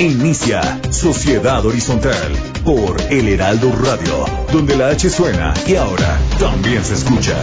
Inicia 0.00 0.80
Sociedad 0.90 1.64
Horizontal 1.66 2.32
por 2.64 2.98
El 3.10 3.28
Heraldo 3.28 3.70
Radio, 3.70 4.24
donde 4.50 4.74
la 4.74 4.88
H 4.88 5.10
suena 5.10 5.52
y 5.66 5.74
ahora 5.74 6.18
también 6.38 6.82
se 6.82 6.94
escucha. 6.94 7.36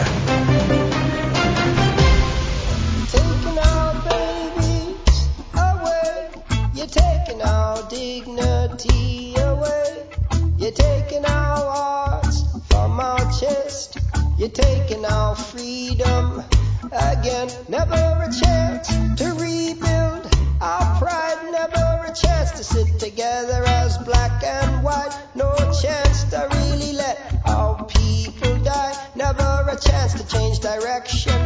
You're 10.58 10.72
taking 10.72 11.24
our 11.26 11.72
hearts 11.72 12.44
from 12.68 13.00
our 13.00 13.20
chest. 13.40 14.00
You're 14.38 14.50
taking 14.50 15.06
our 15.06 15.36
freedom 15.36 16.44
again. 16.92 17.50
Never 17.70 17.94
a 17.94 18.30
chance 18.34 18.88
to 19.18 19.26
rebuild 19.40 20.28
our 20.60 21.00
pride. 21.00 21.52
Never 21.52 21.76
a 21.76 21.87
chance 22.22 22.52
to 22.52 22.64
sit 22.64 23.00
together 23.00 23.64
as 23.66 23.98
black 24.00 24.44
and 24.44 24.84
white. 24.84 25.16
No 25.36 25.54
chance 25.82 26.24
to 26.32 26.48
really 26.52 26.94
let 26.94 27.18
our 27.46 27.86
people 27.86 28.58
die. 28.64 28.96
Never 29.16 29.66
a 29.70 29.78
chance 29.80 30.14
to 30.14 30.28
change 30.28 30.60
direction 30.60 31.37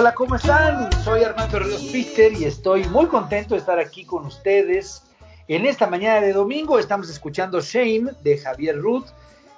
Hola, 0.00 0.14
¿cómo 0.14 0.36
están? 0.36 0.92
Soy 1.02 1.24
Armando 1.24 1.58
Ríos 1.58 1.88
Peter 1.90 2.32
y 2.32 2.44
estoy 2.44 2.84
muy 2.84 3.06
contento 3.06 3.54
de 3.54 3.58
estar 3.58 3.80
aquí 3.80 4.04
con 4.04 4.26
ustedes. 4.26 5.02
En 5.48 5.66
esta 5.66 5.88
mañana 5.88 6.20
de 6.20 6.32
domingo 6.32 6.78
estamos 6.78 7.10
escuchando 7.10 7.60
Shame 7.60 8.12
de 8.22 8.38
Javier 8.38 8.78
Ruth 8.78 9.06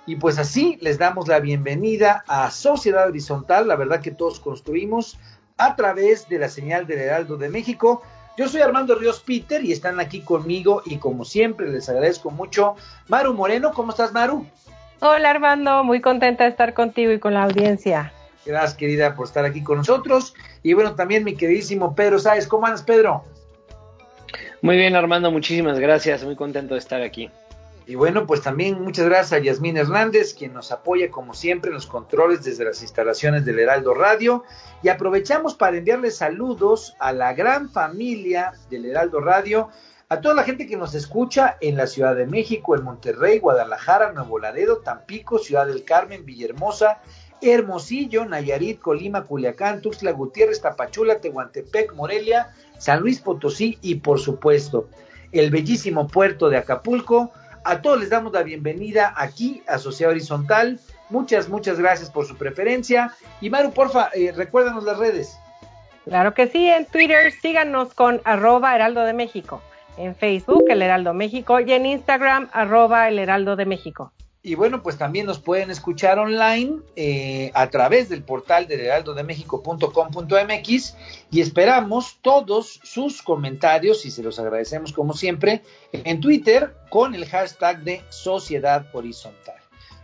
y 0.06 0.16
pues 0.16 0.38
así 0.38 0.78
les 0.80 0.96
damos 0.96 1.28
la 1.28 1.40
bienvenida 1.40 2.24
a 2.26 2.50
Sociedad 2.50 3.06
Horizontal, 3.06 3.68
la 3.68 3.76
verdad 3.76 4.00
que 4.00 4.12
todos 4.12 4.40
construimos 4.40 5.18
a 5.58 5.76
través 5.76 6.26
de 6.30 6.38
la 6.38 6.48
señal 6.48 6.86
del 6.86 7.00
Heraldo 7.00 7.36
de 7.36 7.50
México. 7.50 8.00
Yo 8.38 8.48
soy 8.48 8.62
Armando 8.62 8.94
Ríos 8.94 9.20
Peter 9.20 9.62
y 9.62 9.72
están 9.72 10.00
aquí 10.00 10.22
conmigo 10.22 10.80
y 10.86 10.96
como 10.96 11.26
siempre 11.26 11.68
les 11.68 11.86
agradezco 11.90 12.30
mucho. 12.30 12.76
Maru 13.08 13.34
Moreno, 13.34 13.72
¿cómo 13.74 13.90
estás 13.90 14.14
Maru? 14.14 14.46
Hola 15.00 15.32
Armando, 15.32 15.84
muy 15.84 16.00
contenta 16.00 16.44
de 16.44 16.50
estar 16.50 16.72
contigo 16.72 17.12
y 17.12 17.18
con 17.18 17.34
la 17.34 17.42
audiencia. 17.42 18.14
Gracias 18.44 18.74
querida 18.74 19.14
por 19.14 19.26
estar 19.26 19.44
aquí 19.44 19.62
con 19.62 19.78
nosotros. 19.78 20.34
Y 20.62 20.72
bueno, 20.72 20.94
también 20.94 21.24
mi 21.24 21.34
queridísimo 21.34 21.94
Pedro 21.94 22.18
Sáez, 22.18 22.46
¿cómo 22.46 22.66
andas 22.66 22.82
Pedro? 22.82 23.24
Muy 24.62 24.76
bien, 24.76 24.94
Armando, 24.96 25.30
muchísimas 25.30 25.78
gracias. 25.78 26.24
Muy 26.24 26.36
contento 26.36 26.74
de 26.74 26.80
estar 26.80 27.02
aquí. 27.02 27.30
Y 27.86 27.96
bueno, 27.96 28.26
pues 28.26 28.40
también 28.42 28.80
muchas 28.80 29.06
gracias 29.06 29.32
a 29.32 29.42
Yasmín 29.42 29.76
Hernández, 29.76 30.34
quien 30.34 30.52
nos 30.52 30.70
apoya 30.70 31.10
como 31.10 31.34
siempre 31.34 31.70
en 31.70 31.74
los 31.74 31.86
controles 31.86 32.44
desde 32.44 32.64
las 32.64 32.82
instalaciones 32.82 33.44
del 33.44 33.58
Heraldo 33.58 33.94
Radio. 33.94 34.44
Y 34.82 34.90
aprovechamos 34.90 35.54
para 35.54 35.76
enviarles 35.76 36.16
saludos 36.16 36.94
a 37.00 37.12
la 37.12 37.32
gran 37.32 37.68
familia 37.68 38.52
del 38.70 38.86
Heraldo 38.86 39.20
Radio, 39.20 39.70
a 40.08 40.20
toda 40.20 40.34
la 40.34 40.44
gente 40.44 40.66
que 40.66 40.76
nos 40.76 40.94
escucha 40.94 41.56
en 41.60 41.76
la 41.76 41.86
Ciudad 41.88 42.14
de 42.14 42.26
México, 42.26 42.76
en 42.76 42.84
Monterrey, 42.84 43.40
Guadalajara, 43.40 44.12
Nuevo 44.12 44.38
Laredo, 44.38 44.78
Tampico, 44.78 45.38
Ciudad 45.38 45.66
del 45.66 45.84
Carmen, 45.84 46.24
Villahermosa, 46.24 46.98
Hermosillo, 47.42 48.24
Nayarit, 48.24 48.80
Colima, 48.80 49.24
Culiacán, 49.24 49.80
Tuxtla 49.80 50.12
Gutiérrez, 50.12 50.60
Tapachula, 50.60 51.20
Tehuantepec, 51.20 51.94
Morelia, 51.94 52.50
San 52.78 53.00
Luis 53.00 53.20
Potosí 53.20 53.78
y 53.82 53.96
por 53.96 54.20
supuesto 54.20 54.88
el 55.32 55.50
bellísimo 55.50 56.08
puerto 56.08 56.48
de 56.48 56.58
Acapulco. 56.58 57.32
A 57.64 57.82
todos 57.82 58.00
les 58.00 58.10
damos 58.10 58.32
la 58.32 58.42
bienvenida 58.42 59.12
aquí 59.16 59.62
a 59.68 59.78
Sociedad 59.78 60.12
Horizontal. 60.12 60.80
Muchas, 61.10 61.48
muchas 61.48 61.78
gracias 61.78 62.10
por 62.10 62.26
su 62.26 62.36
preferencia. 62.36 63.14
Y 63.40 63.50
Maru, 63.50 63.72
porfa, 63.72 64.10
eh, 64.14 64.32
recuérdanos 64.34 64.84
las 64.84 64.98
redes. 64.98 65.38
Claro 66.04 66.32
que 66.34 66.46
sí, 66.48 66.66
en 66.68 66.86
Twitter 66.86 67.32
síganos 67.32 67.94
con 67.94 68.20
arroba 68.24 68.74
Heraldo 68.74 69.04
de 69.04 69.12
México, 69.12 69.60
en 69.98 70.16
Facebook 70.16 70.64
El 70.68 70.82
Heraldo 70.82 71.12
México 71.12 71.60
y 71.60 71.72
en 71.72 71.86
Instagram 71.86 72.48
arroba 72.52 73.08
El 73.08 73.18
Heraldo 73.18 73.56
de 73.56 73.66
México. 73.66 74.12
Y 74.42 74.54
bueno, 74.54 74.82
pues 74.82 74.96
también 74.96 75.26
nos 75.26 75.38
pueden 75.38 75.70
escuchar 75.70 76.18
online 76.18 76.78
eh, 76.96 77.50
a 77.52 77.68
través 77.68 78.08
del 78.08 78.22
portal 78.22 78.66
del 78.66 78.80
heraldodemexico.com.mx 78.80 80.96
y 81.30 81.42
esperamos 81.42 82.16
todos 82.22 82.80
sus 82.82 83.20
comentarios 83.20 84.06
y 84.06 84.10
se 84.10 84.22
los 84.22 84.38
agradecemos 84.38 84.94
como 84.94 85.12
siempre 85.12 85.62
en 85.92 86.20
Twitter 86.20 86.74
con 86.88 87.14
el 87.14 87.26
hashtag 87.26 87.82
de 87.82 88.02
Sociedad 88.08 88.86
Horizontal. 88.94 89.59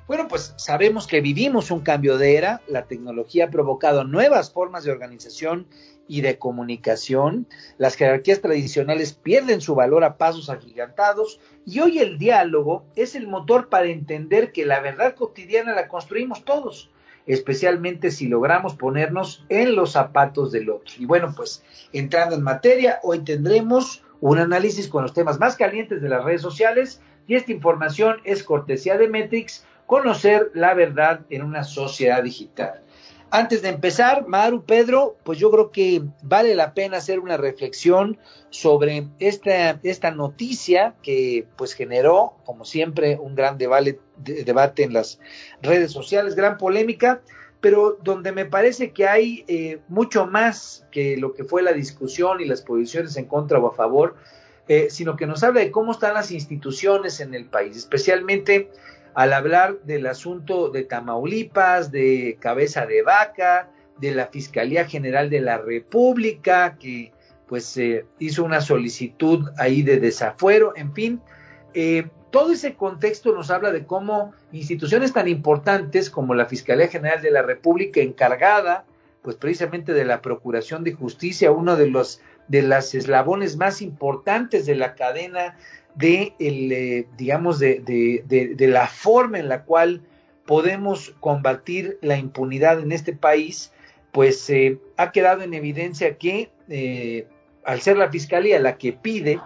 Bueno, 0.07 0.29
pues 0.29 0.55
sabemos 0.57 1.09
que 1.09 1.21
vivimos 1.21 1.73
un 1.73 1.81
cambio 1.81 2.17
de 2.17 2.37
era, 2.37 2.63
la 2.69 2.87
tecnología 2.87 3.47
ha 3.47 3.51
provocado 3.51 4.05
nuevas 4.05 4.53
formas 4.53 4.85
de 4.85 4.93
organización 4.93 5.67
y 6.07 6.21
de 6.21 6.39
comunicación, 6.39 7.49
las 7.77 7.97
jerarquías 7.97 8.41
tradicionales 8.41 9.15
pierden 9.15 9.61
su 9.61 9.75
valor 9.75 10.05
a 10.05 10.17
pasos 10.17 10.49
agigantados. 10.49 11.41
Y 11.65 11.81
hoy 11.81 11.99
el 11.99 12.19
diálogo 12.19 12.85
es 12.95 13.17
el 13.17 13.27
motor 13.27 13.69
para 13.69 13.87
entender 13.87 14.53
que 14.53 14.65
la 14.65 14.79
verdad 14.79 15.17
cotidiana 15.17 15.75
la 15.75 15.89
construimos 15.89 16.45
todos, 16.45 16.91
especialmente 17.27 18.13
si 18.13 18.29
logramos 18.29 18.77
ponernos 18.77 19.45
en 19.49 19.75
los 19.75 19.93
zapatos 19.93 20.53
del 20.53 20.71
otro. 20.71 20.95
Y 21.01 21.07
bueno, 21.07 21.35
pues 21.37 21.65
entrando 21.93 22.37
en 22.37 22.43
materia, 22.43 23.01
hoy 23.03 23.25
tendremos 23.25 24.05
un 24.21 24.39
análisis 24.39 24.87
con 24.87 25.03
los 25.03 25.13
temas 25.13 25.41
más 25.41 25.57
calientes 25.57 26.01
de 26.01 26.09
las 26.09 26.23
redes 26.23 26.43
sociales. 26.43 27.01
Y 27.27 27.35
esta 27.35 27.51
información 27.51 28.19
es 28.23 28.45
cortesía 28.45 28.97
de 28.97 29.09
Metrix, 29.09 29.65
conocer 29.87 30.51
la 30.55 30.75
verdad 30.75 31.21
en 31.31 31.43
una 31.43 31.65
sociedad 31.65 32.23
digital. 32.23 32.83
Antes 33.31 33.61
de 33.61 33.71
empezar, 33.71 34.29
Maru, 34.29 34.65
Pedro, 34.65 35.17
pues 35.25 35.39
yo 35.39 35.51
creo 35.51 35.73
que 35.73 36.03
vale 36.23 36.55
la 36.55 36.75
pena 36.75 36.99
hacer 36.99 37.19
una 37.19 37.37
reflexión 37.37 38.19
sobre 38.51 39.09
esta, 39.19 39.81
esta 39.83 40.13
noticia 40.13 40.95
que 41.03 41.47
pues 41.57 41.73
generó, 41.73 42.35
como 42.45 42.65
siempre, 42.65 43.19
un 43.21 43.35
gran 43.35 43.59
debate, 43.59 43.99
de, 44.17 44.45
debate 44.45 44.85
en 44.85 44.93
las 44.93 45.19
redes 45.61 45.91
sociales, 45.91 46.37
gran 46.37 46.57
polémica, 46.57 47.21
pero 47.61 47.99
donde 48.01 48.31
me 48.31 48.45
parece 48.45 48.93
que 48.93 49.09
hay 49.09 49.45
eh, 49.49 49.81
mucho 49.89 50.27
más 50.27 50.87
que 50.93 51.17
lo 51.17 51.35
que 51.35 51.43
fue 51.43 51.63
la 51.63 51.73
discusión 51.73 52.41
y 52.41 52.45
las 52.45 52.63
posiciones 52.63 53.17
en 53.17 53.25
contra 53.25 53.59
o 53.59 53.67
a 53.67 53.75
favor, 53.75 54.15
eh, 54.69 54.87
sino 54.89 55.17
que 55.17 55.27
nos 55.27 55.43
habla 55.43 55.61
de 55.61 55.73
cómo 55.73 55.91
están 55.93 56.15
las 56.15 56.31
instituciones 56.31 57.19
en 57.19 57.35
el 57.35 57.47
país, 57.47 57.77
especialmente 57.77 58.71
al 59.17 59.33
hablar 59.33 59.79
del 59.85 60.07
asunto 60.07 60.69
de 60.69 60.85
Tamaulipas, 60.85 61.91
de 61.91 62.37
cabeza 62.39 62.85
de 62.85 63.01
vaca, 63.01 63.71
de 63.99 64.11
la 64.11 64.27
Fiscalía 64.27 64.85
General 64.85 65.31
de 65.31 65.41
la 65.41 65.57
República, 65.57 66.77
que 66.79 67.13
pues 67.49 67.79
eh, 67.79 68.05
hizo 68.19 68.45
una 68.45 68.61
solicitud 68.61 69.49
ahí 69.57 69.83
de 69.83 70.01
desafuero, 70.01 70.75
en 70.77 70.93
fin, 70.93 71.23
eh, 71.73 72.09
todo 72.31 72.53
ese 72.53 72.75
contexto 72.75 73.33
nos 73.33 73.51
habla 73.51 73.73
de 73.73 73.87
cómo 73.87 74.35
instituciones 74.53 75.15
tan 75.15 75.29
importantes 75.29 76.11
como 76.11 76.35
la 76.35 76.45
Fiscalía 76.45 76.89
General 76.89 77.23
de 77.23 77.31
la 77.31 77.41
República, 77.41 78.01
encargada 78.01 78.85
pues 79.23 79.37
precisamente 79.37 79.95
de 79.95 80.05
la 80.05 80.21
Procuración 80.21 80.85
de 80.85 80.93
Justicia, 80.93 81.53
uno 81.53 81.77
de 81.77 81.89
los 81.89 82.21
de 82.49 82.63
las 82.63 82.95
eslabones 82.95 83.57
más 83.57 83.83
importantes 83.83 84.67
de 84.67 84.77
la 84.77 84.95
cadena 84.95 85.57
de, 85.95 86.35
el, 86.39 86.73
eh, 86.73 87.07
digamos, 87.17 87.59
de, 87.59 87.81
de, 87.81 88.55
de, 88.55 88.69
la 88.69 88.87
forma 88.87 89.39
en 89.39 89.49
la 89.49 89.65
cual 89.65 90.03
podemos 90.45 91.15
combatir 91.21 91.99
la 92.03 92.19
impunidad 92.19 92.81
en 92.81 92.93
este 92.93 93.13
país, 93.13 93.73
pues 94.13 94.49
eh, 94.51 94.79
ha 94.97 95.11
quedado 95.11 95.43
en 95.43 95.55
evidencia 95.55 96.17
que 96.19 96.51
eh, 96.69 97.27
al 97.65 97.81
ser 97.81 97.97
la 97.97 98.11
fiscalía 98.11 98.61
la 98.61 98.77
que 98.77 98.93
pide 98.93 99.41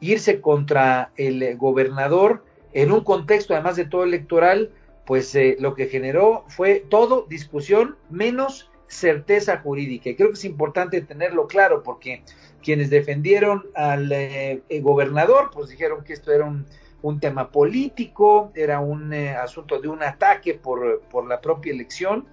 irse 0.00 0.40
contra 0.40 1.12
el 1.16 1.56
gobernador 1.56 2.44
en 2.72 2.90
un 2.92 3.04
contexto 3.04 3.54
además 3.54 3.76
de 3.76 3.84
todo 3.84 4.04
electoral, 4.04 4.70
pues 5.04 5.36
lo 5.58 5.74
que 5.74 5.86
generó 5.86 6.44
fue 6.48 6.84
todo 6.88 7.26
discusión 7.28 7.96
menos 8.08 8.69
certeza 8.90 9.58
jurídica. 9.58 10.10
Y 10.10 10.16
creo 10.16 10.28
que 10.28 10.34
es 10.34 10.44
importante 10.44 11.00
tenerlo 11.00 11.46
claro 11.46 11.82
porque 11.82 12.22
quienes 12.62 12.90
defendieron 12.90 13.66
al 13.74 14.10
eh, 14.10 14.60
gobernador, 14.82 15.50
pues 15.52 15.70
dijeron 15.70 16.02
que 16.02 16.12
esto 16.12 16.32
era 16.32 16.44
un, 16.44 16.66
tema 17.20 17.50
político, 17.50 18.52
era 18.54 18.80
un 18.80 19.12
eh, 19.12 19.30
asunto 19.30 19.80
de 19.80 19.88
un 19.88 20.02
ataque 20.02 20.54
por, 20.54 21.02
por, 21.02 21.26
la 21.26 21.40
propia 21.40 21.72
elección, 21.72 22.26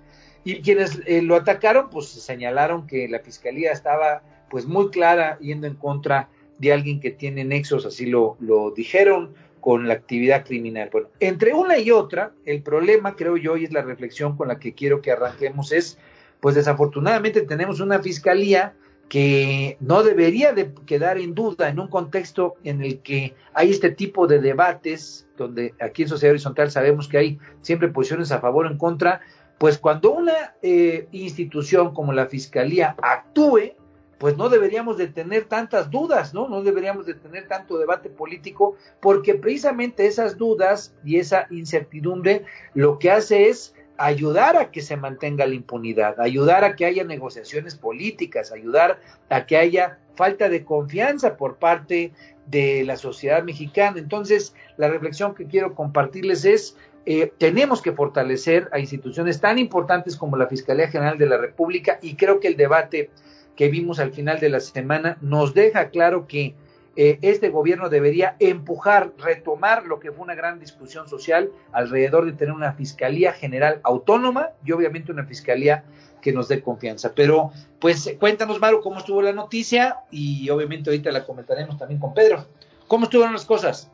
y 0.44 0.62
quienes 0.62 1.00
eh, 1.06 1.22
lo 1.22 1.36
atacaron, 1.36 1.90
pues 1.90 2.08
señalaron 2.08 2.88
que 2.88 3.08
la 3.08 3.20
fiscalía 3.20 3.72
estaba 3.72 4.24
pues 4.50 4.66
muy 4.66 4.90
clara 4.90 5.38
yendo 5.40 5.68
en 5.68 5.76
contra 5.76 6.30
de 6.58 6.74
alguien 6.74 7.00
que 7.00 7.12
tiene 7.12 7.46
nexos, 7.46 7.86
así 7.86 8.08
lo, 8.08 8.36
lo 8.40 8.72
dijeron, 8.72 9.36
con 9.62 9.88
la 9.88 9.94
actividad 9.94 10.46
criminal. 10.46 10.90
Bueno, 10.92 11.10
entre 11.20 11.54
una 11.54 11.78
y 11.78 11.92
otra, 11.92 12.32
el 12.46 12.62
problema, 12.64 13.16
creo 13.16 13.38
yo, 13.38 13.58
y 13.58 13.66
es 13.66 13.72
la 13.72 13.84
reflexión 13.84 14.36
con 14.36 14.48
la 14.48 14.60
que 14.60 14.74
quiero 14.74 15.02
que 15.02 15.12
arranquemos, 15.12 15.72
es, 15.72 15.98
pues 16.40 16.56
desafortunadamente 16.56 17.42
tenemos 17.42 17.80
una 17.80 18.00
fiscalía 18.00 18.74
que 19.10 19.78
no 19.80 20.04
debería 20.04 20.54
de 20.54 20.74
quedar 20.86 21.18
en 21.18 21.34
duda 21.34 21.70
en 21.70 21.80
un 21.80 21.88
contexto 21.88 22.56
en 22.64 22.84
el 22.84 23.00
que 23.00 23.36
hay 23.54 23.72
este 23.72 23.92
tipo 23.92 24.28
de 24.28 24.40
debates, 24.40 25.28
donde 25.38 25.74
aquí 25.80 26.04
en 26.04 26.10
Sociedad 26.10 26.34
Horizontal 26.34 26.72
sabemos 26.72 27.08
que 27.08 27.18
hay 27.18 27.40
siempre 27.62 27.88
posiciones 27.88 28.32
a 28.32 28.42
favor 28.42 28.66
o 28.66 28.70
en 28.70 28.78
contra, 28.78 29.22
pues 29.58 29.78
cuando 29.78 30.12
una 30.12 30.56
eh, 30.62 31.08
institución 31.12 31.94
como 31.94 32.14
la 32.14 32.28
Fiscalía 32.28 32.96
actúe, 33.02 33.76
pues 34.18 34.36
no 34.36 34.50
deberíamos 34.50 34.98
de 34.98 35.08
tener 35.08 35.46
tantas 35.46 35.90
dudas, 35.90 36.34
¿no? 36.34 36.50
No 36.50 36.64
deberíamos 36.64 37.06
de 37.06 37.14
tener 37.14 37.48
tanto 37.48 37.78
debate 37.78 38.10
político, 38.10 38.76
porque 39.00 39.36
precisamente 39.36 40.08
esas 40.08 40.38
dudas 40.38 40.94
y 41.06 41.18
esa 41.18 41.48
incertidumbre 41.52 42.46
lo 42.74 43.00
que 43.00 43.12
hace 43.12 43.50
es 43.50 43.76
ayudar 43.98 44.58
a 44.58 44.72
que 44.72 44.82
se 44.82 44.98
mantenga 44.98 45.46
la 45.46 45.56
impunidad, 45.56 46.20
ayudar 46.20 46.64
a 46.64 46.76
que 46.76 46.86
haya 46.86 47.04
negociaciones 47.04 47.76
políticas, 47.76 48.52
ayudar 48.52 49.00
a 49.30 49.46
que 49.46 49.58
haya 49.58 50.00
falta 50.16 50.50
de 50.50 50.64
confianza 50.64 51.38
por 51.38 51.58
parte 51.58 52.12
de 52.48 52.84
la 52.86 52.98
sociedad 52.98 53.44
mexicana. 53.44 54.00
Entonces, 54.00 54.54
la 54.78 54.88
reflexión 54.88 55.36
que 55.36 55.46
quiero 55.46 55.76
compartirles 55.76 56.46
es, 56.46 56.78
eh, 57.06 57.32
tenemos 57.38 57.82
que 57.82 57.92
fortalecer 57.92 58.70
a 58.72 58.80
instituciones 58.80 59.40
tan 59.40 59.60
importantes 59.60 60.16
como 60.16 60.38
la 60.38 60.48
Fiscalía 60.48 60.90
General 60.90 61.18
de 61.18 61.28
la 61.28 61.38
República 61.38 62.00
y 62.02 62.16
creo 62.16 62.40
que 62.40 62.50
el 62.50 62.58
debate 62.58 63.10
que 63.56 63.70
vimos 63.70 64.00
al 64.00 64.12
final 64.12 64.40
de 64.40 64.50
la 64.50 64.60
semana 64.60 65.18
nos 65.22 65.54
deja 65.54 65.90
claro 65.90 66.28
que 66.28 66.54
eh, 67.00 67.20
este 67.22 67.50
gobierno 67.50 67.90
debería 67.90 68.36
empujar, 68.40 69.12
retomar 69.20 69.86
lo 69.86 70.00
que 70.00 70.12
fue 70.12 70.24
una 70.24 70.34
gran 70.34 70.60
discusión 70.60 71.08
social 71.08 71.52
alrededor 71.72 72.26
de 72.26 72.32
tener 72.32 72.56
una 72.56 72.74
fiscalía 72.74 73.34
general 73.34 73.80
autónoma 73.84 74.50
y 74.66 74.72
obviamente 74.72 75.12
una 75.12 75.24
fiscalía 75.24 75.84
que 76.22 76.34
nos 76.34 76.48
dé 76.48 76.64
confianza. 76.64 77.14
Pero 77.14 77.52
pues 77.80 78.12
cuéntanos, 78.20 78.60
Maru, 78.60 78.82
cómo 78.82 78.98
estuvo 78.98 79.22
la 79.22 79.32
noticia 79.32 79.98
y 80.10 80.50
obviamente 80.50 80.90
ahorita 80.90 81.12
la 81.12 81.24
comentaremos 81.24 81.78
también 81.78 82.00
con 82.00 82.16
Pedro. 82.16 82.48
¿Cómo 82.88 83.04
estuvieron 83.04 83.34
las 83.34 83.46
cosas? 83.46 83.92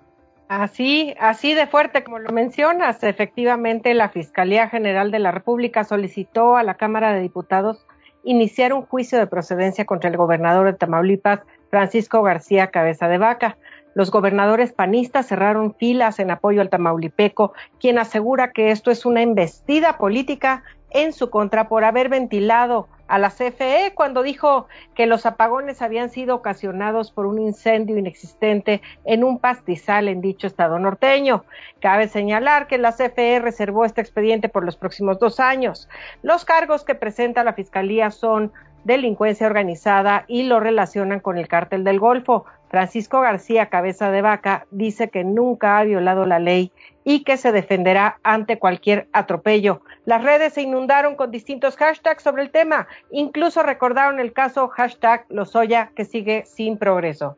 Así, 0.47 1.13
así 1.19 1.53
de 1.53 1.67
fuerte 1.67 2.05
como 2.05 2.19
lo 2.19 2.31
mencionas, 2.31 3.03
efectivamente 3.03 3.94
la 3.94 4.07
Fiscalía 4.07 4.69
General 4.69 5.11
de 5.11 5.19
la 5.19 5.31
República 5.31 5.83
solicitó 5.83 6.55
a 6.55 6.63
la 6.63 6.75
Cámara 6.75 7.13
de 7.13 7.21
Diputados 7.21 7.85
iniciar 8.23 8.71
un 8.71 8.85
juicio 8.85 9.19
de 9.19 9.27
procedencia 9.27 9.85
contra 9.85 10.09
el 10.09 10.15
gobernador 10.15 10.67
de 10.67 10.77
Tamaulipas, 10.77 11.41
Francisco 11.73 12.21
García 12.21 12.67
Cabeza 12.67 13.07
de 13.07 13.17
Vaca. 13.17 13.57
Los 13.95 14.11
gobernadores 14.11 14.71
panistas 14.71 15.25
cerraron 15.25 15.73
filas 15.73 16.19
en 16.19 16.29
apoyo 16.29 16.61
al 16.61 16.69
tamaulipeco, 16.69 17.53
quien 17.79 17.97
asegura 17.97 18.51
que 18.51 18.69
esto 18.69 18.91
es 18.91 19.07
una 19.07 19.23
embestida 19.23 19.97
política 19.97 20.61
en 20.91 21.13
su 21.13 21.31
contra 21.31 21.67
por 21.69 21.83
haber 21.83 22.09
ventilado 22.09 22.87
a 23.07 23.17
la 23.17 23.31
CFE 23.31 23.93
cuando 23.95 24.21
dijo 24.21 24.67
que 24.93 25.07
los 25.07 25.25
apagones 25.25 25.81
habían 25.81 26.11
sido 26.11 26.35
ocasionados 26.35 27.09
por 27.11 27.25
un 27.25 27.39
incendio 27.39 27.97
inexistente 27.97 28.83
en 29.03 29.23
un 29.23 29.39
pastizal 29.39 30.09
en 30.09 30.21
dicho 30.21 30.45
estado 30.45 30.77
norteño. 30.77 31.43
Cabe 31.79 32.07
señalar 32.07 32.67
que 32.67 32.77
la 32.77 32.91
CFE 32.91 33.39
reservó 33.39 33.83
este 33.83 34.01
expediente 34.01 34.47
por 34.47 34.63
los 34.63 34.77
próximos 34.77 35.17
dos 35.17 35.39
años. 35.39 35.89
Los 36.21 36.45
cargos 36.45 36.83
que 36.83 36.93
presenta 36.93 37.43
la 37.43 37.53
Fiscalía 37.53 38.11
son 38.11 38.51
delincuencia 38.83 39.47
organizada 39.47 40.25
y 40.27 40.44
lo 40.44 40.59
relacionan 40.59 41.19
con 41.19 41.38
el 41.38 41.47
cártel 41.47 41.83
del 41.83 42.00
Golfo. 42.00 42.45
Francisco 42.69 43.21
García 43.21 43.69
Cabeza 43.69 44.09
de 44.09 44.21
Vaca 44.21 44.65
dice 44.71 45.09
que 45.09 45.24
nunca 45.24 45.77
ha 45.77 45.83
violado 45.83 46.25
la 46.25 46.39
ley 46.39 46.71
y 47.03 47.24
que 47.24 47.38
se 47.38 47.51
defenderá 47.51 48.19
ante 48.24 48.57
cualquier 48.57 49.07
atropello. 49.13 49.81
Las 50.06 50.24
redes 50.24 50.53
se 50.53 50.62
inundaron 50.63 51.15
con 51.15 51.31
distintos 51.31 51.75
hashtags 51.77 52.24
sobre 52.24 52.44
el 52.44 52.50
tema, 52.50 52.88
incluso 53.12 53.62
recordaron 53.62 54.19
el 54.19 54.33
caso 54.33 54.69
hashtag 54.69 55.25
Lozoya 55.29 55.91
que 55.95 56.06
sigue 56.06 56.45
sin 56.45 56.77
progreso. 56.77 57.38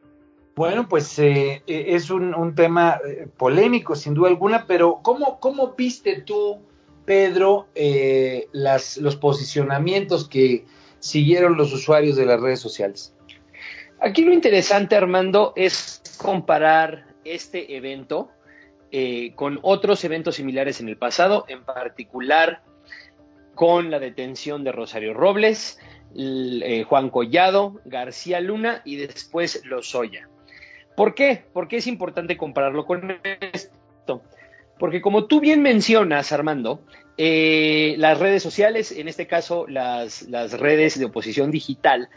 Bueno, 0.56 0.88
pues 0.88 1.20
eh, 1.20 1.64
eh, 1.68 1.86
es 1.90 2.10
un, 2.10 2.56
tema 2.56 3.00
eh, 3.06 3.28
polémico 3.36 3.94
sin 3.96 4.14
duda 4.14 4.30
alguna, 4.30 4.66
pero 4.66 5.00
¿cómo, 5.04 5.40
cómo 5.42 5.74
viste 5.78 6.22
tú, 6.22 6.60
Pedro, 7.04 7.68
las, 8.54 8.98
los 8.98 9.18
posicionamientos 9.18 10.30
que, 10.30 10.66
siguieron 11.06 11.56
los 11.56 11.72
usuarios 11.72 12.16
de 12.16 12.26
las 12.26 12.42
redes 12.42 12.60
sociales. 12.60 13.14
Aquí 14.00 14.24
lo 14.24 14.34
interesante, 14.34 14.96
Armando, 14.96 15.54
es 15.56 16.02
comparar 16.18 17.14
este 17.24 17.78
evento 17.78 18.32
eh, 18.92 19.34
con 19.36 19.60
otros 19.62 20.04
eventos 20.04 20.36
similares 20.36 20.82
en 20.82 20.90
el 20.90 20.98
pasado, 20.98 21.46
en 21.48 21.64
particular 21.64 22.64
con 23.54 23.92
la 23.92 24.00
detención 24.00 24.64
de 24.64 24.72
Rosario 24.72 25.14
Robles, 25.14 25.78
eh, 26.18 26.84
Juan 26.88 27.12
Collado, 27.12 27.80
García 27.86 28.40
Luna 28.40 28.82
y 28.84 28.96
después 28.96 29.64
Lozoya. 29.64 30.28
¿Por 30.98 31.14
qué? 31.14 31.46
Porque 31.54 31.78
es 31.78 31.86
importante 31.86 32.36
compararlo 32.36 32.86
con 32.86 33.20
esto. 33.54 34.24
Porque 34.80 35.02
como 35.02 35.26
tú 35.26 35.40
bien 35.40 35.62
mencionas, 35.62 36.32
Armando, 36.32 36.82
eh, 37.18 37.96
las 37.98 38.20
redes 38.20 38.44
sociales, 38.44 38.92
en 38.92 39.08
este 39.08 39.26
caso 39.26 39.66
las, 39.68 40.28
redes 40.52 41.00
de 41.00 41.06
oposición 41.06 41.50
digital, 41.50 42.10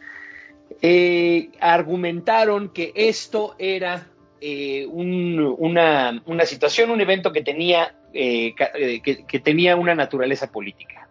eh, 0.83 1.51
argumentaron 1.61 2.71
que 2.71 2.93
esto 2.95 3.55
era 3.59 4.09
eh, 4.41 4.87
una, 4.87 6.21
situación, 6.47 6.91
un 6.91 7.01
evento 7.01 7.33
que 7.33 7.43
tenía, 7.43 7.95
que, 8.13 9.43
tenía 9.45 9.77
una 9.77 9.95
naturaleza 9.95 10.51
política. 10.51 11.09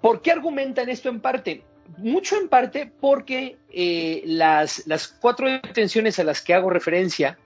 ¿Por 0.00 0.20
qué 0.20 0.32
argumentan 0.32 0.88
esto 0.88 1.08
en 1.08 1.20
parte? 1.20 1.62
Mucho 1.98 2.36
en 2.38 2.48
parte 2.48 2.90
porque 3.00 3.56
las, 4.26 4.86
las 4.86 5.08
cuatro 5.08 5.48
detenciones 5.48 6.18
a 6.18 6.24
las 6.24 6.42
que 6.42 6.54
hago 6.54 6.68
referencia 6.68 7.38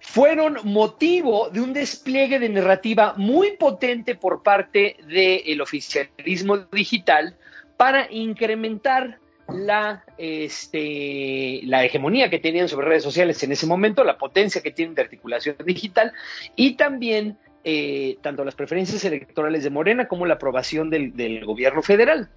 fueron 0.00 0.58
motivo 0.64 1.50
de 1.50 1.60
un 1.60 1.72
despliegue 1.72 2.38
de 2.38 2.48
narrativa 2.48 3.14
muy 3.16 3.56
potente 3.56 4.14
por 4.14 4.42
parte 4.42 4.96
del 5.06 5.60
oficialismo 5.60 6.58
digital 6.72 7.36
para 7.76 8.10
incrementar 8.10 9.18
la, 9.48 10.04
este, 10.18 11.60
la 11.64 11.84
hegemonía 11.84 12.28
que 12.28 12.38
tenían 12.38 12.68
sobre 12.68 12.88
redes 12.88 13.02
sociales 13.02 13.42
en 13.42 13.52
ese 13.52 13.66
momento, 13.66 14.04
la 14.04 14.18
potencia 14.18 14.62
que 14.62 14.70
tienen 14.70 14.94
de 14.94 15.02
articulación 15.02 15.56
digital 15.64 16.12
y 16.54 16.76
también 16.76 17.38
eh, 17.64 18.18
tanto 18.20 18.44
las 18.44 18.54
preferencias 18.54 19.04
electorales 19.04 19.64
de 19.64 19.70
Morena 19.70 20.06
como 20.06 20.26
la 20.26 20.34
aprobación 20.34 20.90
del, 20.90 21.16
del 21.16 21.44
gobierno 21.44 21.82
federal. 21.82 22.28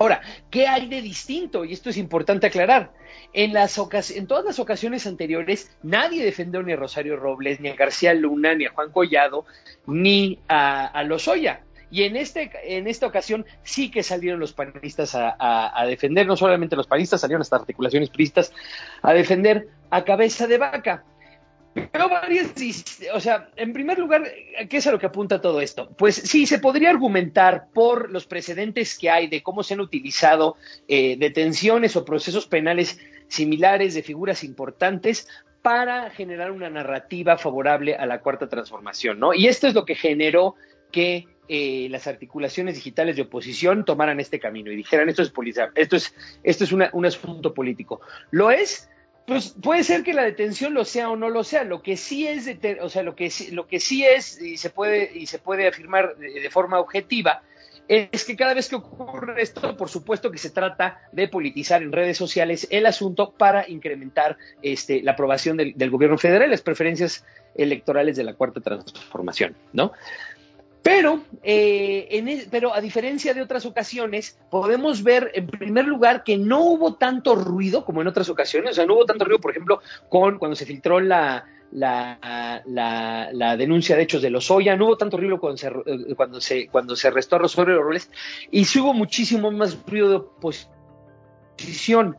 Ahora, 0.00 0.22
¿qué 0.50 0.66
hay 0.66 0.88
de 0.88 1.02
distinto? 1.02 1.62
Y 1.66 1.74
esto 1.74 1.90
es 1.90 1.98
importante 1.98 2.46
aclarar. 2.46 2.90
En, 3.34 3.52
las 3.52 3.78
en 4.10 4.26
todas 4.26 4.46
las 4.46 4.58
ocasiones 4.58 5.06
anteriores, 5.06 5.76
nadie 5.82 6.24
defendió 6.24 6.62
ni 6.62 6.72
a 6.72 6.76
Rosario 6.76 7.16
Robles, 7.16 7.60
ni 7.60 7.68
a 7.68 7.74
García 7.74 8.14
Luna, 8.14 8.54
ni 8.54 8.64
a 8.64 8.70
Juan 8.70 8.90
Collado, 8.92 9.44
ni 9.86 10.38
a, 10.48 10.86
a 10.86 11.04
Lozoya. 11.04 11.64
Y 11.90 12.04
en, 12.04 12.16
este, 12.16 12.50
en 12.64 12.88
esta 12.88 13.06
ocasión 13.06 13.44
sí 13.62 13.90
que 13.90 14.02
salieron 14.02 14.40
los 14.40 14.54
panistas 14.54 15.14
a, 15.14 15.84
defender, 15.86 16.26
no 16.26 16.36
solamente 16.36 16.76
los 16.76 16.86
panistas, 16.86 17.20
salieron 17.20 17.42
hasta 17.42 17.56
articulaciones 17.56 18.08
priistas 18.08 18.54
a 19.02 19.12
defender 19.12 19.68
a 19.90 20.04
cabeza 20.04 20.46
de 20.46 20.56
vaca. 20.56 21.04
Pero 21.74 22.08
varias, 22.08 22.52
o 23.14 23.20
sea, 23.20 23.48
en 23.56 23.72
primer 23.72 23.98
lugar, 23.98 24.24
¿qué 24.68 24.78
es 24.78 24.86
a 24.86 24.92
lo 24.92 24.98
que 24.98 25.06
apunta 25.06 25.40
todo 25.40 25.60
esto? 25.60 25.90
Pues 25.96 26.16
sí, 26.16 26.46
se 26.46 26.58
podría 26.58 26.90
argumentar 26.90 27.68
por 27.72 28.10
los 28.10 28.26
precedentes 28.26 28.98
que 28.98 29.08
hay 29.08 29.28
de 29.28 29.42
cómo 29.42 29.62
se 29.62 29.74
han 29.74 29.80
utilizado 29.80 30.56
eh, 30.88 31.16
detenciones 31.16 31.94
o 31.94 32.04
procesos 32.04 32.46
penales 32.46 32.98
similares, 33.28 33.94
de 33.94 34.02
figuras 34.02 34.42
importantes 34.42 35.28
para 35.62 36.10
generar 36.10 36.50
una 36.50 36.70
narrativa 36.70 37.36
favorable 37.36 37.94
a 37.94 38.06
la 38.06 38.20
cuarta 38.20 38.48
transformación, 38.48 39.20
¿no? 39.20 39.34
Y 39.34 39.46
esto 39.46 39.68
es 39.68 39.74
lo 39.74 39.84
que 39.84 39.94
generó 39.94 40.56
que 40.90 41.26
eh, 41.48 41.88
las 41.90 42.06
articulaciones 42.06 42.76
digitales 42.76 43.16
de 43.16 43.22
oposición 43.22 43.84
tomaran 43.84 44.20
este 44.20 44.40
camino 44.40 44.70
y 44.70 44.76
dijeran 44.76 45.08
esto 45.08 45.22
es 45.22 45.30
polizar, 45.30 45.70
esto 45.74 45.96
es, 45.96 46.14
esto 46.42 46.64
es 46.64 46.72
un 46.72 47.06
asunto 47.06 47.54
político. 47.54 48.00
Lo 48.30 48.50
es, 48.50 48.88
pues 49.26 49.54
puede 49.62 49.84
ser 49.84 50.02
que 50.02 50.12
la 50.12 50.24
detención 50.24 50.74
lo 50.74 50.84
sea 50.84 51.10
o 51.10 51.16
no 51.16 51.28
lo 51.28 51.44
sea. 51.44 51.64
Lo 51.64 51.82
que 51.82 51.96
sí 51.96 52.26
es, 52.26 52.50
o 52.80 52.88
sea, 52.88 53.02
lo 53.02 53.14
que 53.14 53.30
lo 53.52 53.66
que 53.66 53.78
sí 53.78 54.04
es 54.04 54.40
y 54.40 54.56
se 54.56 54.70
puede 54.70 55.12
y 55.14 55.26
se 55.26 55.38
puede 55.38 55.68
afirmar 55.68 56.16
de 56.16 56.50
forma 56.50 56.80
objetiva 56.80 57.42
es 57.90 58.24
que 58.24 58.36
cada 58.36 58.54
vez 58.54 58.68
que 58.68 58.76
ocurre 58.76 59.42
esto, 59.42 59.76
por 59.76 59.88
supuesto 59.88 60.30
que 60.30 60.38
se 60.38 60.50
trata 60.50 61.00
de 61.10 61.26
politizar 61.26 61.82
en 61.82 61.90
redes 61.90 62.16
sociales 62.16 62.68
el 62.70 62.86
asunto 62.86 63.32
para 63.32 63.68
incrementar 63.68 64.38
este, 64.62 65.02
la 65.02 65.12
aprobación 65.12 65.56
del, 65.56 65.90
gobierno 65.90 66.16
federal, 66.16 66.50
las 66.50 66.62
preferencias 66.62 67.24
electorales 67.56 68.16
de 68.16 68.22
la 68.22 68.34
cuarta 68.34 68.60
transformación, 68.60 69.56
¿no? 69.72 69.90
Pero, 70.82 71.20
eh, 71.42 72.08
en 72.10 72.48
pero 72.50 72.74
a 72.74 72.80
diferencia 72.80 73.34
de 73.34 73.42
otras 73.42 73.66
ocasiones, 73.66 74.38
podemos 74.50 75.02
ver 75.02 75.30
en 75.34 75.46
primer 75.46 75.84
lugar 75.84 76.24
que 76.24 76.38
no 76.38 76.60
hubo 76.60 76.94
tanto 76.94 77.34
ruido 77.34 77.84
como 77.84 78.00
en 78.00 78.08
otras 78.08 78.30
ocasiones. 78.30 78.72
O 78.72 78.74
sea, 78.74 78.86
no 78.86 78.94
hubo 78.94 79.04
tanto 79.04 79.24
ruido, 79.24 79.40
por 79.40 79.50
ejemplo, 79.50 79.80
con 80.08 80.38
cuando 80.38 80.56
se 80.56 80.64
filtró 80.64 81.00
la, 81.00 81.44
la, 81.72 82.62
la, 82.64 83.56
denuncia 83.56 83.96
de 83.96 84.02
hechos 84.02 84.22
de 84.22 84.30
Lozoya, 84.30 84.76
no 84.76 84.86
hubo 84.86 84.96
tanto 84.96 85.18
ruido 85.18 85.38
cuando 85.38 85.58
se, 85.58 85.68
eh, 85.68 86.14
cuando 86.16 86.40
se, 86.40 86.68
cuando 86.68 86.96
se 86.96 87.08
arrestó 87.08 87.36
a 87.36 87.40
Rosario 87.40 87.82
Robles, 87.82 88.10
y 88.50 88.64
sí 88.64 88.80
hubo 88.80 88.94
muchísimo 88.94 89.50
más 89.50 89.76
ruido 89.86 90.08
de 90.08 90.16
oposición. 90.16 92.16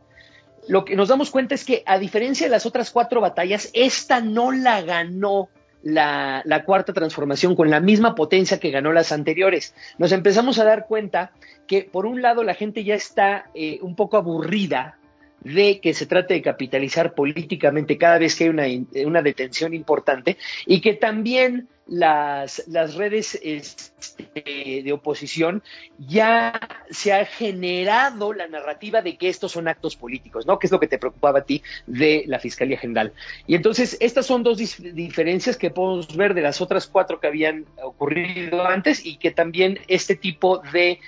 Lo 0.68 0.84
que 0.84 0.94
nos 0.94 1.08
damos 1.08 1.30
cuenta 1.30 1.56
es 1.56 1.64
que, 1.64 1.82
a 1.86 1.98
diferencia 1.98 2.46
de 2.46 2.52
las 2.52 2.66
otras 2.66 2.92
cuatro 2.92 3.20
batallas, 3.20 3.70
esta 3.72 4.20
no 4.20 4.52
la 4.52 4.82
ganó 4.82 5.48
la, 5.82 6.62
cuarta 6.64 6.92
transformación 6.92 7.56
con 7.56 7.70
la 7.70 7.80
misma 7.80 8.14
potencia 8.14 8.60
que 8.60 8.70
ganó 8.70 8.92
las 8.92 9.12
anteriores. 9.12 9.74
Nos 9.98 10.12
empezamos 10.12 10.58
a 10.58 10.64
dar 10.64 10.86
cuenta 10.86 11.32
que, 11.66 11.82
por 11.82 12.06
un 12.06 12.22
lado, 12.22 12.44
la 12.44 12.54
gente 12.54 12.84
ya 12.84 12.94
está 12.94 13.46
eh, 13.54 13.78
un 13.82 13.96
poco 13.96 14.16
aburrida 14.16 14.98
de 15.40 15.80
que 15.80 15.92
se 15.92 16.06
trate 16.06 16.34
de 16.34 16.42
capitalizar 16.42 17.14
políticamente 17.14 17.98
cada 17.98 18.18
vez 18.18 18.36
que 18.36 18.44
hay 18.44 18.50
una, 18.50 18.64
una 19.06 19.22
detención 19.22 19.74
importante 19.74 20.36
y 20.66 20.80
que 20.80 20.94
también 20.94 21.68
las, 21.86 22.62
las 22.68 22.94
redes 22.94 23.38
este, 23.42 24.82
de 24.82 24.92
oposición 24.92 25.62
ya 25.98 26.60
se 26.90 27.12
ha 27.12 27.24
generado 27.24 28.32
la 28.32 28.46
narrativa 28.48 29.02
de 29.02 29.16
que 29.16 29.28
estos 29.28 29.52
son 29.52 29.68
actos 29.68 29.96
políticos, 29.96 30.46
¿no? 30.46 30.58
Que 30.58 30.66
es 30.66 30.72
lo 30.72 30.80
que 30.80 30.86
te 30.86 30.98
preocupaba 30.98 31.40
a 31.40 31.44
ti 31.44 31.62
de 31.86 32.24
la 32.26 32.38
Fiscalía 32.38 32.78
General. 32.78 33.12
Y 33.46 33.54
entonces, 33.54 33.96
estas 34.00 34.26
son 34.26 34.42
dos 34.42 34.58
diferencias 34.58 35.56
que 35.56 35.70
podemos 35.70 36.16
ver 36.16 36.34
de 36.34 36.42
las 36.42 36.60
otras 36.60 36.86
cuatro 36.86 37.20
que 37.20 37.26
habían 37.26 37.66
ocurrido 37.82 38.64
antes 38.64 39.04
y 39.04 39.16
que 39.16 39.30
también 39.30 39.80
este 39.88 40.16
tipo 40.16 40.58
de 40.72 41.00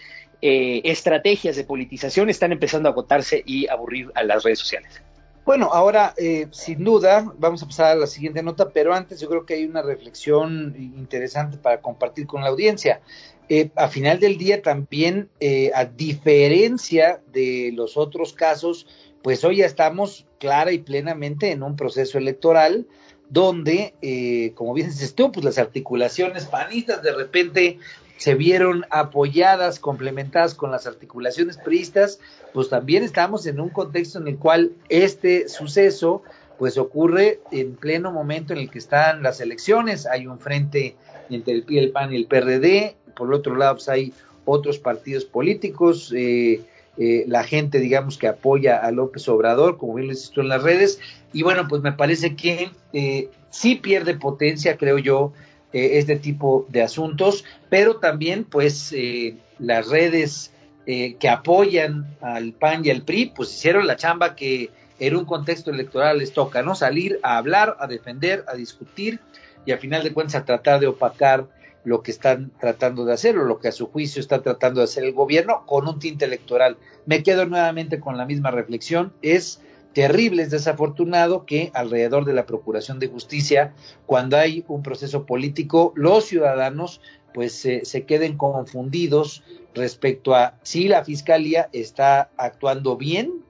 eh, 0.42 0.82
estrategias 0.84 1.56
de 1.56 1.64
politización 1.64 2.28
están 2.28 2.52
empezando 2.52 2.88
a 2.88 2.92
agotarse 2.92 3.42
y 3.46 3.68
aburrir 3.68 4.10
a 4.14 4.22
las 4.22 4.42
redes 4.42 4.58
sociales. 4.58 5.02
Bueno, 5.44 5.68
ahora, 5.72 6.14
eh, 6.16 6.48
sin 6.52 6.84
duda, 6.84 7.30
vamos 7.38 7.62
a 7.62 7.66
pasar 7.66 7.92
a 7.92 7.94
la 7.96 8.06
siguiente 8.06 8.42
nota, 8.42 8.70
pero 8.70 8.94
antes 8.94 9.20
yo 9.20 9.28
creo 9.28 9.44
que 9.44 9.54
hay 9.54 9.64
una 9.64 9.82
reflexión 9.82 10.74
interesante 10.78 11.58
para 11.58 11.82
compartir 11.82 12.26
con 12.26 12.42
la 12.42 12.48
audiencia. 12.48 13.02
Eh, 13.50 13.70
a 13.76 13.88
final 13.88 14.20
del 14.20 14.38
día 14.38 14.62
también, 14.62 15.28
a 15.74 15.84
diferencia 15.84 17.20
de 17.30 17.72
los 17.74 17.98
otros 17.98 18.32
casos, 18.32 18.86
pues 19.22 19.44
hoy 19.44 19.58
ya 19.58 19.66
estamos 19.66 20.26
clara 20.38 20.72
y 20.72 20.78
plenamente 20.78 21.50
en 21.50 21.62
un 21.62 21.76
proceso 21.76 22.16
electoral 22.16 22.86
donde, 23.28 24.52
como 24.54 24.72
bien 24.72 24.88
dices 24.88 25.14
tú, 25.14 25.30
pues 25.30 25.44
las 25.44 25.58
articulaciones 25.58 26.46
panistas 26.46 27.02
de 27.02 27.12
repente 27.12 27.78
se 28.16 28.34
vieron 28.34 28.86
apoyadas, 28.90 29.78
complementadas 29.78 30.54
con 30.54 30.70
las 30.70 30.86
articulaciones 30.86 31.58
priistas, 31.58 32.20
pues 32.52 32.68
también 32.68 33.02
estamos 33.02 33.46
en 33.46 33.60
un 33.60 33.70
contexto 33.70 34.18
en 34.18 34.28
el 34.28 34.38
cual 34.38 34.72
este 34.88 35.48
suceso 35.48 36.22
pues 36.58 36.78
ocurre 36.78 37.40
en 37.50 37.74
pleno 37.74 38.12
momento 38.12 38.52
en 38.52 38.60
el 38.60 38.70
que 38.70 38.78
están 38.78 39.22
las 39.22 39.40
elecciones, 39.40 40.06
hay 40.06 40.26
un 40.26 40.38
frente 40.38 40.94
entre 41.28 41.54
el, 41.54 41.64
el 41.68 41.90
PAN 41.90 42.12
y 42.12 42.16
el 42.16 42.26
PRD, 42.26 42.96
por 43.16 43.32
otro 43.34 43.56
lado 43.56 43.74
pues 43.74 43.88
hay 43.88 44.12
otros 44.44 44.78
partidos 44.78 45.24
políticos, 45.24 46.12
eh, 46.16 46.60
eh, 46.96 47.24
la 47.26 47.42
gente 47.42 47.80
digamos 47.80 48.18
que 48.18 48.28
apoya 48.28 48.76
a 48.76 48.92
López 48.92 49.28
Obrador, 49.28 49.78
como 49.78 49.94
bien 49.94 50.06
lo 50.06 50.12
insisto 50.12 50.40
en 50.40 50.48
las 50.48 50.62
redes, 50.62 51.00
y 51.32 51.42
bueno, 51.42 51.66
pues 51.68 51.82
me 51.82 51.92
parece 51.92 52.36
que 52.36 52.70
eh, 52.92 53.28
sí 53.50 53.74
pierde 53.76 54.14
potencia, 54.14 54.76
creo 54.76 54.98
yo, 54.98 55.32
eh, 55.74 55.98
este 55.98 56.14
tipo 56.14 56.66
de 56.68 56.82
asuntos, 56.82 57.44
pero 57.68 57.96
también 57.96 58.44
pues 58.44 58.92
eh, 58.92 59.36
las 59.58 59.88
redes 59.88 60.52
eh, 60.86 61.16
que 61.16 61.28
apoyan 61.28 62.16
al 62.20 62.52
PAN 62.52 62.84
y 62.84 62.90
al 62.90 63.02
PRI 63.02 63.32
pues 63.34 63.52
hicieron 63.52 63.88
la 63.88 63.96
chamba 63.96 64.36
que 64.36 64.70
en 65.00 65.16
un 65.16 65.24
contexto 65.24 65.72
electoral 65.72 66.18
les 66.18 66.32
toca, 66.32 66.62
¿no? 66.62 66.76
Salir 66.76 67.18
a 67.24 67.38
hablar, 67.38 67.76
a 67.80 67.88
defender, 67.88 68.44
a 68.46 68.54
discutir 68.54 69.18
y 69.66 69.72
a 69.72 69.78
final 69.78 70.04
de 70.04 70.12
cuentas 70.12 70.36
a 70.36 70.44
tratar 70.44 70.78
de 70.78 70.86
opacar 70.86 71.48
lo 71.82 72.04
que 72.04 72.12
están 72.12 72.52
tratando 72.60 73.04
de 73.04 73.12
hacer 73.12 73.36
o 73.36 73.44
lo 73.44 73.58
que 73.58 73.66
a 73.66 73.72
su 73.72 73.88
juicio 73.88 74.20
está 74.20 74.42
tratando 74.42 74.78
de 74.78 74.84
hacer 74.84 75.02
el 75.02 75.12
gobierno 75.12 75.66
con 75.66 75.88
un 75.88 75.98
tinte 75.98 76.24
electoral. 76.24 76.76
Me 77.04 77.24
quedo 77.24 77.46
nuevamente 77.46 77.98
con 77.98 78.16
la 78.16 78.26
misma 78.26 78.52
reflexión, 78.52 79.12
es 79.22 79.60
terrible, 79.94 80.42
es 80.42 80.50
desafortunado 80.50 81.46
que 81.46 81.70
alrededor 81.72 82.24
de 82.24 82.34
la 82.34 82.46
Procuración 82.46 82.98
de 82.98 83.08
Justicia, 83.08 83.72
cuando 84.06 84.36
hay 84.36 84.64
un 84.68 84.82
proceso 84.82 85.24
político, 85.24 85.92
los 85.96 86.26
ciudadanos 86.26 87.00
pues 87.32 87.54
se 87.54 88.04
queden 88.04 88.36
confundidos 88.36 89.42
respecto 89.74 90.34
a 90.34 90.54
si 90.62 90.86
la 90.88 91.04
Fiscalía 91.04 91.68
está 91.72 92.30
actuando 92.36 92.96
bien, 92.96 93.44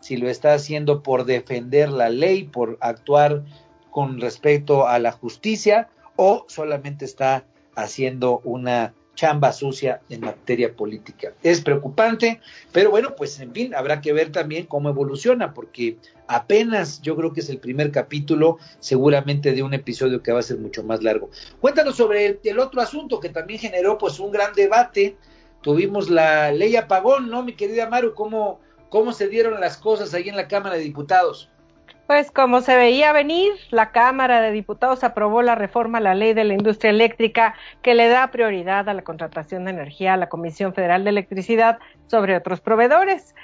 si 0.00 0.16
lo 0.16 0.28
está 0.28 0.54
haciendo 0.54 1.02
por 1.02 1.24
defender 1.24 1.90
la 1.90 2.08
ley, 2.08 2.44
por 2.44 2.76
actuar 2.80 3.44
con 3.90 4.20
respecto 4.20 4.86
a 4.86 4.98
la 4.98 5.12
justicia 5.12 5.88
o 6.16 6.44
solamente 6.48 7.04
está 7.04 7.44
haciendo 7.74 8.40
una 8.44 8.94
chamba 9.14 9.52
sucia 9.52 10.00
en 10.08 10.22
materia 10.22 10.74
política. 10.74 11.32
Es 11.42 11.60
preocupante, 11.60 12.40
pero 12.72 12.90
bueno, 12.90 13.14
pues 13.16 13.38
en 13.40 13.52
fin, 13.52 13.74
habrá 13.74 14.00
que 14.00 14.12
ver 14.12 14.32
también 14.32 14.66
cómo 14.66 14.88
evoluciona, 14.88 15.52
porque 15.52 15.98
apenas 16.26 17.02
yo 17.02 17.16
creo 17.16 17.32
que 17.32 17.40
es 17.40 17.50
el 17.50 17.58
primer 17.58 17.90
capítulo, 17.90 18.58
seguramente 18.78 19.52
de 19.52 19.62
un 19.62 19.74
episodio 19.74 20.22
que 20.22 20.32
va 20.32 20.40
a 20.40 20.42
ser 20.44 20.58
mucho 20.58 20.82
más 20.82 21.02
largo. 21.02 21.30
Cuéntanos 21.60 21.96
sobre 21.96 22.40
el, 22.42 22.58
otro 22.58 22.80
asunto 22.80 23.20
que 23.20 23.28
también 23.28 23.60
generó 23.60 23.98
pues 23.98 24.18
un 24.20 24.30
gran 24.30 24.54
debate. 24.54 25.16
Tuvimos 25.60 26.08
la 26.08 26.52
ley 26.52 26.76
apagón, 26.76 27.28
¿no, 27.30 27.42
mi 27.42 27.54
querida 27.54 27.90
Maru? 27.90 28.14
¿Cómo, 28.14 28.60
cómo 28.88 29.12
se 29.12 29.28
dieron 29.28 29.60
las 29.60 29.76
cosas 29.76 30.14
ahí 30.14 30.28
en 30.28 30.36
la 30.36 30.48
Cámara 30.48 30.76
de 30.76 30.82
Diputados? 30.82 31.50
Pues 32.10 32.32
como 32.32 32.60
se 32.60 32.74
veía 32.74 33.12
venir, 33.12 33.52
la 33.70 33.92
Cámara 33.92 34.40
de 34.40 34.50
Diputados 34.50 35.04
aprobó 35.04 35.42
la 35.42 35.54
reforma 35.54 35.98
a 35.98 36.00
la 36.00 36.16
ley 36.16 36.34
de 36.34 36.42
la 36.42 36.54
industria 36.54 36.90
eléctrica 36.90 37.54
que 37.82 37.94
le 37.94 38.08
da 38.08 38.32
prioridad 38.32 38.88
a 38.88 38.94
la 38.94 39.02
contratación 39.02 39.64
de 39.64 39.70
energía 39.70 40.14
a 40.14 40.16
la 40.16 40.28
Comisión 40.28 40.74
Federal 40.74 41.04
de 41.04 41.10
Electricidad 41.10 41.78
sobre 42.08 42.36
otros 42.36 42.60
proveedores 42.60 43.36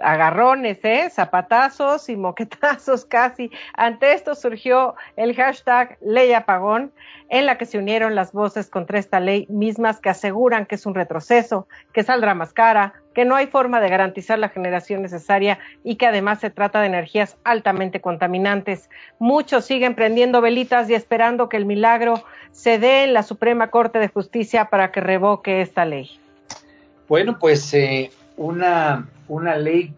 agarrones, 0.00 0.78
¿eh? 0.84 1.10
zapatazos 1.10 2.08
y 2.08 2.16
moquetazos 2.16 3.04
casi. 3.10 3.50
Ante 3.74 4.12
esto 4.12 4.36
surgió 4.36 4.94
el 5.16 5.34
hashtag 5.34 5.98
Ley 6.02 6.32
Apagón, 6.34 6.92
en 7.30 7.46
la 7.46 7.58
que 7.58 7.66
se 7.66 7.78
unieron 7.78 8.14
las 8.14 8.32
voces 8.32 8.70
contra 8.70 9.00
esta 9.00 9.18
ley 9.18 9.46
mismas 9.48 10.00
que 10.00 10.08
aseguran 10.08 10.66
que 10.66 10.76
es 10.76 10.86
un 10.86 10.94
retroceso, 10.94 11.66
que 11.92 12.04
saldrá 12.04 12.34
más 12.34 12.52
cara, 12.52 12.94
que 13.14 13.24
no 13.24 13.34
hay 13.34 13.46
forma 13.46 13.80
de 13.80 13.88
garantizar 13.88 14.38
la 14.38 14.48
generación 14.48 15.02
necesaria 15.02 15.58
y 15.84 15.96
que 15.96 16.06
además 16.06 16.40
se 16.40 16.50
trata 16.50 16.80
de 16.80 16.86
energías 16.86 17.36
altamente 17.44 18.00
contaminantes. 18.00 18.88
Muchos 19.18 19.64
siguen 19.64 19.94
prendiendo 19.94 20.40
velitas 20.40 20.88
y 20.90 20.94
esperando 20.94 21.48
que 21.48 21.56
el 21.56 21.66
milagro 21.66 22.24
se 22.50 22.78
dé 22.78 23.04
en 23.04 23.14
la 23.14 23.22
Suprema 23.22 23.70
Corte 23.70 23.98
de 23.98 24.08
Justicia 24.08 24.66
para 24.66 24.92
que 24.92 25.00
revoque 25.00 25.60
esta 25.60 25.84
ley. 25.84 26.10
Bueno, 27.08 27.38
pues 27.38 27.74
eh, 27.74 28.10
una 28.36 29.06
una 29.32 29.56
ley 29.56 29.94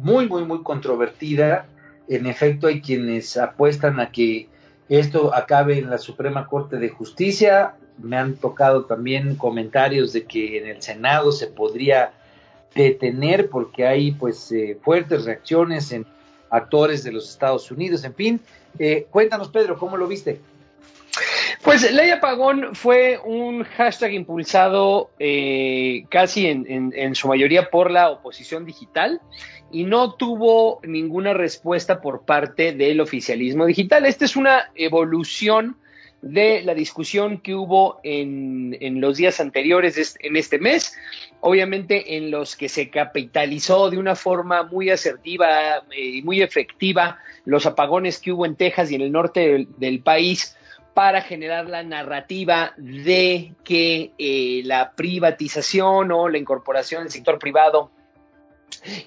muy, 0.00 0.28
muy, 0.28 0.44
muy 0.44 0.62
controvertida. 0.62 1.66
En 2.08 2.26
efecto, 2.26 2.68
hay 2.68 2.80
quienes 2.80 3.36
apuestan 3.36 3.98
a 3.98 4.12
que 4.12 4.48
esto 4.88 5.34
acabe 5.34 5.78
en 5.78 5.90
la 5.90 5.98
Suprema 5.98 6.46
Corte 6.46 6.76
de 6.76 6.88
Justicia. 6.88 7.74
Me 8.02 8.16
han 8.16 8.36
tocado 8.36 8.84
también 8.84 9.36
comentarios 9.36 10.12
de 10.12 10.24
que 10.24 10.58
en 10.58 10.66
el 10.66 10.82
Senado 10.82 11.32
se 11.32 11.46
podría 11.46 12.12
detener 12.74 13.48
porque 13.48 13.86
hay 13.86 14.12
pues 14.12 14.50
eh, 14.52 14.78
fuertes 14.82 15.24
reacciones 15.24 15.92
en 15.92 16.06
actores 16.50 17.04
de 17.04 17.12
los 17.12 17.28
Estados 17.28 17.70
Unidos. 17.70 18.04
En 18.04 18.14
fin, 18.14 18.40
eh, 18.78 19.06
cuéntanos 19.10 19.48
Pedro, 19.48 19.78
¿cómo 19.78 19.96
lo 19.96 20.06
viste? 20.06 20.40
Pues 21.62 21.90
Ley 21.92 22.10
Apagón 22.10 22.74
fue 22.74 23.20
un 23.24 23.62
hashtag 23.62 24.12
impulsado 24.14 25.10
eh, 25.20 26.04
casi 26.08 26.48
en, 26.48 27.14
su 27.14 27.28
mayoría 27.28 27.70
por 27.70 27.90
la 27.90 28.10
oposición 28.10 28.64
digital 28.64 29.20
y 29.70 29.84
no 29.84 30.14
tuvo 30.14 30.80
ninguna 30.82 31.34
respuesta 31.34 32.00
por 32.00 32.24
parte 32.24 32.72
del 32.72 33.00
oficialismo 33.00 33.64
digital. 33.64 34.06
Esta 34.06 34.24
es 34.24 34.34
una 34.34 34.70
evolución 34.74 35.76
de 36.22 36.62
la 36.62 36.74
discusión 36.74 37.38
que 37.38 37.54
hubo 37.54 38.00
en, 38.04 39.00
los 39.00 39.16
días 39.16 39.40
anteriores 39.40 40.16
en 40.20 40.36
este 40.36 40.58
mes, 40.58 40.96
obviamente 41.40 42.16
en 42.16 42.30
los 42.30 42.54
que 42.54 42.68
se 42.68 42.90
capitalizó 42.90 43.90
de 43.90 43.98
una 43.98 44.14
forma 44.14 44.62
muy 44.62 44.90
asertiva 44.90 45.78
eh, 45.90 46.00
y 46.00 46.22
muy 46.22 46.40
efectiva 46.40 47.18
los 47.44 47.66
apagones 47.66 48.20
que 48.20 48.32
hubo 48.32 48.46
en 48.46 48.54
Texas 48.54 48.90
y 48.90 48.94
en 48.94 49.02
el 49.02 49.10
norte 49.10 49.66
del, 49.76 50.00
país 50.00 50.56
para 50.94 51.22
generar 51.22 51.68
la 51.68 51.82
narrativa 51.82 52.72
de 52.76 53.54
que 53.64 54.12
eh, 54.18 54.62
la 54.64 54.92
privatización 54.92 56.12
o 56.12 56.28
la 56.28 56.38
incorporación 56.38 57.02
del 57.02 57.12
sector 57.12 57.38
privado 57.40 57.90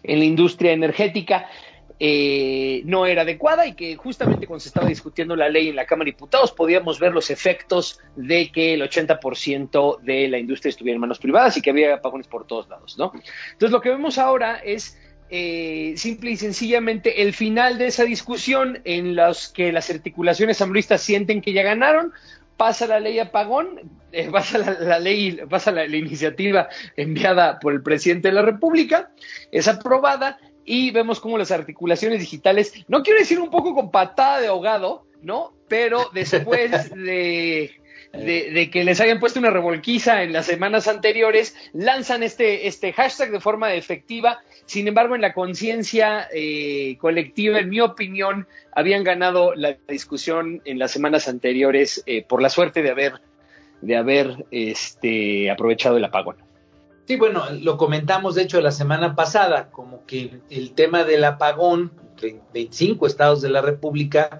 en 0.03 0.19
la 0.19 0.25
industria 0.25 0.73
energética 0.73 1.47
eh, 1.99 2.81
no 2.85 3.05
era 3.05 3.21
adecuada 3.21 3.65
y 3.65 3.73
que 3.73 3.95
justamente 3.95 4.47
cuando 4.47 4.59
se 4.59 4.69
estaba 4.69 4.87
discutiendo 4.87 5.35
la 5.35 5.47
ley 5.47 5.69
en 5.69 5.75
la 5.75 5.85
Cámara 5.85 6.05
de 6.05 6.11
Diputados 6.11 6.51
podíamos 6.51 6.99
ver 6.99 7.13
los 7.13 7.29
efectos 7.29 7.99
de 8.15 8.51
que 8.51 8.73
el 8.73 8.81
80% 8.81 10.01
de 10.01 10.27
la 10.27 10.37
industria 10.37 10.69
estuviera 10.69 10.95
en 10.95 11.01
manos 11.01 11.19
privadas 11.19 11.55
y 11.55 11.61
que 11.61 11.69
había 11.69 11.95
apagones 11.95 12.27
por 12.27 12.45
todos 12.45 12.67
lados, 12.67 12.97
¿no? 12.97 13.13
Entonces 13.53 13.71
lo 13.71 13.81
que 13.81 13.89
vemos 13.89 14.17
ahora 14.17 14.57
es 14.57 14.97
eh, 15.29 15.93
simple 15.97 16.31
y 16.31 16.37
sencillamente 16.37 17.23
el 17.23 17.33
final 17.33 17.77
de 17.77 17.87
esa 17.87 18.03
discusión 18.03 18.81
en 18.83 19.15
los 19.15 19.47
que 19.47 19.71
las 19.71 19.89
articulaciones 19.89 20.61
ambristas 20.61 21.01
sienten 21.01 21.41
que 21.41 21.53
ya 21.53 21.63
ganaron, 21.63 22.13
pasa 22.57 22.87
la 22.87 22.99
ley 22.99 23.19
apagón, 23.19 23.89
eh, 24.11 24.29
pasa 24.31 24.57
la, 24.57 24.99
ley, 24.99 25.39
pasa 25.49 25.71
la, 25.71 25.85
iniciativa 25.85 26.69
enviada 26.95 27.59
por 27.59 27.73
el 27.73 27.81
presidente 27.81 28.27
de 28.27 28.33
la 28.33 28.41
República, 28.41 29.11
es 29.51 29.67
aprobada 29.67 30.37
y 30.65 30.91
vemos 30.91 31.19
cómo 31.19 31.37
las 31.37 31.51
articulaciones 31.51 32.19
digitales, 32.19 32.73
no 32.87 33.03
quiero 33.03 33.19
decir 33.19 33.39
un 33.39 33.49
poco 33.49 33.73
con 33.73 33.91
patada 33.91 34.41
de 34.41 34.47
ahogado, 34.47 35.05
¿no? 35.21 35.53
Pero 35.67 36.09
después 36.13 36.89
de, 36.95 37.71
de, 38.13 38.69
que 38.71 38.83
les 38.83 38.99
hayan 38.99 39.19
puesto 39.19 39.39
una 39.39 39.49
revolquiza 39.49 40.23
en 40.23 40.33
las 40.33 40.45
semanas 40.45 40.87
anteriores, 40.87 41.55
lanzan 41.73 42.23
este, 42.23 42.67
este 42.67 42.93
hashtag 42.93 43.31
de 43.31 43.39
forma 43.39 43.73
efectiva. 43.73 44.39
Sin 44.65 44.87
embargo, 44.87 45.15
en 45.15 45.21
la 45.21 45.33
conciencia 45.33 46.27
eh, 46.33 46.97
colectiva, 46.99 47.59
en 47.59 47.69
mi 47.69 47.81
opinión, 47.81 48.47
habían 48.71 49.03
ganado 49.03 49.53
la 49.55 49.77
discusión 49.87 50.61
en 50.65 50.79
las 50.79 50.91
semanas 50.91 51.27
anteriores 51.27 52.03
eh, 52.05 52.23
por 52.23 52.41
la 52.41 52.49
suerte 52.49 52.81
de 52.81 52.89
haber, 52.89 53.13
de 53.81 53.95
haber 53.95 54.45
este, 54.51 55.51
aprovechado 55.51 55.97
el 55.97 56.05
apagón. 56.05 56.37
Sí, 57.07 57.17
bueno, 57.17 57.43
lo 57.61 57.77
comentamos 57.77 58.33
de 58.33 58.41
hecho 58.41 58.59
la 58.61 58.71
semana 58.71 59.15
pasada, 59.15 59.69
como 59.69 60.05
que 60.07 60.39
el 60.49 60.71
tema 60.71 61.03
del 61.03 61.23
apagón, 61.23 61.91
25 62.53 63.05
estados 63.05 63.41
de 63.41 63.49
la 63.49 63.61
República, 63.61 64.39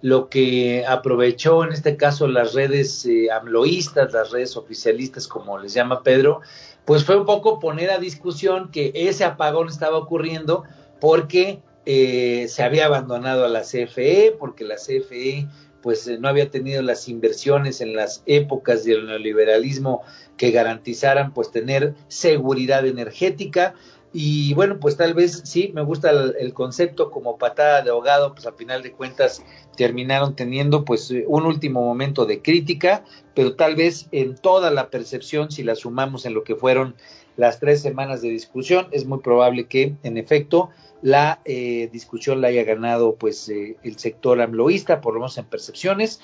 lo 0.00 0.30
que 0.30 0.86
aprovechó 0.86 1.64
en 1.64 1.72
este 1.72 1.96
caso 1.96 2.26
las 2.26 2.54
redes 2.54 3.04
eh, 3.04 3.30
amloístas, 3.30 4.14
las 4.14 4.30
redes 4.30 4.56
oficialistas, 4.56 5.28
como 5.28 5.58
les 5.58 5.74
llama 5.74 6.02
Pedro, 6.02 6.40
pues 6.86 7.04
fue 7.04 7.18
un 7.18 7.26
poco 7.26 7.58
poner 7.58 7.90
a 7.90 7.98
discusión 7.98 8.70
que 8.70 8.92
ese 8.94 9.24
apagón 9.24 9.68
estaba 9.68 9.98
ocurriendo 9.98 10.64
porque 11.00 11.60
eh, 11.84 12.46
se 12.48 12.62
había 12.62 12.86
abandonado 12.86 13.44
a 13.44 13.48
la 13.48 13.60
CFE, 13.60 14.36
porque 14.38 14.64
la 14.64 14.76
CFE 14.76 15.48
pues 15.86 16.04
eh, 16.08 16.18
no 16.18 16.26
había 16.26 16.50
tenido 16.50 16.82
las 16.82 17.08
inversiones 17.08 17.80
en 17.80 17.94
las 17.94 18.24
épocas 18.26 18.82
del 18.82 19.06
neoliberalismo 19.06 20.02
que 20.36 20.50
garantizaran 20.50 21.32
pues 21.32 21.52
tener 21.52 21.94
seguridad 22.08 22.84
energética. 22.84 23.74
Y 24.12 24.52
bueno 24.54 24.80
pues 24.80 24.96
tal 24.96 25.14
vez 25.14 25.42
sí 25.44 25.70
me 25.74 25.82
gusta 25.82 26.10
el, 26.10 26.52
concepto 26.54 27.12
como 27.12 27.38
patada 27.38 27.82
de 27.82 27.90
ahogado 27.90 28.34
pues 28.34 28.48
al 28.48 28.54
final 28.54 28.82
de 28.82 28.90
cuentas 28.90 29.44
terminaron 29.76 30.34
teniendo 30.34 30.84
pues 30.84 31.08
eh, 31.12 31.24
un 31.28 31.46
último 31.46 31.82
momento 31.82 32.26
de 32.26 32.42
crítica 32.42 33.04
pero 33.36 33.54
tal 33.54 33.76
vez 33.76 34.08
en 34.10 34.34
toda 34.34 34.72
la 34.72 34.90
percepción 34.90 35.52
si 35.52 35.62
la 35.62 35.76
sumamos 35.76 36.26
en 36.26 36.34
lo 36.34 36.42
que 36.42 36.56
fueron 36.56 36.96
las 37.36 37.60
tres 37.60 37.80
semanas 37.80 38.22
de 38.22 38.30
discusión 38.30 38.88
es 38.90 39.06
muy 39.06 39.20
probable 39.20 39.66
que 39.66 39.94
en 40.02 40.16
efecto 40.16 40.70
la 41.02 41.40
eh, 41.44 41.88
discusión 41.92 42.40
la 42.40 42.48
haya 42.48 42.64
ganado 42.64 43.16
pues 43.16 43.48
eh, 43.48 43.76
el 43.82 43.98
sector 43.98 44.40
amloísta, 44.40 45.00
por 45.00 45.14
lo 45.14 45.20
menos 45.20 45.38
en 45.38 45.44
percepciones. 45.44 46.20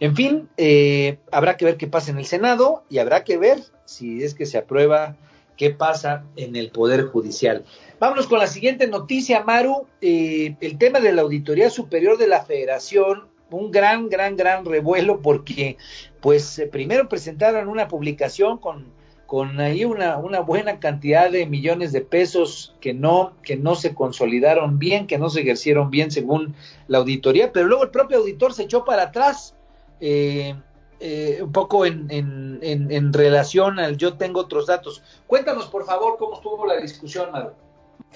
En 0.00 0.14
fin, 0.14 0.48
eh, 0.56 1.18
habrá 1.32 1.56
que 1.56 1.64
ver 1.64 1.76
qué 1.76 1.86
pasa 1.86 2.10
en 2.10 2.18
el 2.18 2.26
Senado 2.26 2.84
y 2.90 2.98
habrá 2.98 3.24
que 3.24 3.38
ver 3.38 3.58
si 3.84 4.22
es 4.22 4.34
que 4.34 4.46
se 4.46 4.58
aprueba 4.58 5.16
qué 5.56 5.70
pasa 5.70 6.24
en 6.36 6.54
el 6.54 6.70
Poder 6.70 7.06
Judicial. 7.06 7.64
Vámonos 7.98 8.26
con 8.26 8.38
la 8.38 8.46
siguiente 8.46 8.86
noticia, 8.88 9.42
Maru. 9.42 9.86
el 10.02 10.76
tema 10.78 11.00
de 11.00 11.12
la 11.12 11.22
Auditoría 11.22 11.70
Superior 11.70 12.18
de 12.18 12.26
la 12.26 12.44
Federación, 12.44 13.28
un 13.50 13.70
gran, 13.70 14.10
gran, 14.10 14.36
gran 14.36 14.66
revuelo 14.66 15.22
porque, 15.22 15.78
pues, 16.20 16.62
primero 16.70 17.08
presentaron 17.08 17.68
una 17.68 17.88
publicación 17.88 18.58
con 18.58 18.92
con 19.26 19.58
ahí 19.60 19.84
una, 19.84 20.16
buena 20.18 20.78
cantidad 20.78 21.30
de 21.30 21.46
millones 21.46 21.92
de 21.92 22.00
pesos 22.00 22.74
que 22.80 22.94
no, 22.94 23.32
que 23.42 23.56
no 23.56 23.74
se 23.74 23.94
consolidaron 23.94 24.78
bien, 24.78 25.06
que 25.06 25.18
no 25.18 25.30
se 25.30 25.40
ejercieron 25.40 25.90
bien 25.90 26.10
según 26.10 26.54
la 26.86 26.98
auditoría, 26.98 27.52
pero 27.52 27.66
luego 27.66 27.82
el 27.82 27.90
propio 27.90 28.18
auditor 28.18 28.54
se 28.54 28.64
echó 28.64 28.84
para 28.84 29.04
atrás, 29.04 29.54
eh, 30.00 30.54
eh, 31.00 31.40
un 31.42 31.52
poco 31.52 31.84
en, 31.84 32.06
en, 32.10 32.58
en, 32.62 32.90
en, 32.90 33.12
relación 33.12 33.78
al 33.78 33.96
yo 33.96 34.14
tengo 34.16 34.40
otros 34.40 34.66
datos. 34.66 35.02
Cuéntanos, 35.26 35.66
por 35.66 35.84
favor, 35.84 36.16
cómo 36.18 36.36
estuvo 36.36 36.64
la 36.64 36.76
discusión, 36.76 37.32
Maru. 37.32 37.50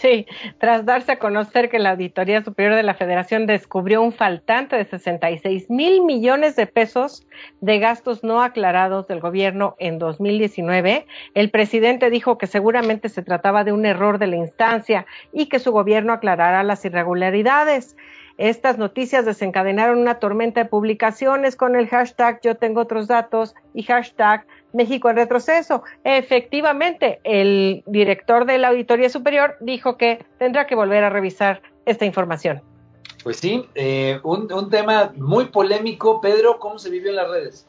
Sí, 0.00 0.26
tras 0.56 0.86
darse 0.86 1.12
a 1.12 1.18
conocer 1.18 1.68
que 1.68 1.78
la 1.78 1.90
Auditoría 1.90 2.42
Superior 2.42 2.74
de 2.74 2.82
la 2.82 2.94
Federación 2.94 3.44
descubrió 3.44 4.00
un 4.00 4.14
faltante 4.14 4.76
de 4.76 4.86
66 4.86 5.68
mil 5.68 6.02
millones 6.02 6.56
de 6.56 6.66
pesos 6.66 7.26
de 7.60 7.78
gastos 7.80 8.24
no 8.24 8.42
aclarados 8.42 9.06
del 9.08 9.20
gobierno 9.20 9.76
en 9.78 9.98
2019, 9.98 11.06
el 11.34 11.50
presidente 11.50 12.08
dijo 12.08 12.38
que 12.38 12.46
seguramente 12.46 13.10
se 13.10 13.20
trataba 13.20 13.62
de 13.62 13.72
un 13.72 13.84
error 13.84 14.18
de 14.18 14.28
la 14.28 14.36
instancia 14.36 15.04
y 15.34 15.50
que 15.50 15.58
su 15.58 15.70
gobierno 15.70 16.14
aclarará 16.14 16.62
las 16.62 16.82
irregularidades. 16.86 17.94
Estas 18.38 18.78
noticias 18.78 19.26
desencadenaron 19.26 19.98
una 19.98 20.14
tormenta 20.14 20.62
de 20.62 20.70
publicaciones 20.70 21.56
con 21.56 21.76
el 21.76 21.88
hashtag 21.88 22.40
yo 22.42 22.54
tengo 22.54 22.80
otros 22.80 23.06
datos 23.06 23.54
y 23.74 23.82
hashtag 23.82 24.46
México 24.72 25.10
en 25.10 25.16
retroceso. 25.16 25.82
Efectivamente, 26.04 27.20
el 27.24 27.82
director 27.86 28.46
de 28.46 28.58
la 28.58 28.68
Auditoría 28.68 29.08
Superior 29.08 29.56
dijo 29.60 29.96
que 29.96 30.24
tendrá 30.38 30.66
que 30.66 30.74
volver 30.74 31.04
a 31.04 31.10
revisar 31.10 31.62
esta 31.86 32.04
información. 32.04 32.62
Pues 33.22 33.36
sí, 33.36 33.66
eh, 33.74 34.18
un, 34.22 34.70
tema 34.70 35.12
muy 35.16 35.46
polémico. 35.46 36.20
Pedro, 36.20 36.58
¿cómo 36.58 36.78
se 36.78 36.90
vivió 36.90 37.10
en 37.10 37.16
las 37.16 37.30
redes? 37.30 37.66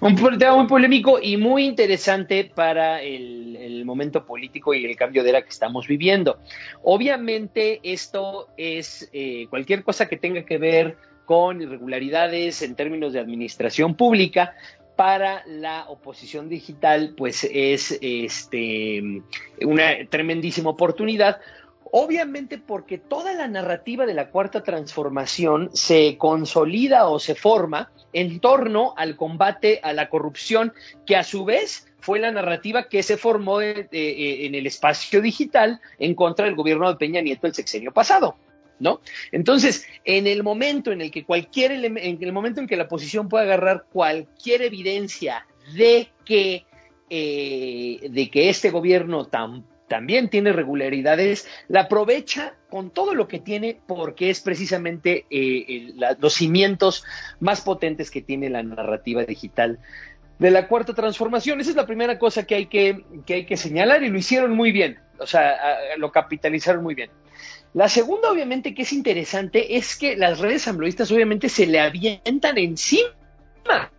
Un 0.00 0.38
tema 0.38 0.56
muy 0.56 0.66
polémico 0.66 1.18
y 1.20 1.36
muy 1.36 1.64
interesante 1.64 2.50
para 2.52 3.02
el, 3.02 3.84
momento 3.84 4.26
político 4.26 4.74
y 4.74 4.84
el 4.84 4.96
cambio 4.96 5.22
de 5.22 5.30
era 5.30 5.42
que 5.42 5.48
estamos 5.48 5.86
viviendo. 5.86 6.38
Obviamente 6.82 7.80
esto 7.82 8.48
es 8.58 9.08
eh, 9.14 9.46
cualquier 9.48 9.82
cosa 9.82 10.08
que 10.08 10.18
tenga 10.18 10.44
que 10.44 10.58
ver 10.58 10.96
con 11.24 11.62
irregularidades 11.62 12.60
en 12.62 12.74
términos 12.74 13.12
de 13.12 13.20
administración 13.20 13.94
pública, 13.94 14.54
para 14.98 15.44
la 15.46 15.84
oposición 15.86 16.48
digital, 16.48 17.14
pues 17.16 17.44
es 17.44 17.96
este, 18.02 19.22
una 19.62 19.92
tremendísima 20.10 20.70
oportunidad. 20.70 21.38
Obviamente 21.92 22.58
porque 22.58 22.98
toda 22.98 23.32
la 23.32 23.46
narrativa 23.46 24.06
de 24.06 24.14
la 24.14 24.30
cuarta 24.30 24.64
transformación 24.64 25.70
se 25.72 26.18
consolida 26.18 27.06
o 27.06 27.20
se 27.20 27.36
forma 27.36 27.92
en 28.12 28.40
torno 28.40 28.92
al 28.96 29.14
combate 29.14 29.78
a 29.84 29.92
la 29.92 30.08
corrupción, 30.08 30.72
que 31.06 31.14
a 31.14 31.22
su 31.22 31.44
vez 31.44 31.86
fue 32.00 32.18
la 32.18 32.32
narrativa 32.32 32.88
que 32.88 33.04
se 33.04 33.16
formó 33.16 33.62
en 33.62 33.86
el 33.92 34.66
espacio 34.66 35.22
digital 35.22 35.80
en 36.00 36.16
contra 36.16 36.46
del 36.46 36.56
gobierno 36.56 36.88
de 36.88 36.96
Peña 36.96 37.20
Nieto 37.20 37.46
el 37.46 37.54
sexenio 37.54 37.92
pasado. 37.92 38.34
¿No? 38.80 39.00
Entonces, 39.32 39.86
en 40.04 40.26
el 40.26 40.42
momento 40.42 40.92
en 40.92 41.00
el 41.00 41.10
que 41.10 41.24
cualquier 41.24 41.72
en 41.72 41.96
el 41.96 42.32
momento 42.32 42.60
en 42.60 42.66
que 42.66 42.76
la 42.76 42.84
oposición 42.84 43.28
pueda 43.28 43.44
agarrar 43.44 43.86
cualquier 43.92 44.62
evidencia 44.62 45.46
de 45.74 46.08
que 46.24 46.64
eh, 47.10 48.08
de 48.10 48.30
que 48.30 48.50
este 48.50 48.70
gobierno 48.70 49.26
también 49.88 50.28
tiene 50.28 50.52
regularidades, 50.52 51.48
la 51.68 51.82
aprovecha 51.82 52.54
con 52.68 52.90
todo 52.90 53.14
lo 53.14 53.28
que 53.28 53.38
tiene 53.38 53.80
porque 53.86 54.28
es 54.28 54.40
precisamente 54.40 55.24
eh, 55.30 55.94
los 56.20 56.34
cimientos 56.34 57.04
más 57.40 57.62
potentes 57.62 58.10
que 58.10 58.20
tiene 58.20 58.50
la 58.50 58.62
narrativa 58.62 59.24
digital 59.24 59.78
de 60.38 60.50
la 60.50 60.68
cuarta 60.68 60.92
transformación. 60.92 61.60
Esa 61.60 61.70
es 61.70 61.76
la 61.76 61.86
primera 61.86 62.18
cosa 62.18 62.46
que 62.46 62.54
hay 62.54 62.66
que, 62.66 63.02
que, 63.24 63.34
hay 63.34 63.46
que 63.46 63.56
señalar 63.56 64.02
y 64.02 64.10
lo 64.10 64.18
hicieron 64.18 64.54
muy 64.54 64.70
bien, 64.70 64.98
o 65.18 65.26
sea, 65.26 65.56
lo 65.96 66.12
capitalizaron 66.12 66.82
muy 66.82 66.94
bien. 66.94 67.10
La 67.74 67.88
segunda, 67.88 68.30
obviamente, 68.30 68.74
que 68.74 68.82
es 68.82 68.92
interesante, 68.92 69.76
es 69.76 69.96
que 69.96 70.16
las 70.16 70.38
redes 70.38 70.66
ambloístas 70.68 71.10
obviamente 71.12 71.48
se 71.48 71.66
le 71.66 71.80
avientan 71.80 72.58
encima 72.58 73.90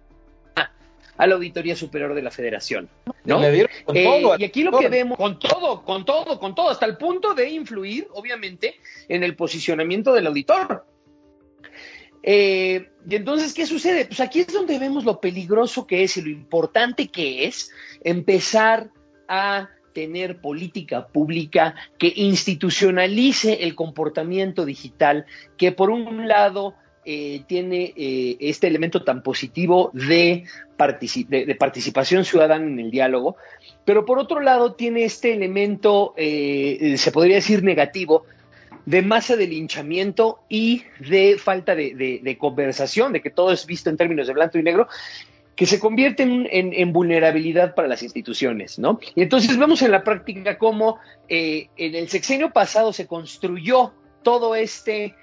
a 1.17 1.27
la 1.27 1.35
Auditoría 1.35 1.75
Superior 1.75 2.13
de 2.15 2.21
la 2.21 2.31
Federación. 2.31 2.89
¿no? 3.25 3.41
Le 3.41 3.51
dieron 3.51 3.71
con 3.83 3.97
Eh, 3.97 4.03
todo, 4.05 4.35
y 4.39 4.43
aquí 4.45 4.63
lo 4.63 4.79
que 4.79 4.87
vemos, 4.87 5.17
con 5.17 5.37
todo, 5.37 5.83
con 5.83 6.05
todo, 6.05 6.39
con 6.39 6.55
todo, 6.55 6.69
hasta 6.69 6.85
el 6.85 6.95
punto 6.97 7.33
de 7.33 7.49
influir, 7.49 8.07
obviamente, 8.13 8.75
en 9.09 9.23
el 9.23 9.35
posicionamiento 9.35 10.13
del 10.13 10.27
auditor. 10.27 10.85
Eh, 12.23 12.89
y 13.07 13.15
entonces, 13.15 13.53
¿qué 13.53 13.65
sucede? 13.65 14.05
Pues 14.05 14.21
aquí 14.21 14.39
es 14.39 14.53
donde 14.53 14.79
vemos 14.79 15.03
lo 15.03 15.19
peligroso 15.19 15.85
que 15.85 16.03
es 16.03 16.15
y 16.17 16.21
lo 16.21 16.29
importante 16.29 17.09
que 17.09 17.45
es 17.45 17.69
empezar 18.01 18.89
a 19.27 19.69
tener 19.93 20.37
política 20.41 21.07
pública 21.07 21.75
que 21.97 22.11
institucionalice 22.15 23.63
el 23.63 23.75
comportamiento 23.75 24.65
digital, 24.65 25.25
que 25.57 25.71
por 25.71 25.89
un 25.89 26.27
lado 26.27 26.75
eh, 27.05 27.41
tiene 27.47 27.93
eh, 27.95 28.37
este 28.39 28.67
elemento 28.67 29.03
tan 29.03 29.23
positivo 29.23 29.89
de, 29.93 30.43
partici- 30.77 31.25
de- 31.27 31.45
de 31.45 31.55
participación 31.55 32.23
ciudadana 32.25 32.65
en 32.67 32.79
el 32.79 32.91
diálogo, 32.91 33.35
pero 33.85 34.05
por 34.05 34.19
otro 34.19 34.41
lado 34.41 34.73
tiene 34.73 35.05
este 35.05 35.33
elemento, 35.33 36.13
eh, 36.17 36.95
se 36.97 37.11
podría 37.11 37.35
decir 37.37 37.63
negativo, 37.63 38.25
de 38.85 39.01
masa 39.01 39.35
de 39.35 39.47
linchamiento 39.47 40.39
y 40.49 40.83
de 40.99 41.37
falta 41.37 41.75
de- 41.75 41.93
de 42.23 42.37
conversación, 42.37 43.13
de 43.13 43.21
que 43.21 43.29
todo 43.29 43.51
es 43.51 43.65
visto 43.65 43.89
en 43.89 43.97
términos 43.97 44.27
de 44.27 44.33
blanco 44.33 44.57
y 44.57 44.63
negro, 44.63 44.87
que 45.59 45.65
se 45.65 45.77
convierte 45.77 46.23
en, 46.23 46.47
en- 46.49 46.71
en 46.73 46.93
vulnerabilidad 46.93 47.75
para 47.75 47.89
las 47.89 48.01
instituciones, 48.01 48.79
¿no? 48.79 48.97
Y 49.13 49.21
entonces 49.23 49.57
vemos 49.57 49.81
en 49.81 49.91
la 49.91 50.05
práctica 50.05 50.57
cómo 50.57 50.99
eh, 51.27 51.67
en 51.75 51.95
el 51.95 52.07
sexenio 52.07 52.51
pasado 52.51 52.93
se 52.93 53.07
construyó 53.07 53.91
todo 54.23 54.55
este, 54.55 55.15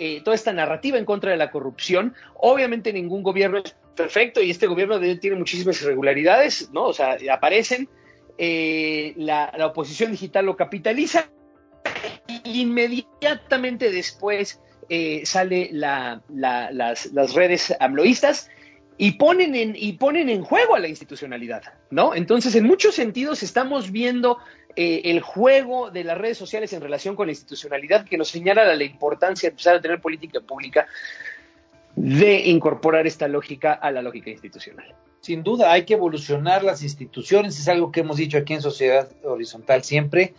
eh, 0.00 0.20
toda 0.24 0.34
esta 0.34 0.52
narrativa 0.52 0.98
en 0.98 1.04
contra 1.04 1.30
de 1.30 1.36
la 1.36 1.52
corrupción. 1.52 2.12
Obviamente 2.40 2.92
ningún 2.92 3.22
gobierno 3.22 3.58
es 3.58 3.76
perfecto 3.94 4.42
y 4.42 4.50
este 4.50 4.66
gobierno 4.66 4.98
tiene 5.20 5.36
muchísimas 5.36 5.80
irregularidades, 5.80 6.70
¿no? 6.72 6.86
O 6.86 6.92
sea, 6.92 7.16
aparecen, 7.32 7.88
eh, 8.36 9.14
la, 9.16 9.52
la 9.56 9.66
oposición 9.68 10.10
digital 10.10 10.44
lo 10.46 10.56
capitaliza 10.56 11.28
y 12.26 12.62
inmediatamente 12.62 13.92
después 13.92 14.60
eh, 14.88 15.22
sale 15.24 15.68
la- 15.70 16.20
la- 16.34 16.72
las, 16.72 17.12
las 17.12 17.32
redes 17.34 17.72
amloístas 17.78 18.50
y 18.96 19.12
ponen, 19.12 19.54
en, 19.54 19.74
y 19.76 19.94
ponen 19.94 20.28
en 20.28 20.42
juego 20.42 20.76
a 20.76 20.78
la 20.78 20.88
institucionalidad, 20.88 21.62
¿no? 21.90 22.14
Entonces, 22.14 22.54
en 22.54 22.64
muchos 22.64 22.94
sentidos 22.94 23.42
estamos 23.42 23.90
viendo 23.90 24.38
eh, 24.76 25.02
el 25.04 25.20
juego 25.20 25.90
de 25.90 26.04
las 26.04 26.18
redes 26.18 26.38
sociales 26.38 26.72
en 26.72 26.80
relación 26.80 27.16
con 27.16 27.26
la 27.26 27.32
institucionalidad 27.32 28.04
que 28.04 28.18
nos 28.18 28.28
señala 28.28 28.74
la 28.74 28.84
importancia 28.84 29.48
de 29.48 29.52
empezar 29.52 29.76
a 29.76 29.80
tener 29.80 30.00
política 30.00 30.40
pública 30.40 30.86
de 32.04 32.50
incorporar 32.50 33.06
esta 33.06 33.28
lógica 33.28 33.72
a 33.72 33.90
la 33.90 34.02
lógica 34.02 34.28
institucional. 34.28 34.94
Sin 35.22 35.42
duda, 35.42 35.72
hay 35.72 35.86
que 35.86 35.94
evolucionar 35.94 36.62
las 36.62 36.82
instituciones, 36.82 37.58
es 37.58 37.66
algo 37.66 37.90
que 37.90 38.00
hemos 38.00 38.18
dicho 38.18 38.36
aquí 38.36 38.52
en 38.52 38.60
Sociedad 38.60 39.08
Horizontal 39.24 39.82
siempre, 39.84 40.34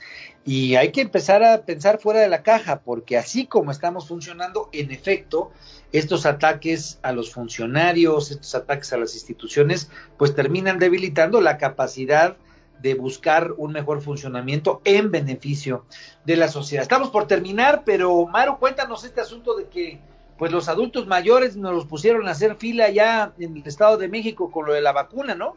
y 0.45 0.75
hay 0.75 0.91
que 0.91 1.01
empezar 1.01 1.43
a 1.43 1.63
pensar 1.63 1.97
fuera 1.97 2.19
de 2.19 2.29
la 2.29 2.43
caja, 2.43 2.81
porque 2.81 3.17
así 3.17 3.47
como 3.47 3.71
estamos 3.71 4.07
funcionando, 4.07 4.69
en 4.73 4.91
efecto, 4.91 5.49
estos 5.91 6.27
ataques 6.27 6.99
a 7.01 7.13
los 7.13 7.33
funcionarios, 7.33 8.29
estos 8.29 8.53
ataques 8.53 8.93
a 8.93 8.97
las 8.97 9.15
instituciones, 9.15 9.89
pues 10.19 10.35
terminan 10.35 10.77
debilitando 10.77 11.41
la 11.41 11.57
capacidad 11.57 12.37
de 12.79 12.93
buscar 12.93 13.53
un 13.57 13.71
mejor 13.71 14.03
funcionamiento 14.03 14.81
en 14.85 15.09
beneficio 15.09 15.85
de 16.25 16.35
la 16.35 16.47
sociedad. 16.47 16.83
Estamos 16.83 17.09
por 17.09 17.25
terminar, 17.25 17.81
pero 17.83 18.27
Maro, 18.27 18.59
cuéntanos 18.59 19.03
este 19.03 19.21
asunto 19.21 19.55
de 19.55 19.65
que 19.65 19.99
pues 20.37 20.51
los 20.51 20.67
adultos 20.67 21.07
mayores 21.07 21.55
nos 21.55 21.73
los 21.73 21.85
pusieron 21.85 22.27
a 22.27 22.31
hacer 22.31 22.55
fila 22.55 22.89
ya 22.89 23.33
en 23.39 23.57
el 23.57 23.63
Estado 23.65 23.97
de 23.97 24.09
México 24.09 24.51
con 24.51 24.65
lo 24.65 24.73
de 24.73 24.81
la 24.81 24.91
vacuna, 24.91 25.35
¿no? 25.35 25.55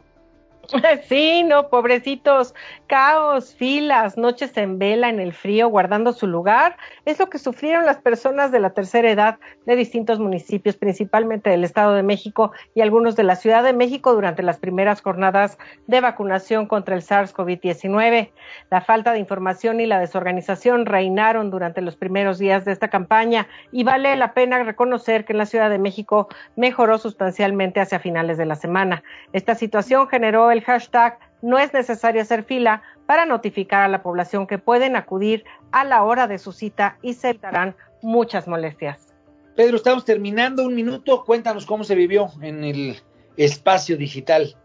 Sí, 1.07 1.43
no, 1.43 1.69
pobrecitos, 1.69 2.53
caos, 2.87 3.55
filas, 3.55 4.17
noches 4.17 4.55
en 4.57 4.79
vela 4.79 5.09
en 5.09 5.19
el 5.19 5.33
frío, 5.33 5.69
guardando 5.69 6.13
su 6.13 6.27
lugar, 6.27 6.77
es 7.05 7.19
lo 7.19 7.29
que 7.29 7.39
sufrieron 7.39 7.85
las 7.85 7.97
personas 7.97 8.51
de 8.51 8.59
la 8.59 8.71
tercera 8.71 9.09
edad 9.09 9.39
de 9.65 9.75
distintos 9.75 10.19
municipios, 10.19 10.75
principalmente 10.75 11.49
del 11.49 11.63
Estado 11.63 11.93
de 11.93 12.03
México 12.03 12.51
y 12.75 12.81
algunos 12.81 13.15
de 13.15 13.23
la 13.23 13.35
Ciudad 13.35 13.63
de 13.63 13.73
México 13.73 14.13
durante 14.13 14.43
las 14.43 14.57
primeras 14.57 15.01
jornadas 15.01 15.57
de 15.87 16.01
vacunación 16.01 16.67
contra 16.67 16.95
el 16.95 17.01
SARS-CoV-19. 17.01 18.31
La 18.69 18.81
falta 18.81 19.13
de 19.13 19.19
información 19.19 19.79
y 19.79 19.85
la 19.85 19.99
desorganización 19.99 20.85
reinaron 20.85 21.49
durante 21.49 21.81
los 21.81 21.95
primeros 21.95 22.37
días 22.39 22.65
de 22.65 22.71
esta 22.71 22.89
campaña 22.89 23.47
y 23.71 23.83
vale 23.83 24.15
la 24.15 24.33
pena 24.33 24.63
reconocer 24.63 25.25
que 25.25 25.33
en 25.33 25.39
la 25.39 25.45
Ciudad 25.45 25.69
de 25.69 25.79
México 25.79 26.27
mejoró 26.55 26.97
sustancialmente 26.97 27.79
hacia 27.79 27.99
finales 27.99 28.37
de 28.37 28.45
la 28.45 28.55
semana. 28.55 29.03
Esta 29.33 29.55
situación 29.55 30.07
generó 30.07 30.51
el 30.51 30.58
hashtag 30.61 31.19
no 31.41 31.57
es 31.57 31.73
necesario 31.73 32.21
hacer 32.21 32.43
fila 32.43 32.81
para 33.05 33.25
notificar 33.25 33.81
a 33.83 33.87
la 33.87 34.03
población 34.03 34.45
que 34.47 34.57
pueden 34.57 34.95
acudir 34.95 35.43
a 35.71 35.83
la 35.83 36.03
hora 36.03 36.27
de 36.27 36.37
su 36.37 36.51
cita 36.51 36.97
y 37.01 37.13
se 37.13 37.29
evitarán 37.29 37.75
muchas 38.01 38.47
molestias. 38.47 39.13
Pedro, 39.55 39.77
estamos 39.77 40.05
terminando 40.05 40.63
un 40.65 40.75
minuto. 40.75 41.23
Cuéntanos 41.25 41.65
cómo 41.65 41.83
se 41.83 41.95
vivió 41.95 42.29
en 42.41 42.63
el 42.63 42.97
espacio 43.35 43.97
digital. 43.97 44.55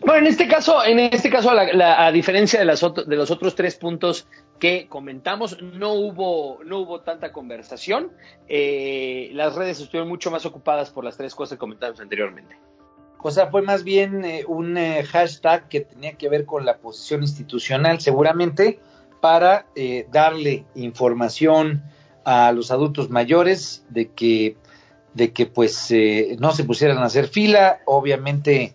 Bueno, 0.00 0.18
en 0.20 0.26
este 0.26 0.48
caso, 0.48 0.84
en 0.84 0.98
este 0.98 1.30
caso, 1.30 1.52
la- 1.54 1.72
la- 1.72 2.06
a 2.06 2.12
diferencia 2.12 2.58
de, 2.58 2.66
las 2.66 2.80
de 2.80 3.16
los 3.16 3.30
otros 3.30 3.54
tres 3.54 3.76
puntos 3.76 4.28
que 4.58 4.86
comentamos, 4.88 5.60
no 5.62 5.92
hubo, 5.94 6.62
no 6.64 6.78
hubo 6.80 7.00
tanta 7.00 7.32
conversación. 7.32 8.12
Eh, 8.48 9.30
las 9.32 9.54
redes 9.54 9.80
estuvieron 9.80 10.08
mucho 10.08 10.30
más 10.30 10.44
ocupadas 10.44 10.90
por 10.90 11.04
las 11.04 11.16
tres 11.16 11.34
cosas 11.34 11.56
que 11.56 11.60
comentamos 11.60 12.00
anteriormente. 12.00 12.56
O 13.26 13.30
sea, 13.30 13.46
fue 13.46 13.62
más 13.62 13.84
bien 13.84 14.22
eh, 14.26 14.44
un 14.46 14.76
eh, 14.76 15.02
hashtag 15.02 15.66
que 15.70 15.80
tenía 15.80 16.12
que 16.12 16.28
ver 16.28 16.44
con 16.44 16.66
la 16.66 16.76
posición 16.76 17.22
institucional, 17.22 17.98
seguramente, 17.98 18.80
para 19.22 19.64
eh, 19.74 20.06
darle 20.12 20.66
información 20.74 21.82
a 22.26 22.52
los 22.52 22.70
adultos 22.70 23.08
mayores 23.08 23.82
de 23.88 24.10
que, 24.10 24.58
de 25.14 25.32
que 25.32 25.46
pues 25.46 25.90
eh, 25.90 26.36
no 26.38 26.52
se 26.52 26.64
pusieran 26.64 26.98
a 26.98 27.06
hacer 27.06 27.26
fila. 27.26 27.80
Obviamente 27.86 28.74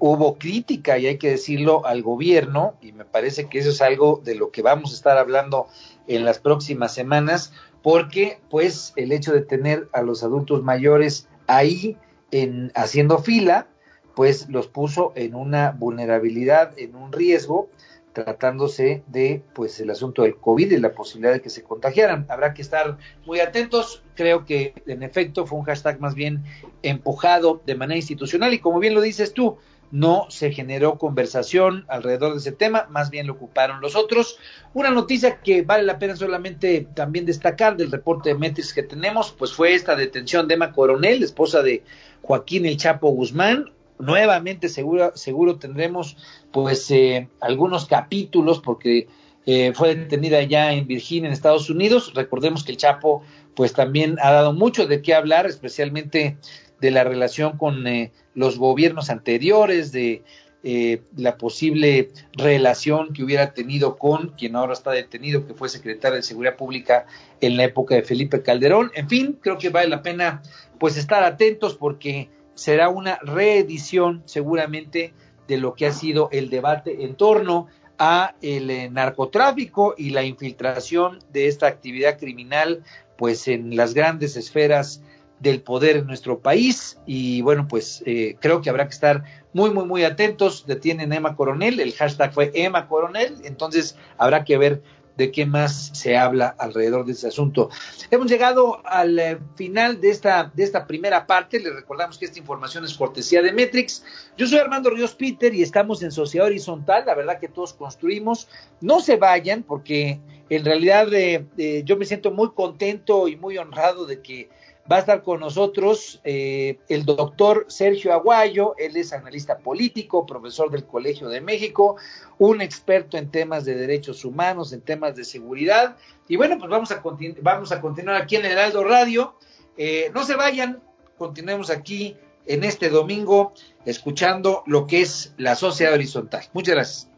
hubo 0.00 0.38
crítica, 0.38 0.98
y 0.98 1.06
hay 1.06 1.18
que 1.18 1.30
decirlo, 1.30 1.86
al 1.86 2.02
gobierno, 2.02 2.74
y 2.80 2.90
me 2.92 3.04
parece 3.04 3.48
que 3.48 3.60
eso 3.60 3.70
es 3.70 3.80
algo 3.80 4.20
de 4.24 4.34
lo 4.34 4.50
que 4.50 4.62
vamos 4.62 4.90
a 4.90 4.94
estar 4.94 5.18
hablando 5.18 5.68
en 6.08 6.24
las 6.24 6.40
próximas 6.40 6.94
semanas, 6.94 7.52
porque 7.82 8.40
pues 8.50 8.92
el 8.96 9.12
hecho 9.12 9.32
de 9.32 9.42
tener 9.42 9.88
a 9.92 10.02
los 10.02 10.24
adultos 10.24 10.64
mayores 10.64 11.28
ahí 11.46 11.96
en 12.30 12.72
haciendo 12.74 13.18
fila, 13.18 13.68
pues 14.14 14.48
los 14.48 14.68
puso 14.68 15.12
en 15.14 15.34
una 15.34 15.70
vulnerabilidad, 15.70 16.78
en 16.78 16.96
un 16.96 17.12
riesgo, 17.12 17.68
tratándose 18.12 19.04
de 19.06 19.42
pues 19.54 19.78
el 19.80 19.90
asunto 19.90 20.22
del 20.22 20.36
COVID 20.36 20.72
y 20.72 20.76
la 20.78 20.92
posibilidad 20.92 21.32
de 21.32 21.40
que 21.40 21.50
se 21.50 21.62
contagiaran. 21.62 22.26
Habrá 22.28 22.52
que 22.52 22.62
estar 22.62 22.98
muy 23.26 23.40
atentos. 23.40 24.02
Creo 24.14 24.44
que 24.44 24.74
en 24.86 25.02
efecto 25.02 25.46
fue 25.46 25.58
un 25.58 25.64
hashtag 25.64 26.00
más 26.00 26.14
bien 26.14 26.42
empujado 26.82 27.62
de 27.64 27.76
manera 27.76 27.96
institucional 27.96 28.52
y 28.52 28.58
como 28.58 28.80
bien 28.80 28.94
lo 28.94 29.00
dices 29.00 29.34
tú, 29.34 29.58
no 29.90 30.26
se 30.28 30.52
generó 30.52 30.98
conversación 30.98 31.84
alrededor 31.88 32.32
de 32.32 32.38
ese 32.38 32.52
tema, 32.52 32.86
más 32.90 33.10
bien 33.10 33.26
lo 33.26 33.34
ocuparon 33.34 33.80
los 33.80 33.96
otros. 33.96 34.38
Una 34.74 34.90
noticia 34.90 35.40
que 35.40 35.62
vale 35.62 35.84
la 35.84 35.98
pena 35.98 36.16
solamente 36.16 36.86
también 36.94 37.26
destacar 37.26 37.76
del 37.76 37.90
reporte 37.90 38.30
de 38.30 38.34
Metis 38.34 38.74
que 38.74 38.82
tenemos, 38.82 39.32
pues 39.32 39.52
fue 39.52 39.74
esta 39.74 39.96
detención 39.96 40.46
de 40.48 40.54
Emma 40.54 40.72
Coronel, 40.72 41.22
esposa 41.22 41.62
de 41.62 41.82
Joaquín 42.22 42.66
El 42.66 42.76
Chapo 42.76 43.10
Guzmán. 43.10 43.72
Nuevamente 43.98 44.68
seguro, 44.68 45.12
seguro 45.16 45.56
tendremos 45.56 46.16
pues 46.52 46.88
eh, 46.90 47.28
algunos 47.40 47.86
capítulos 47.86 48.60
porque 48.60 49.08
eh, 49.46 49.72
fue 49.74 49.94
detenida 49.94 50.42
ya 50.42 50.72
en 50.72 50.86
Virginia, 50.86 51.28
en 51.28 51.32
Estados 51.32 51.70
Unidos. 51.70 52.12
Recordemos 52.14 52.62
que 52.62 52.72
el 52.72 52.76
Chapo 52.76 53.22
pues 53.54 53.72
también 53.72 54.16
ha 54.22 54.30
dado 54.30 54.52
mucho 54.52 54.86
de 54.86 55.02
qué 55.02 55.14
hablar, 55.14 55.46
especialmente 55.46 56.36
de 56.80 56.90
la 56.90 57.04
relación 57.04 57.56
con 57.56 57.86
eh, 57.86 58.12
los 58.34 58.58
gobiernos 58.58 59.10
anteriores, 59.10 59.92
de 59.92 60.22
eh, 60.64 61.02
la 61.16 61.36
posible 61.36 62.10
relación 62.32 63.12
que 63.12 63.22
hubiera 63.22 63.54
tenido 63.54 63.96
con 63.96 64.30
quien 64.30 64.56
ahora 64.56 64.72
está 64.72 64.90
detenido, 64.90 65.46
que 65.46 65.54
fue 65.54 65.68
secretario 65.68 66.16
de 66.16 66.22
Seguridad 66.22 66.56
Pública 66.56 67.06
en 67.40 67.56
la 67.56 67.64
época 67.64 67.94
de 67.94 68.02
Felipe 68.02 68.42
Calderón. 68.42 68.90
En 68.94 69.08
fin, 69.08 69.38
creo 69.40 69.56
que 69.56 69.68
vale 69.68 69.88
la 69.88 70.02
pena 70.02 70.42
pues 70.80 70.96
estar 70.96 71.22
atentos 71.22 71.76
porque 71.76 72.28
será 72.54 72.88
una 72.88 73.18
reedición 73.22 74.22
seguramente 74.24 75.14
de 75.46 75.58
lo 75.58 75.74
que 75.74 75.86
ha 75.86 75.92
sido 75.92 76.28
el 76.32 76.50
debate 76.50 77.04
en 77.04 77.14
torno 77.14 77.68
a 77.98 78.34
el 78.42 78.70
eh, 78.70 78.90
narcotráfico 78.90 79.94
y 79.96 80.10
la 80.10 80.24
infiltración 80.24 81.20
de 81.32 81.46
esta 81.46 81.68
actividad 81.68 82.18
criminal 82.18 82.82
pues 83.16 83.48
en 83.48 83.76
las 83.76 83.94
grandes 83.94 84.36
esferas 84.36 85.02
del 85.40 85.62
poder 85.62 85.96
en 85.96 86.06
nuestro 86.06 86.40
país 86.40 86.98
y 87.06 87.42
bueno 87.42 87.68
pues 87.68 88.02
eh, 88.06 88.36
creo 88.40 88.60
que 88.60 88.70
habrá 88.70 88.86
que 88.86 88.94
estar 88.94 89.24
muy 89.52 89.70
muy 89.70 89.84
muy 89.84 90.04
atentos 90.04 90.66
detienen 90.66 91.12
Emma 91.12 91.36
Coronel 91.36 91.80
el 91.80 91.92
hashtag 91.92 92.32
fue 92.32 92.50
Emma 92.54 92.88
Coronel 92.88 93.36
entonces 93.44 93.96
habrá 94.16 94.44
que 94.44 94.58
ver 94.58 94.82
de 95.18 95.32
qué 95.32 95.44
más 95.44 95.90
se 95.94 96.16
habla 96.16 96.54
alrededor 96.58 97.04
de 97.04 97.12
ese 97.12 97.26
asunto. 97.26 97.70
Hemos 98.08 98.28
llegado 98.30 98.80
al 98.86 99.18
eh, 99.18 99.38
final 99.56 100.00
de 100.00 100.10
esta, 100.10 100.52
de 100.54 100.62
esta 100.62 100.86
primera 100.86 101.26
parte. 101.26 101.58
Les 101.58 101.74
recordamos 101.74 102.16
que 102.16 102.24
esta 102.24 102.38
información 102.38 102.84
es 102.84 102.94
cortesía 102.94 103.42
de 103.42 103.52
Metrix. 103.52 104.04
Yo 104.36 104.46
soy 104.46 104.60
Armando 104.60 104.90
Ríos 104.90 105.16
Peter 105.16 105.52
y 105.52 105.62
estamos 105.62 106.04
en 106.04 106.12
Sociedad 106.12 106.46
Horizontal. 106.46 107.02
La 107.04 107.16
verdad 107.16 107.40
que 107.40 107.48
todos 107.48 107.72
construimos. 107.72 108.48
No 108.80 109.00
se 109.00 109.16
vayan 109.16 109.64
porque 109.64 110.20
en 110.48 110.64
realidad 110.64 111.12
eh, 111.12 111.44
eh, 111.58 111.82
yo 111.84 111.96
me 111.96 112.04
siento 112.04 112.30
muy 112.30 112.52
contento 112.52 113.26
y 113.26 113.34
muy 113.34 113.58
honrado 113.58 114.06
de 114.06 114.22
que 114.22 114.48
Va 114.90 114.96
a 114.96 114.98
estar 115.00 115.22
con 115.22 115.40
nosotros 115.40 116.20
eh, 116.24 116.78
el 116.88 117.04
doctor 117.04 117.66
Sergio 117.68 118.12
Aguayo, 118.12 118.74
él 118.78 118.96
es 118.96 119.12
analista 119.12 119.58
político, 119.58 120.24
profesor 120.24 120.70
del 120.70 120.86
Colegio 120.86 121.28
de 121.28 121.42
México, 121.42 121.96
un 122.38 122.62
experto 122.62 123.18
en 123.18 123.30
temas 123.30 123.66
de 123.66 123.74
derechos 123.74 124.24
humanos, 124.24 124.72
en 124.72 124.80
temas 124.80 125.14
de 125.14 125.24
seguridad. 125.24 125.96
Y 126.26 126.36
bueno, 126.36 126.56
pues 126.58 126.70
vamos 126.70 126.90
a, 126.90 127.02
vamos 127.42 127.70
a 127.70 127.80
continuar 127.82 128.22
aquí 128.22 128.36
en 128.36 128.46
el 128.46 128.52
Heraldo 128.52 128.82
Radio. 128.82 129.34
Eh, 129.76 130.10
no 130.14 130.24
se 130.24 130.36
vayan, 130.36 130.82
continuemos 131.18 131.68
aquí 131.68 132.16
en 132.46 132.64
este 132.64 132.88
domingo 132.88 133.52
escuchando 133.84 134.62
lo 134.66 134.86
que 134.86 135.02
es 135.02 135.34
la 135.36 135.54
sociedad 135.54 135.92
horizontal. 135.92 136.44
Muchas 136.54 136.74
gracias. 136.74 137.17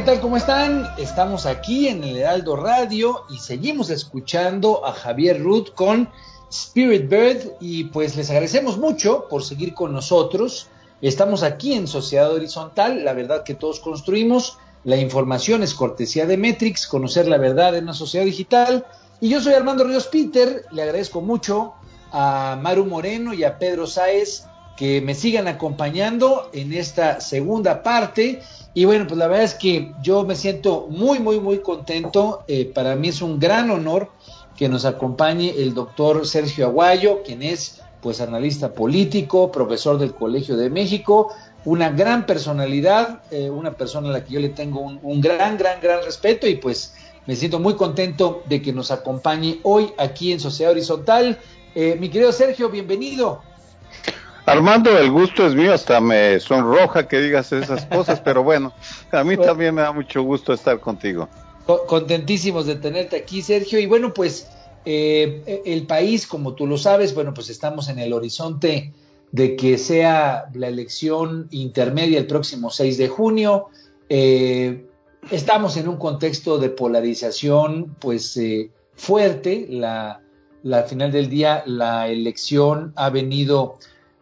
¿Qué 0.00 0.06
tal? 0.06 0.20
¿Cómo 0.22 0.38
están? 0.38 0.88
Estamos 0.96 1.44
aquí 1.44 1.86
en 1.86 2.02
el 2.02 2.16
Heraldo 2.16 2.56
Radio 2.56 3.26
y 3.28 3.36
seguimos 3.36 3.90
escuchando 3.90 4.86
a 4.86 4.94
Javier 4.94 5.42
Ruth 5.42 5.74
con 5.74 6.08
Spirit 6.50 7.06
Bird 7.06 7.56
y 7.60 7.84
pues 7.84 8.16
les 8.16 8.30
agradecemos 8.30 8.78
mucho 8.78 9.28
por 9.28 9.44
seguir 9.44 9.74
con 9.74 9.92
nosotros. 9.92 10.68
Estamos 11.02 11.42
aquí 11.42 11.74
en 11.74 11.86
Sociedad 11.86 12.32
Horizontal, 12.32 13.04
la 13.04 13.12
verdad 13.12 13.42
que 13.42 13.52
todos 13.52 13.78
construimos. 13.78 14.56
La 14.84 14.96
información 14.96 15.62
es 15.62 15.74
cortesía 15.74 16.24
de 16.24 16.38
Metrix, 16.38 16.86
conocer 16.86 17.28
la 17.28 17.36
verdad 17.36 17.76
en 17.76 17.84
una 17.84 17.92
sociedad 17.92 18.24
digital. 18.24 18.86
Y 19.20 19.28
yo 19.28 19.42
soy 19.42 19.52
Armando 19.52 19.84
Ríos 19.84 20.06
Peter, 20.06 20.64
le 20.70 20.82
agradezco 20.82 21.20
mucho 21.20 21.74
a 22.10 22.58
Maru 22.58 22.86
Moreno 22.86 23.34
y 23.34 23.44
a 23.44 23.58
Pedro 23.58 23.86
Sáez 23.86 24.44
que 24.80 25.02
me 25.02 25.14
sigan 25.14 25.46
acompañando 25.46 26.48
en 26.54 26.72
esta 26.72 27.20
segunda 27.20 27.82
parte 27.82 28.40
y 28.72 28.86
bueno, 28.86 29.06
pues 29.06 29.18
la 29.18 29.26
verdad 29.26 29.44
es 29.44 29.52
que 29.52 29.92
yo 30.02 30.24
me 30.24 30.34
siento 30.34 30.86
muy, 30.88 31.18
muy, 31.18 31.38
muy 31.38 31.58
contento. 31.58 32.44
Eh, 32.48 32.64
para 32.64 32.96
mí 32.96 33.08
es 33.08 33.20
un 33.20 33.38
gran 33.38 33.70
honor 33.70 34.08
que 34.56 34.70
nos 34.70 34.86
acompañe 34.86 35.50
el 35.50 35.74
doctor 35.74 36.26
Sergio 36.26 36.64
Aguayo, 36.64 37.22
quien 37.22 37.42
es 37.42 37.82
pues 38.00 38.22
analista 38.22 38.72
político, 38.72 39.52
profesor 39.52 39.98
del 39.98 40.14
Colegio 40.14 40.56
de 40.56 40.70
México, 40.70 41.30
una 41.66 41.90
gran 41.90 42.24
personalidad, 42.24 43.20
eh, 43.30 43.50
una 43.50 43.72
persona 43.72 44.08
a 44.08 44.12
la 44.12 44.24
que 44.24 44.32
yo 44.32 44.40
le 44.40 44.48
tengo 44.48 44.80
un, 44.80 45.20
gran, 45.20 45.58
gran, 45.58 45.78
gran 45.82 46.02
respeto 46.02 46.46
y 46.46 46.54
pues 46.54 46.94
me 47.26 47.36
siento 47.36 47.60
muy 47.60 47.74
contento 47.74 48.44
de 48.48 48.62
que 48.62 48.72
nos 48.72 48.90
acompañe 48.90 49.60
hoy 49.62 49.92
aquí 49.98 50.32
en 50.32 50.40
Sociedad 50.40 50.72
Horizontal. 50.72 51.38
Eh, 51.74 51.98
mi 52.00 52.08
querido 52.08 52.32
Sergio, 52.32 52.70
bienvenido. 52.70 53.49
Armando, 54.46 54.96
el 54.98 55.10
gusto 55.10 55.46
es 55.46 55.54
mío, 55.54 55.72
hasta 55.72 56.00
me 56.00 56.40
sonroja 56.40 57.06
que 57.06 57.20
digas 57.20 57.52
esas 57.52 57.86
cosas, 57.86 58.20
pero 58.24 58.42
bueno, 58.42 58.72
a 59.12 59.22
mí 59.24 59.36
también 59.36 59.74
me 59.74 59.82
da 59.82 59.92
mucho 59.92 60.22
gusto 60.22 60.52
estar 60.52 60.80
contigo. 60.80 61.28
Contentísimos 61.86 62.66
de 62.66 62.76
tenerte 62.76 63.16
aquí, 63.16 63.42
Sergio. 63.42 63.78
Y 63.78 63.86
bueno, 63.86 64.12
pues 64.12 64.48
eh, 64.84 65.62
el 65.64 65.86
país, 65.86 66.26
como 66.26 66.54
tú 66.54 66.66
lo 66.66 66.78
sabes, 66.78 67.14
bueno, 67.14 67.34
pues 67.34 67.48
estamos 67.50 67.88
en 67.88 67.98
el 67.98 68.12
horizonte 68.12 68.92
de 69.32 69.56
que 69.56 69.78
sea 69.78 70.46
la 70.54 70.68
elección 70.68 71.46
intermedia 71.50 72.18
el 72.18 72.26
próximo 72.26 72.70
6 72.70 72.98
de 72.98 73.08
junio. 73.08 73.68
Eh, 74.08 74.86
estamos 75.30 75.76
en 75.76 75.88
un 75.88 75.96
contexto 75.96 76.58
de 76.58 76.70
polarización, 76.70 77.94
pues 78.00 78.36
eh, 78.36 78.70
fuerte. 78.94 79.66
La, 79.70 80.22
la 80.62 80.82
final 80.84 81.12
del 81.12 81.28
día, 81.28 81.62
la 81.66 82.08
elección 82.08 82.92
ha 82.96 83.10
venido 83.10 83.78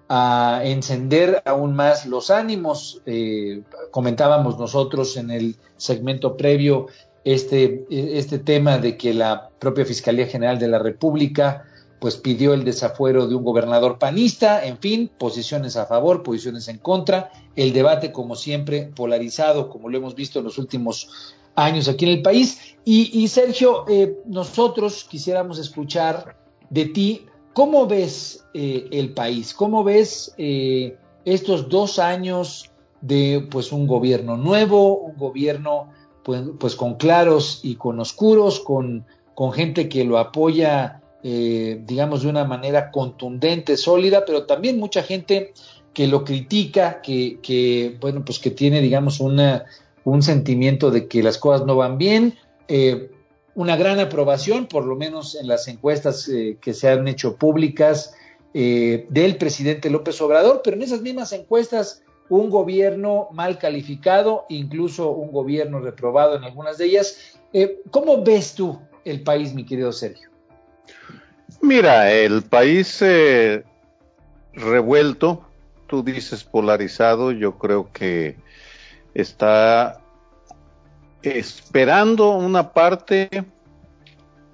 a 0.08 0.62
encender 0.64 1.42
aún 1.44 1.74
más 1.74 2.06
los 2.06 2.30
ánimos. 2.30 3.02
Eh, 3.06 3.62
comentábamos 3.90 4.58
nosotros 4.58 5.16
en 5.16 5.30
el 5.30 5.56
segmento 5.76 6.36
previo 6.36 6.86
este, 7.24 7.84
este 7.90 8.38
tema 8.38 8.78
de 8.78 8.96
que 8.96 9.12
la 9.12 9.50
propia 9.58 9.84
Fiscalía 9.84 10.26
General 10.26 10.58
de 10.58 10.68
la 10.68 10.78
República 10.78 11.64
pues 11.98 12.16
pidió 12.16 12.54
el 12.54 12.64
desafuero 12.64 13.26
de 13.26 13.34
un 13.34 13.44
gobernador 13.44 13.98
panista, 13.98 14.64
en 14.64 14.78
fin, 14.78 15.10
posiciones 15.18 15.76
a 15.76 15.86
favor, 15.86 16.22
posiciones 16.22 16.68
en 16.68 16.78
contra, 16.78 17.32
el 17.56 17.72
debate 17.72 18.12
como 18.12 18.36
siempre 18.36 18.90
polarizado, 18.94 19.68
como 19.68 19.88
lo 19.88 19.98
hemos 19.98 20.14
visto 20.14 20.38
en 20.38 20.44
los 20.44 20.58
últimos 20.58 21.34
años 21.56 21.88
aquí 21.88 22.04
en 22.04 22.12
el 22.12 22.22
país. 22.22 22.76
Y, 22.84 23.26
Sergio, 23.28 23.84
eh, 23.88 24.16
nosotros 24.26 25.04
quisiéramos 25.04 25.58
escuchar 25.58 26.36
de 26.70 26.86
ti 26.86 27.26
¿Cómo 27.58 27.88
ves 27.88 28.44
eh, 28.54 28.86
el 28.92 29.14
país? 29.14 29.52
¿Cómo 29.52 29.82
ves 29.82 30.32
eh, 30.38 30.96
estos 31.24 31.68
dos 31.68 31.98
años 31.98 32.70
de 33.00 33.48
pues 33.50 33.72
un 33.72 33.88
gobierno 33.88 34.36
nuevo, 34.36 34.96
un 34.98 35.16
gobierno 35.16 35.88
pues, 36.22 36.42
pues 36.60 36.76
con 36.76 36.94
claros 36.94 37.58
y 37.64 37.74
con 37.74 37.98
oscuros, 37.98 38.60
con, 38.60 39.06
con 39.34 39.50
gente 39.50 39.88
que 39.88 40.04
lo 40.04 40.18
apoya, 40.18 41.02
eh, 41.24 41.82
digamos, 41.84 42.22
de 42.22 42.28
una 42.28 42.44
manera 42.44 42.92
contundente, 42.92 43.76
sólida, 43.76 44.24
pero 44.24 44.46
también 44.46 44.78
mucha 44.78 45.02
gente 45.02 45.52
que 45.92 46.06
lo 46.06 46.22
critica, 46.22 47.02
que, 47.02 47.40
que 47.42 47.98
bueno, 48.00 48.24
pues 48.24 48.38
que 48.38 48.52
tiene, 48.52 48.80
digamos, 48.80 49.18
un 49.18 50.22
sentimiento 50.22 50.92
de 50.92 51.08
que 51.08 51.24
las 51.24 51.38
cosas 51.38 51.66
no 51.66 51.74
van 51.74 51.98
bien 51.98 52.36
una 53.58 53.76
gran 53.76 53.98
aprobación, 53.98 54.66
por 54.66 54.84
lo 54.84 54.94
menos 54.94 55.34
en 55.34 55.48
las 55.48 55.66
encuestas 55.66 56.28
eh, 56.28 56.58
que 56.60 56.72
se 56.72 56.90
han 56.90 57.08
hecho 57.08 57.34
públicas 57.34 58.14
eh, 58.54 59.04
del 59.10 59.36
presidente 59.36 59.90
López 59.90 60.20
Obrador, 60.20 60.60
pero 60.62 60.76
en 60.76 60.84
esas 60.84 61.00
mismas 61.02 61.32
encuestas 61.32 62.04
un 62.28 62.50
gobierno 62.50 63.26
mal 63.32 63.58
calificado, 63.58 64.46
incluso 64.48 65.10
un 65.10 65.32
gobierno 65.32 65.80
reprobado 65.80 66.36
en 66.36 66.44
algunas 66.44 66.78
de 66.78 66.84
ellas. 66.84 67.36
Eh, 67.52 67.80
¿Cómo 67.90 68.22
ves 68.22 68.54
tú 68.54 68.78
el 69.04 69.22
país, 69.22 69.52
mi 69.52 69.66
querido 69.66 69.90
Sergio? 69.90 70.30
Mira, 71.60 72.12
el 72.12 72.42
país 72.42 73.02
revuelto, 74.52 75.42
tú 75.88 76.04
dices 76.04 76.44
polarizado, 76.44 77.32
yo 77.32 77.58
creo 77.58 77.90
que 77.92 78.36
está 79.14 80.00
esperando 81.36 82.30
una 82.30 82.72
parte 82.72 83.28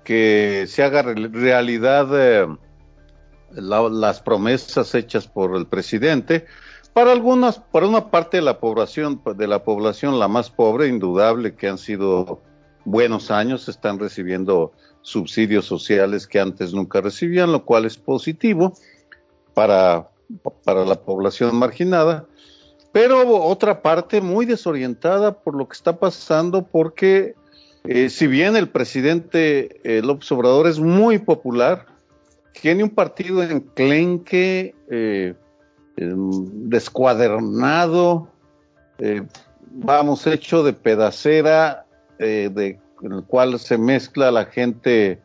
que 0.05 0.67
se 0.69 0.83
haga 0.83 1.03
realidad 1.03 2.09
eh, 2.13 2.47
las 3.51 4.21
promesas 4.21 4.95
hechas 4.95 5.27
por 5.27 5.57
el 5.57 5.67
presidente. 5.67 6.47
Para 6.93 7.13
algunas, 7.13 7.59
para 7.59 7.89
una 7.89 8.11
parte 8.11 8.37
de 8.37 8.43
la 8.43 8.61
población, 8.61 9.21
de 9.37 9.47
la 9.49 9.65
población 9.65 10.19
la 10.19 10.29
más 10.29 10.51
pobre, 10.51 10.89
indudable 10.89 11.57
que 11.57 11.69
han 11.69 11.79
sido 11.79 12.41
buenos 12.85 13.31
años, 13.31 13.69
están 13.69 13.99
recibiendo 13.99 14.73
subsidios 15.03 15.65
sociales 15.67 16.27
que 16.27 16.41
antes 16.41 16.73
nunca 16.73 17.01
recibían, 17.01 17.53
lo 17.53 17.65
cual 17.65 17.85
es 17.85 17.97
positivo 17.97 18.75
para, 19.55 20.09
para 20.65 20.85
la 20.85 20.95
población 20.97 21.57
marginada. 21.57 22.27
Pero 22.95 23.43
otra 23.43 23.83
parte 23.83 24.21
muy 24.21 24.47
desorientada 24.47 25.33
por 25.33 25.57
lo 25.57 25.67
que 25.67 25.73
está 25.73 25.97
pasando, 25.97 26.65
porque 26.65 27.35
eh, 27.83 28.09
si 28.09 28.29
bien 28.29 28.55
el 28.55 28.69
presidente 28.69 29.81
eh, 29.83 30.01
López 30.01 30.31
Obrador 30.31 30.69
es 30.69 30.79
muy 30.79 31.19
popular, 31.19 31.87
tiene 32.53 32.85
un 32.85 32.91
partido 32.91 33.43
enclenque, 33.43 34.77
eh, 34.89 35.35
descuadernado, 35.97 38.29
vamos, 39.73 40.29
hecho 40.29 40.63
de 40.63 40.73
pedacera, 40.73 41.87
de, 42.19 42.79
en 43.03 43.13
el 43.13 43.25
cual 43.25 43.59
se 43.59 43.77
mezcla 43.77 44.31
la 44.31 44.45
gente 44.45 45.21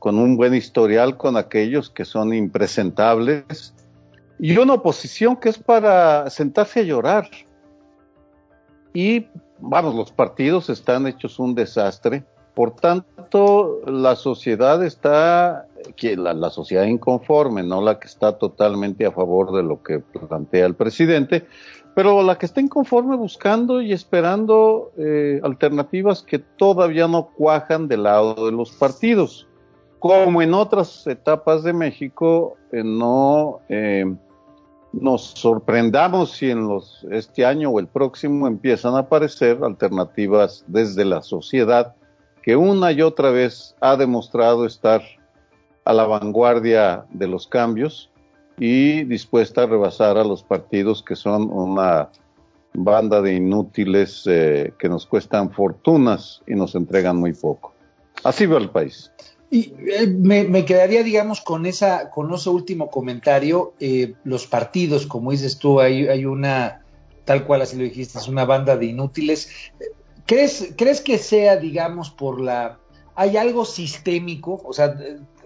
con 0.00 0.18
un 0.18 0.36
buen 0.36 0.54
historial 0.54 1.16
con 1.16 1.36
aquellos 1.36 1.88
que 1.88 2.04
son 2.04 2.34
impresentables 2.34 3.74
y 4.40 4.56
una 4.56 4.74
oposición 4.74 5.36
que 5.36 5.50
es 5.50 5.58
para 5.58 6.28
sentarse 6.30 6.80
a 6.80 6.84
llorar. 6.84 7.28
Y 8.94 9.26
vamos, 9.60 9.94
los 9.94 10.10
partidos 10.10 10.70
están 10.70 11.06
hechos 11.06 11.38
un 11.38 11.54
desastre. 11.54 12.24
Por 12.54 12.74
tanto, 12.74 13.80
la 13.86 14.16
sociedad 14.16 14.82
está, 14.82 15.66
la, 16.16 16.50
sociedad 16.50 16.84
inconforme, 16.84 17.62
no 17.62 17.82
la 17.82 18.00
que 18.00 18.08
está 18.08 18.38
totalmente 18.38 19.04
a 19.04 19.12
favor 19.12 19.52
de 19.52 19.62
lo 19.62 19.82
que 19.82 20.00
plantea 20.00 20.66
el 20.66 20.74
presidente, 20.74 21.46
pero 21.94 22.22
la 22.22 22.38
que 22.38 22.46
está 22.46 22.60
inconforme 22.60 23.16
buscando 23.16 23.82
y 23.82 23.92
esperando 23.92 24.90
eh, 24.96 25.40
alternativas 25.44 26.22
que 26.22 26.38
todavía 26.38 27.06
no 27.06 27.30
cuajan 27.36 27.88
del 27.88 28.04
lado 28.04 28.46
de 28.46 28.52
los 28.52 28.72
partidos. 28.72 29.46
Como 29.98 30.40
en 30.40 30.54
otras 30.54 31.06
etapas 31.06 31.62
de 31.62 31.74
México, 31.74 32.56
eh, 32.72 32.82
no 32.82 33.60
eh, 33.68 34.06
nos 34.92 35.22
sorprendamos 35.22 36.32
si 36.32 36.50
en 36.50 36.66
los, 36.66 37.06
este 37.10 37.44
año 37.44 37.70
o 37.70 37.80
el 37.80 37.86
próximo 37.86 38.46
empiezan 38.46 38.94
a 38.94 39.00
aparecer 39.00 39.58
alternativas 39.62 40.64
desde 40.66 41.04
la 41.04 41.22
sociedad 41.22 41.94
que 42.42 42.56
una 42.56 42.90
y 42.92 43.02
otra 43.02 43.30
vez 43.30 43.76
ha 43.80 43.96
demostrado 43.96 44.66
estar 44.66 45.02
a 45.84 45.92
la 45.92 46.04
vanguardia 46.04 47.04
de 47.10 47.28
los 47.28 47.46
cambios 47.46 48.10
y 48.58 49.04
dispuesta 49.04 49.62
a 49.62 49.66
rebasar 49.66 50.18
a 50.18 50.24
los 50.24 50.42
partidos 50.42 51.02
que 51.02 51.16
son 51.16 51.50
una 51.50 52.10
banda 52.74 53.20
de 53.20 53.34
inútiles 53.34 54.24
eh, 54.26 54.72
que 54.78 54.88
nos 54.88 55.06
cuestan 55.06 55.50
fortunas 55.50 56.42
y 56.46 56.54
nos 56.54 56.74
entregan 56.74 57.16
muy 57.16 57.32
poco. 57.32 57.74
Así 58.22 58.46
va 58.46 58.58
el 58.58 58.70
país. 58.70 59.10
Y 59.50 59.74
eh, 59.88 60.06
me, 60.06 60.64
quedaría, 60.64 61.02
digamos, 61.02 61.40
con 61.40 61.66
esa, 61.66 62.10
con 62.10 62.32
ese 62.32 62.48
último 62.50 62.88
comentario. 62.88 63.74
Eh, 63.80 64.14
los 64.22 64.46
partidos, 64.46 65.06
como 65.06 65.32
dices 65.32 65.58
tú, 65.58 65.80
hay, 65.80 66.24
una, 66.24 66.84
tal 67.24 67.44
cual 67.44 67.62
así 67.62 67.76
lo 67.76 67.82
dijiste, 67.82 68.18
es 68.18 68.28
una 68.28 68.44
banda 68.44 68.76
de 68.76 68.86
inútiles. 68.86 69.50
¿Crees, 70.24 70.72
¿Crees 70.76 71.00
que 71.00 71.18
sea, 71.18 71.56
digamos, 71.56 72.10
por 72.10 72.40
la... 72.40 72.78
¿Hay 73.16 73.36
algo 73.36 73.64
sistémico? 73.64 74.62
O 74.64 74.72
sea, 74.72 74.96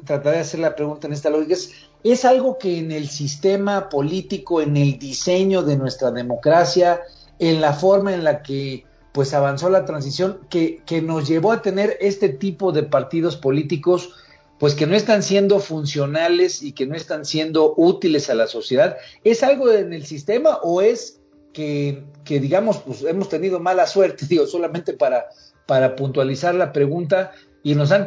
trataré 0.05 0.37
de 0.37 0.43
hacer 0.43 0.61
la 0.61 0.77
pregunta 0.77 1.07
en 1.07 1.15
esta 1.15 1.31
lógica. 1.31 1.55
¿Es, 1.55 1.73
¿Es 2.03 2.27
algo 2.27 2.59
que 2.59 2.79
en 2.79 2.93
el 2.93 3.09
sistema 3.09 3.89
político, 3.89 4.61
en 4.61 4.77
el 4.77 4.99
diseño 4.99 5.63
de 5.63 5.79
nuestra 5.79 6.11
democracia, 6.11 7.01
en 7.39 7.63
la 7.63 7.73
forma 7.73 8.13
en 8.13 8.23
la 8.23 8.43
que 8.43 8.85
pues 9.15 9.33
avanzó 9.33 9.71
la 9.71 9.85
transición 9.85 10.41
que, 10.51 10.83
que 10.85 11.01
nos 11.01 11.29
llevó 11.29 11.53
a 11.53 11.63
tener 11.63 11.97
este 12.01 12.29
tipo 12.29 12.73
de 12.73 12.83
partidos 12.83 13.37
políticos 13.37 14.11
pues 14.59 14.75
que 14.75 14.89
no 14.89 14.97
están 14.97 15.23
siendo 15.23 15.61
funcionales 15.61 16.65
y 16.65 16.73
que 16.73 16.85
no 16.85 16.97
están 16.97 17.25
siendo 17.25 17.75
útiles 17.77 18.29
a 18.29 18.35
la 18.35 18.49
sociedad. 18.49 18.97
¿Es 19.23 19.45
algo 19.45 19.71
en 19.71 19.93
el 19.93 20.05
sistema 20.05 20.59
o 20.65 20.83
es 20.83 21.21
que, 21.53 22.03
que 22.25 22.41
digamos, 22.41 22.79
pues 22.79 23.05
hemos 23.05 23.29
tenido 23.29 23.61
mala 23.61 23.87
suerte, 23.87 24.27
digo, 24.29 24.49
solamente 24.49 24.95
para, 24.95 25.27
para 25.65 25.95
puntualizar 25.95 26.57
la 26.57 26.73
pregunta, 26.73 27.31
y 27.63 27.75
nos 27.77 27.93
han, 27.93 28.07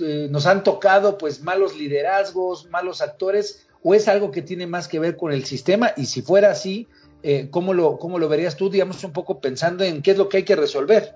eh, 0.00 0.28
nos 0.28 0.46
han 0.46 0.64
tocado 0.64 1.16
pues 1.16 1.40
malos 1.40 1.76
liderazgos, 1.76 2.68
malos 2.68 3.00
actores, 3.00 3.66
o 3.82 3.94
es 3.94 4.08
algo 4.08 4.30
que 4.30 4.42
tiene 4.42 4.66
más 4.66 4.88
que 4.88 4.98
ver 4.98 5.16
con 5.16 5.32
el 5.32 5.44
sistema, 5.44 5.92
y 5.96 6.06
si 6.06 6.22
fuera 6.22 6.50
así, 6.50 6.86
eh, 7.22 7.48
¿cómo, 7.50 7.74
lo, 7.74 7.98
¿cómo 7.98 8.18
lo 8.18 8.28
verías 8.28 8.56
tú, 8.56 8.70
digamos, 8.70 9.02
un 9.04 9.12
poco 9.12 9.40
pensando 9.40 9.84
en 9.84 10.02
qué 10.02 10.12
es 10.12 10.18
lo 10.18 10.28
que 10.28 10.38
hay 10.38 10.42
que 10.44 10.56
resolver? 10.56 11.14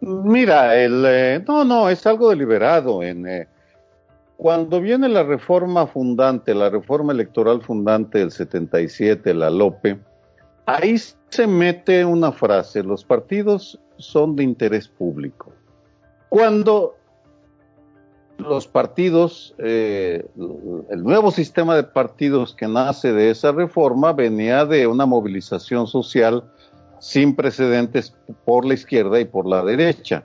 Mira, 0.00 0.76
el, 0.76 1.04
eh, 1.06 1.44
no, 1.46 1.64
no, 1.64 1.88
es 1.88 2.06
algo 2.06 2.30
deliberado. 2.30 3.02
Eh, 3.02 3.46
cuando 4.36 4.80
viene 4.80 5.08
la 5.08 5.22
reforma 5.22 5.86
fundante, 5.86 6.54
la 6.54 6.70
reforma 6.70 7.12
electoral 7.12 7.62
fundante 7.62 8.18
del 8.18 8.32
77, 8.32 9.32
la 9.32 9.48
LOPE, 9.50 9.98
ahí 10.66 10.96
se 11.28 11.46
mete 11.46 12.04
una 12.04 12.32
frase, 12.32 12.82
los 12.82 13.04
partidos 13.04 13.78
son 13.96 14.34
de 14.34 14.42
interés 14.42 14.88
público. 14.88 15.52
Cuando 16.28 16.96
los 18.38 18.66
partidos, 18.66 19.54
eh, 19.58 20.26
el 20.90 21.02
nuevo 21.02 21.30
sistema 21.30 21.76
de 21.76 21.84
partidos 21.84 22.54
que 22.54 22.66
nace 22.66 23.12
de 23.12 23.30
esa 23.30 23.52
reforma 23.52 24.12
venía 24.12 24.64
de 24.64 24.86
una 24.86 25.06
movilización 25.06 25.86
social 25.86 26.44
sin 26.98 27.34
precedentes 27.34 28.14
por 28.44 28.64
la 28.64 28.74
izquierda 28.74 29.20
y 29.20 29.24
por 29.24 29.46
la 29.46 29.64
derecha. 29.64 30.24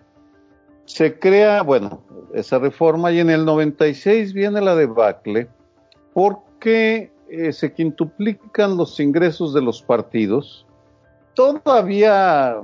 Se 0.85 1.19
crea, 1.19 1.63
bueno, 1.63 2.01
esa 2.33 2.59
reforma 2.59 3.11
y 3.11 3.19
en 3.19 3.29
el 3.29 3.45
96 3.45 4.33
viene 4.33 4.61
la 4.61 4.75
debacle 4.75 5.47
porque 6.13 7.11
eh, 7.29 7.51
se 7.51 7.73
quintuplican 7.73 8.77
los 8.77 8.99
ingresos 8.99 9.53
de 9.53 9.61
los 9.61 9.81
partidos. 9.81 10.65
Todavía 11.33 12.57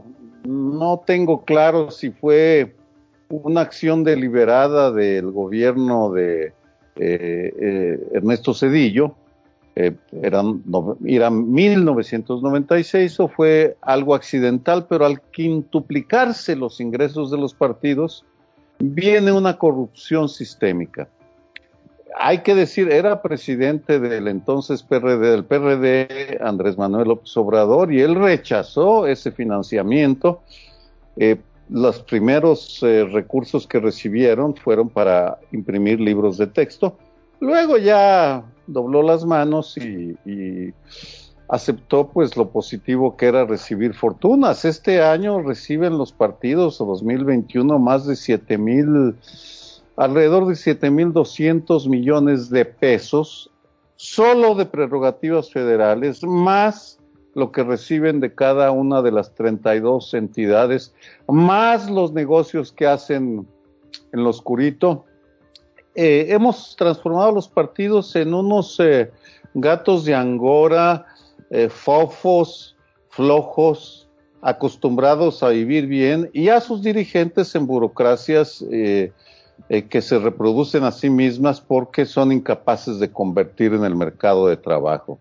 no 0.43 1.03
tengo 1.05 1.43
claro 1.43 1.91
si 1.91 2.11
fue 2.11 2.75
una 3.41 3.61
acción 3.61 4.03
deliberada 4.03 4.91
del 4.91 5.31
gobierno 5.31 6.11
de 6.11 6.53
eh, 6.95 7.53
eh, 7.59 7.99
Ernesto 8.13 8.53
Cedillo, 8.53 9.15
eh, 9.75 9.95
eran, 10.21 10.61
no, 10.65 10.95
1996 10.99 13.19
o 13.19 13.27
fue 13.27 13.75
algo 13.81 14.13
accidental, 14.13 14.85
pero 14.87 15.05
al 15.05 15.19
quintuplicarse 15.21 16.55
los 16.55 16.79
ingresos 16.79 17.31
de 17.31 17.37
los 17.37 17.55
partidos, 17.55 18.23
viene 18.77 19.31
una 19.31 19.57
corrupción 19.57 20.29
sistémica. 20.29 21.07
Hay 22.19 22.43
que 22.43 22.53
decir, 22.53 22.91
era 22.91 23.23
presidente 23.23 23.99
del 23.99 24.27
entonces 24.27 24.83
PRD, 24.83 25.31
del 25.31 25.45
PRD, 25.45 26.37
Andrés 26.41 26.77
Manuel 26.77 27.07
López 27.07 27.35
Obrador, 27.35 27.91
y 27.91 28.01
él 28.01 28.13
rechazó 28.13 29.07
ese 29.07 29.31
financiamiento. 29.31 30.43
Eh, 31.17 31.37
los 31.69 32.01
primeros 32.01 32.81
eh, 32.83 33.05
recursos 33.05 33.67
que 33.67 33.79
recibieron 33.79 34.55
fueron 34.55 34.89
para 34.89 35.39
imprimir 35.51 35.99
libros 35.99 36.37
de 36.37 36.47
texto. 36.47 36.97
Luego 37.39 37.77
ya 37.77 38.43
dobló 38.67 39.01
las 39.01 39.25
manos 39.25 39.77
y, 39.77 40.73
aceptó 41.49 42.07
pues 42.07 42.35
lo 42.35 42.49
positivo 42.49 43.15
que 43.15 43.27
era 43.27 43.45
recibir 43.45 43.93
fortunas. 43.93 44.65
Este 44.65 45.03
año 45.03 45.41
reciben 45.41 45.97
los 45.97 46.11
partidos 46.11 46.79
2021 46.79 47.77
más 47.77 48.07
de 48.07 48.15
7 48.15 48.57
mil, 48.57 49.15
alrededor 49.95 50.47
de 50.47 50.55
7 50.55 50.89
mil 50.89 51.13
200 51.13 51.87
millones 51.89 52.49
de 52.49 52.65
pesos 52.65 53.51
solo 53.95 54.55
de 54.55 54.65
prerrogativas 54.65 55.51
federales, 55.51 56.23
más 56.23 56.99
lo 57.35 57.51
que 57.51 57.63
reciben 57.63 58.19
de 58.19 58.33
cada 58.33 58.71
una 58.71 59.01
de 59.01 59.11
las 59.11 59.33
32 59.33 60.13
entidades, 60.13 60.93
más 61.27 61.89
los 61.89 62.13
negocios 62.13 62.71
que 62.71 62.85
hacen 62.85 63.47
en 64.11 64.23
lo 64.23 64.29
oscurito. 64.29 65.05
Eh, 65.95 66.27
hemos 66.29 66.75
transformado 66.75 67.31
los 67.31 67.47
partidos 67.47 68.15
en 68.15 68.33
unos 68.33 68.79
eh, 68.79 69.11
gatos 69.53 70.05
de 70.05 70.15
angora, 70.15 71.05
eh, 71.49 71.69
fofos, 71.69 72.75
flojos, 73.09 74.07
acostumbrados 74.41 75.41
a 75.41 75.49
vivir 75.49 75.87
bien 75.87 76.29
y 76.33 76.49
a 76.49 76.59
sus 76.59 76.81
dirigentes 76.81 77.55
en 77.55 77.65
burocracias 77.65 78.61
que 78.67 80.01
se 80.01 80.19
reproducen 80.19 80.83
a 80.83 80.91
sí 80.91 81.09
mismas 81.09 81.61
porque 81.61 82.05
son 82.05 82.33
incapaces 82.33 82.99
de 82.99 83.09
convertir 83.09 83.73
en 83.73 83.85
el 83.85 83.95
mercado 83.95 84.47
de 84.47 84.57
trabajo. 84.57 85.17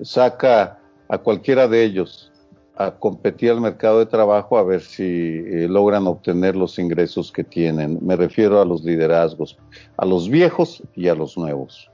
saca 0.00 0.78
a 1.08 1.18
cualquiera 1.18 1.68
de 1.68 1.84
ellos 1.84 2.32
a 2.78 2.92
competir 2.92 3.50
al 3.50 3.60
mercado 3.60 3.98
de 3.98 4.06
trabajo 4.06 4.56
a 4.56 4.62
ver 4.62 4.80
si 4.80 5.02
eh, 5.02 5.66
logran 5.68 6.06
obtener 6.06 6.54
los 6.54 6.78
ingresos 6.78 7.32
que 7.32 7.42
tienen. 7.42 7.98
Me 8.02 8.14
refiero 8.14 8.60
a 8.60 8.64
los 8.64 8.84
liderazgos, 8.84 9.58
a 9.96 10.06
los 10.06 10.28
viejos 10.28 10.82
y 10.94 11.08
a 11.08 11.16
los 11.16 11.36
nuevos. 11.36 11.90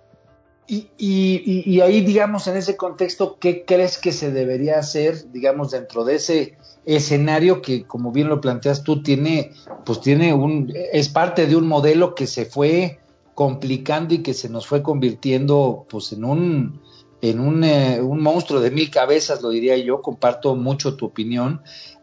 Y, 0.67 0.89
y, 0.97 1.63
y, 1.67 1.81
ahí, 1.81 2.01
digamos, 2.01 2.47
en 2.47 2.57
ese 2.57 2.77
contexto, 2.77 3.39
¿qué 3.39 3.65
crees 3.67 3.99
que 3.99 4.13
se 4.13 4.31
debería 4.31 4.79
hacer, 4.79 5.31
digamos, 5.31 5.73
dentro 5.73 6.05
de 6.05 6.15
ese 6.15 6.57
escenario 6.87 7.61
que, 7.61 7.85
como 7.85 8.13
bien 8.13 8.29
lo 8.29 8.41
planteas 8.41 8.83
tú, 8.83 9.03
tiene, 9.03 9.53
pues 9.85 10.01
tiene 10.01 10.33
un, 10.33 10.73
es 10.93 11.11
parte 11.11 11.47
de 11.47 11.57
un 11.57 11.67
modelo 11.67 12.15
que 12.15 12.27
se 12.27 12.47
fue 12.47 12.99
complicando 13.35 14.15
y 14.15 14.23
que 14.23 14.33
se 14.33 14.49
nos 14.49 14.67
fue 14.67 14.83
convirtiendo, 14.83 15.87
pues, 15.91 16.13
en 16.13 16.25
un, 16.25 16.81
en 17.31 17.41
un, 17.41 17.65
eh, 17.65 18.03
un 18.03 18.21
monstruo 18.21 18.61
de 18.61 18.71
mil 18.71 18.91
cabezas, 18.91 19.41
lo 19.41 19.49
diría 19.49 19.79
yo, 19.79 20.03
comparto 20.03 20.55
mucho 20.57 20.95
tu 20.95 21.07
opinión. 21.07 21.63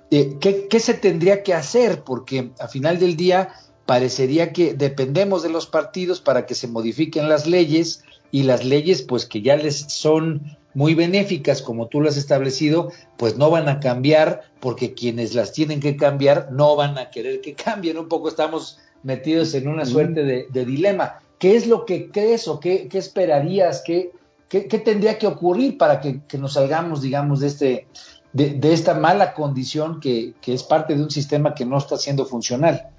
Eh, 0.10 0.38
¿qué, 0.42 0.68
¿Qué 0.68 0.80
se 0.80 0.96
tendría 0.96 1.44
que 1.44 1.54
hacer? 1.54 2.04
Porque 2.04 2.52
a 2.60 2.68
final 2.68 2.98
del 2.98 3.16
día 3.16 3.50
parecería 3.86 4.52
que 4.52 4.74
dependemos 4.74 5.44
de 5.44 5.50
los 5.50 5.68
partidos 5.68 6.22
para 6.22 6.48
que 6.48 6.56
se 6.56 6.68
modifiquen 6.68 7.30
las 7.30 7.46
leyes 7.46 8.04
y 8.32 8.44
las 8.44 8.66
leyes 8.66 9.04
pues 9.04 9.28
que 9.28 9.44
ya 9.44 9.58
les 9.58 9.92
son 9.92 10.58
muy 10.74 10.96
benéficas 10.96 11.62
como 11.62 11.88
tú 11.88 12.02
lo 12.02 12.10
has 12.10 12.18
establecido, 12.18 12.92
pues 13.18 13.38
no 13.38 13.52
van 13.52 13.70
a 13.70 13.80
cambiar 13.80 14.42
porque 14.60 14.96
quienes 14.96 15.36
las 15.36 15.52
tienen 15.52 15.82
que 15.82 15.98
cambiar 15.98 16.52
no 16.52 16.76
van 16.76 16.98
a 16.98 17.12
querer 17.12 17.42
que 17.42 17.54
cambien. 17.54 18.00
Un 18.00 18.08
poco 18.08 18.28
estamos 18.28 18.80
metidos 19.04 19.54
en 19.54 19.68
una 19.68 19.86
suerte 19.86 20.24
de, 20.24 20.66
dilema. 20.66 21.20
¿Qué 21.38 21.56
es 21.56 21.68
lo 21.68 21.86
que 21.86 22.10
crees 22.10 22.48
o 22.48 22.60
qué, 22.60 22.88
qué 22.88 22.98
esperarías? 22.98 23.84
Qué, 23.86 24.12
qué, 24.52 24.80
tendría 24.80 25.18
que 25.18 25.28
ocurrir 25.28 25.78
para 25.78 26.02
que, 26.02 26.22
nos 26.38 26.54
salgamos, 26.54 27.02
digamos, 27.02 27.39
de, 27.39 27.47
este, 27.47 27.88
de, 28.34 28.74
esta 28.74 28.93
mala 28.93 29.34
condición 29.34 30.02
que, 30.02 30.34
que 30.41 30.54
es 30.54 30.64
parte 30.64 30.93
de 30.93 31.02
un 31.02 31.10
sistema 31.10 31.54
que 31.54 31.66
no 31.66 31.78
está 31.78 31.95
siendo 31.97 32.26
funcional? 32.26 32.89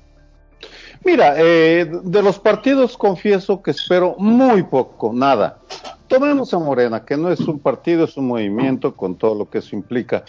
Mira, 1.05 1.35
eh, 1.37 1.91
de 2.05 2.23
los 2.23 2.39
partidos 2.39 2.97
confieso 2.97 3.63
que 3.63 3.73
espero 3.73 4.15
muy 4.19 4.63
poco, 4.63 5.13
nada. 5.13 5.59
Tomemos 6.07 6.55
a 6.55 6.59
Morena, 6.59 7.05
que 7.05 7.17
no 7.17 7.31
es 7.31 7.41
un 7.41 7.59
partido, 7.59 8.05
es 8.05 8.17
un 8.17 8.29
movimiento 8.29 8.95
con 8.95 9.17
todo 9.17 9.35
lo 9.35 9.51
que 9.51 9.59
eso 9.59 9.77
implica. 9.77 10.25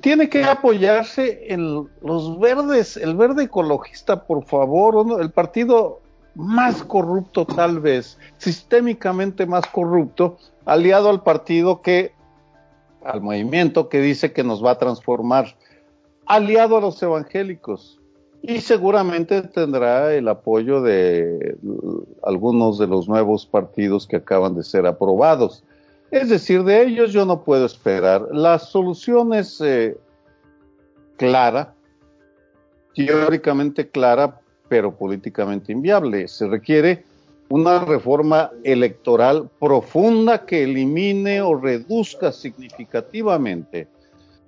Tiene 0.00 0.28
que 0.28 0.44
apoyarse 0.44 1.52
en 1.52 1.88
los 2.02 2.40
verdes, 2.40 2.96
el 2.96 3.14
verde 3.14 3.44
ecologista, 3.44 4.24
por 4.24 4.44
favor, 4.44 5.20
el 5.20 5.30
partido 5.30 6.00
más 6.36 6.84
corrupto 6.84 7.46
tal 7.46 7.80
vez, 7.80 8.18
sistémicamente 8.36 9.46
más 9.46 9.66
corrupto, 9.66 10.36
aliado 10.66 11.08
al 11.08 11.22
partido 11.22 11.80
que, 11.80 12.12
al 13.02 13.22
movimiento 13.22 13.88
que 13.88 14.00
dice 14.00 14.32
que 14.32 14.44
nos 14.44 14.64
va 14.64 14.72
a 14.72 14.78
transformar, 14.78 15.56
aliado 16.26 16.76
a 16.76 16.80
los 16.80 17.02
evangélicos 17.02 17.98
y 18.42 18.60
seguramente 18.60 19.42
tendrá 19.42 20.12
el 20.12 20.28
apoyo 20.28 20.82
de 20.82 21.56
algunos 22.22 22.78
de 22.78 22.86
los 22.86 23.08
nuevos 23.08 23.46
partidos 23.46 24.06
que 24.06 24.16
acaban 24.16 24.54
de 24.54 24.62
ser 24.62 24.86
aprobados. 24.86 25.64
Es 26.10 26.28
decir, 26.28 26.62
de 26.64 26.82
ellos 26.82 27.12
yo 27.12 27.24
no 27.24 27.42
puedo 27.42 27.64
esperar. 27.66 28.28
La 28.30 28.58
solución 28.58 29.32
es 29.32 29.60
eh, 29.60 29.96
clara, 31.16 31.74
teóricamente 32.94 33.88
clara, 33.88 34.40
pero 34.68 34.94
políticamente 34.94 35.72
inviable. 35.72 36.28
Se 36.28 36.46
requiere 36.46 37.04
una 37.48 37.84
reforma 37.84 38.50
electoral 38.64 39.48
profunda 39.60 40.44
que 40.44 40.64
elimine 40.64 41.40
o 41.40 41.54
reduzca 41.54 42.32
significativamente 42.32 43.88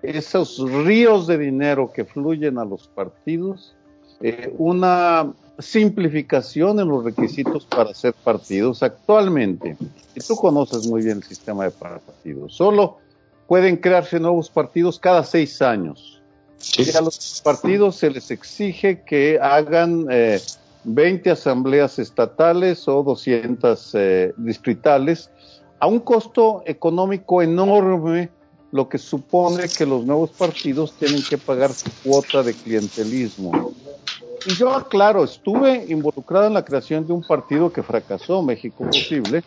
esos 0.02 0.58
ríos 0.84 1.26
de 1.26 1.38
dinero 1.38 1.92
que 1.92 2.04
fluyen 2.04 2.58
a 2.58 2.64
los 2.64 2.88
partidos 2.88 3.74
eh, 4.20 4.52
una 4.58 5.32
simplificación 5.58 6.78
en 6.80 6.88
los 6.88 7.04
requisitos 7.04 7.66
para 7.66 7.94
ser 7.94 8.14
partidos 8.14 8.82
actualmente. 8.82 9.76
Y 10.14 10.20
tú 10.20 10.36
conoces 10.36 10.86
muy 10.86 11.02
bien 11.02 11.18
el 11.18 11.24
sistema 11.24 11.64
de 11.64 11.70
partidos. 11.70 12.54
Solo 12.54 12.98
pueden 13.46 13.76
crearse 13.76 14.20
nuevos 14.20 14.50
partidos 14.50 14.98
cada 14.98 15.24
seis 15.24 15.60
años. 15.62 16.17
Y 16.76 16.96
a 16.96 17.00
los 17.00 17.40
partidos 17.42 17.96
se 17.96 18.10
les 18.10 18.30
exige 18.30 19.02
que 19.02 19.38
hagan 19.40 20.06
20 20.84 21.28
eh, 21.28 21.32
asambleas 21.32 21.98
estatales 21.98 22.86
o 22.88 23.02
200 23.02 23.94
eh, 23.94 24.32
distritales 24.36 25.30
a 25.80 25.86
un 25.86 26.00
costo 26.00 26.62
económico 26.66 27.40
enorme, 27.42 28.30
lo 28.72 28.88
que 28.88 28.98
supone 28.98 29.68
que 29.68 29.86
los 29.86 30.04
nuevos 30.04 30.30
partidos 30.30 30.92
tienen 30.92 31.22
que 31.22 31.38
pagar 31.38 31.72
su 31.72 31.88
cuota 32.02 32.42
de 32.42 32.52
clientelismo. 32.54 33.72
Y 34.46 34.54
yo 34.54 34.74
aclaro, 34.74 35.24
estuve 35.24 35.86
involucrado 35.88 36.46
en 36.46 36.54
la 36.54 36.64
creación 36.64 37.06
de 37.06 37.12
un 37.12 37.22
partido 37.22 37.72
que 37.72 37.82
fracasó, 37.82 38.42
México 38.42 38.84
Posible, 38.84 39.42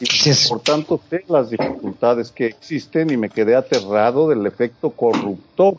y 0.00 0.48
por 0.48 0.60
tanto 0.60 1.00
sé 1.10 1.24
las 1.28 1.50
dificultades 1.50 2.30
que 2.30 2.46
existen 2.46 3.10
y 3.10 3.16
me 3.16 3.30
quedé 3.30 3.56
aterrado 3.56 4.28
del 4.28 4.46
efecto 4.46 4.90
corruptor 4.90 5.76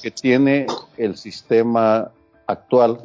que 0.00 0.10
tiene 0.10 0.66
el 0.96 1.16
sistema 1.16 2.10
actual 2.46 2.98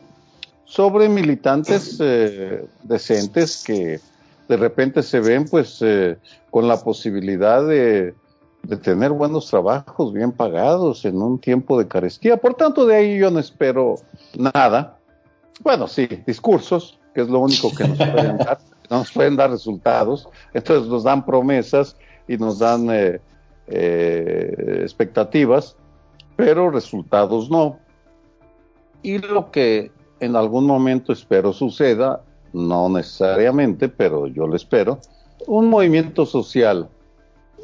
sobre 0.65 1.09
militantes 1.09 1.97
eh, 1.99 2.65
decentes 2.83 3.63
que 3.65 3.99
de 4.47 4.57
repente 4.57 5.03
se 5.03 5.19
ven 5.19 5.45
pues 5.45 5.79
eh, 5.81 6.17
con 6.49 6.67
la 6.67 6.77
posibilidad 6.77 7.65
de 7.65 8.13
tener 8.81 9.11
buenos 9.11 9.47
trabajos 9.47 10.13
bien 10.13 10.31
pagados 10.31 11.05
en 11.05 11.21
un 11.21 11.39
tiempo 11.39 11.77
de 11.77 11.87
carestía. 11.87 12.37
Por 12.37 12.55
tanto, 12.55 12.85
de 12.85 12.95
ahí 12.95 13.17
yo 13.19 13.29
no 13.29 13.39
espero 13.39 13.95
nada. 14.35 14.97
Bueno, 15.61 15.87
sí, 15.87 16.07
discursos, 16.25 16.99
que 17.13 17.21
es 17.21 17.29
lo 17.29 17.39
único 17.39 17.73
que 17.75 17.87
nos 17.87 17.97
pueden 17.97 18.37
dar, 18.37 18.59
nos 18.89 19.11
pueden 19.11 19.35
dar 19.35 19.51
resultados. 19.51 20.27
Entonces 20.53 20.89
nos 20.89 21.03
dan 21.03 21.25
promesas 21.25 21.95
y 22.27 22.37
nos 22.37 22.59
dan 22.59 22.87
eh, 22.89 23.19
expectativas, 24.81 25.75
pero 26.36 26.69
resultados 26.69 27.49
no. 27.49 27.79
Y 29.01 29.17
lo 29.19 29.51
que 29.51 29.91
en 30.19 30.36
algún 30.36 30.65
momento 30.65 31.11
espero 31.11 31.51
suceda, 31.53 32.21
no 32.53 32.89
necesariamente, 32.89 33.89
pero 33.89 34.27
yo 34.27 34.47
lo 34.47 34.55
espero, 34.55 34.99
un 35.47 35.69
movimiento 35.69 36.25
social 36.25 36.89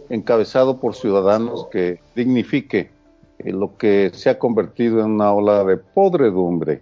encabezado 0.10 0.80
por 0.80 0.96
ciudadanos 0.96 1.68
que 1.72 2.00
dignifique 2.16 2.92
eh, 3.40 3.54
lo 3.54 3.78
que 3.78 4.12
se 4.14 4.30
ha 4.30 4.40
convertido 4.40 5.00
en 5.00 5.12
una 5.12 5.32
ola 5.32 5.64
de 5.64 5.78
podredumbre 5.78 6.82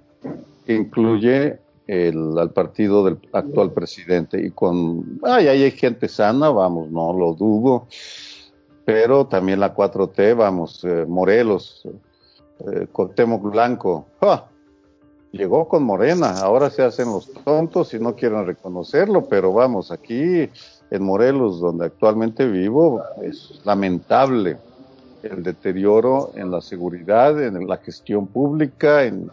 que 0.66 0.76
incluye 0.76 1.60
el, 1.88 2.38
al 2.38 2.52
partido 2.52 3.06
del 3.06 3.20
actual 3.32 3.72
presidente 3.72 4.44
y 4.46 4.52
con, 4.52 5.20
ay, 5.24 5.48
hay 5.48 5.72
gente 5.72 6.08
sana, 6.08 6.50
vamos, 6.50 6.90
no 6.90 7.14
lo 7.14 7.34
dudo, 7.34 7.88
pero 8.88 9.28
también 9.28 9.60
la 9.60 9.76
4T, 9.76 10.34
vamos, 10.34 10.82
eh, 10.86 11.04
Morelos, 11.06 11.86
eh, 12.72 12.88
Blanco, 13.42 14.06
llegó 15.34 15.68
con 15.68 15.84
Morena, 15.84 16.40
ahora 16.40 16.70
se 16.70 16.84
hacen 16.84 17.08
los 17.08 17.30
tontos 17.44 17.94
y 17.94 18.00
no 18.00 18.16
quieren 18.16 18.46
reconocerlo, 18.46 19.26
pero 19.26 19.52
vamos, 19.52 19.92
aquí 19.92 20.50
en 20.90 21.04
Morelos, 21.04 21.60
donde 21.60 21.88
actualmente 21.88 22.48
vivo, 22.48 23.04
es 23.22 23.60
lamentable 23.66 24.56
el 25.22 25.44
deterioro 25.44 26.32
en 26.36 26.50
la 26.50 26.62
seguridad, 26.62 27.44
en 27.44 27.68
la 27.68 27.76
gestión 27.80 28.26
pública, 28.26 29.04
en, 29.04 29.30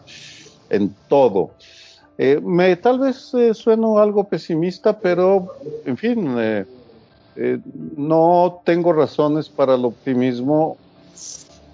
todo. 1.07 1.51
Eh, 2.17 2.41
me, 2.43 2.75
tal 2.75 2.99
vez 2.99 3.33
eh, 3.33 3.53
sueno 3.53 3.99
algo 3.99 4.25
pesimista, 4.25 4.99
pero 4.99 5.47
en 5.85 5.95
fin, 5.95 6.35
eh, 6.39 6.65
no 7.97 8.61
tengo 8.65 8.93
razones 8.93 9.49
para 9.49 9.75
el 9.75 9.85
optimismo. 9.85 10.77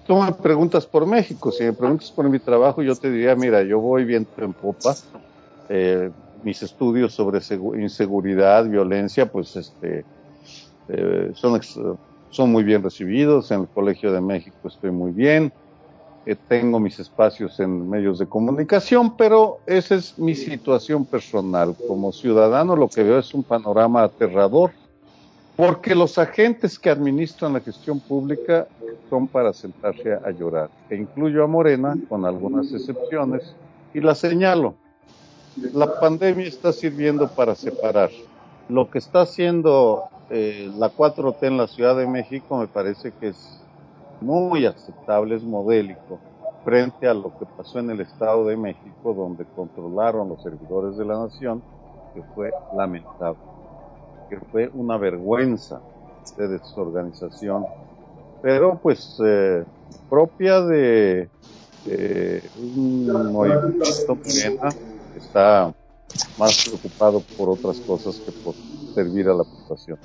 Tú 0.06 0.16
me 0.16 0.32
preguntas 0.32 0.84
por 0.84 1.06
México, 1.06 1.52
si 1.52 1.64
me 1.64 1.72
preguntas 1.72 2.10
por 2.10 2.28
mi 2.28 2.38
trabajo, 2.38 2.82
yo 2.82 2.96
te 2.96 3.10
diría, 3.10 3.36
mira, 3.36 3.62
yo 3.62 3.78
voy 3.78 4.04
bien 4.04 4.26
en 4.38 4.52
popa 4.52 4.94
mis 6.42 6.62
estudios 6.62 7.14
sobre 7.14 7.40
inseguridad, 7.80 8.64
violencia, 8.66 9.26
pues 9.26 9.56
este, 9.56 10.04
eh, 10.88 11.32
son, 11.34 11.60
son 12.30 12.52
muy 12.52 12.64
bien 12.64 12.82
recibidos. 12.82 13.50
En 13.50 13.62
el 13.62 13.68
Colegio 13.68 14.12
de 14.12 14.20
México 14.20 14.68
estoy 14.68 14.90
muy 14.90 15.12
bien. 15.12 15.52
Eh, 16.24 16.36
tengo 16.48 16.78
mis 16.78 16.98
espacios 17.00 17.58
en 17.60 17.88
medios 17.88 18.18
de 18.18 18.26
comunicación, 18.26 19.16
pero 19.16 19.58
esa 19.66 19.96
es 19.96 20.18
mi 20.18 20.34
situación 20.34 21.04
personal. 21.04 21.74
Como 21.88 22.12
ciudadano 22.12 22.76
lo 22.76 22.88
que 22.88 23.02
veo 23.02 23.18
es 23.18 23.34
un 23.34 23.42
panorama 23.42 24.04
aterrador, 24.04 24.70
porque 25.56 25.94
los 25.94 26.18
agentes 26.18 26.78
que 26.78 26.90
administran 26.90 27.52
la 27.52 27.60
gestión 27.60 28.00
pública 28.00 28.66
son 29.10 29.28
para 29.28 29.52
sentarse 29.52 30.14
a 30.14 30.30
llorar. 30.30 30.70
E 30.88 30.96
incluyo 30.96 31.44
a 31.44 31.46
Morena, 31.46 31.94
con 32.08 32.24
algunas 32.24 32.72
excepciones, 32.72 33.54
y 33.92 34.00
la 34.00 34.14
señalo 34.14 34.74
la 35.74 36.00
pandemia 36.00 36.46
está 36.46 36.72
sirviendo 36.72 37.28
para 37.28 37.54
separar. 37.54 38.10
Lo 38.68 38.90
que 38.90 38.98
está 38.98 39.22
haciendo 39.22 40.04
eh, 40.30 40.70
la 40.78 40.90
4T 40.90 41.36
en 41.42 41.58
la 41.58 41.66
Ciudad 41.66 41.96
de 41.96 42.06
México 42.06 42.56
me 42.56 42.66
parece 42.66 43.12
que 43.12 43.28
es 43.28 43.60
muy 44.20 44.64
aceptable, 44.64 45.34
es 45.34 45.42
modélico, 45.42 46.18
frente 46.64 47.06
a 47.06 47.14
lo 47.14 47.36
que 47.38 47.44
pasó 47.44 47.80
en 47.80 47.90
el 47.90 48.00
Estado 48.00 48.46
de 48.46 48.56
México, 48.56 49.12
donde 49.12 49.44
controlaron 49.44 50.28
los 50.28 50.42
servidores 50.42 50.96
de 50.96 51.04
la 51.04 51.18
nación, 51.18 51.62
que 52.14 52.22
fue 52.34 52.50
lamentable. 52.74 53.51
Que 54.32 54.38
fue 54.50 54.70
una 54.72 54.96
vergüenza 54.96 55.82
de 56.38 56.48
desorganización, 56.48 57.66
pero 58.40 58.80
pues 58.82 59.18
eh, 59.22 59.62
propia 60.08 60.62
de, 60.62 61.28
un 62.58 63.30
movimiento 63.30 64.18
que 64.22 64.58
está 65.18 65.74
más 66.38 66.64
preocupado 66.64 67.20
por 67.36 67.50
otras 67.50 67.78
cosas 67.80 68.16
que 68.24 68.32
por 68.32 68.54
servir 68.94 69.28
a 69.28 69.34
la 69.34 69.44
población. 69.44 69.98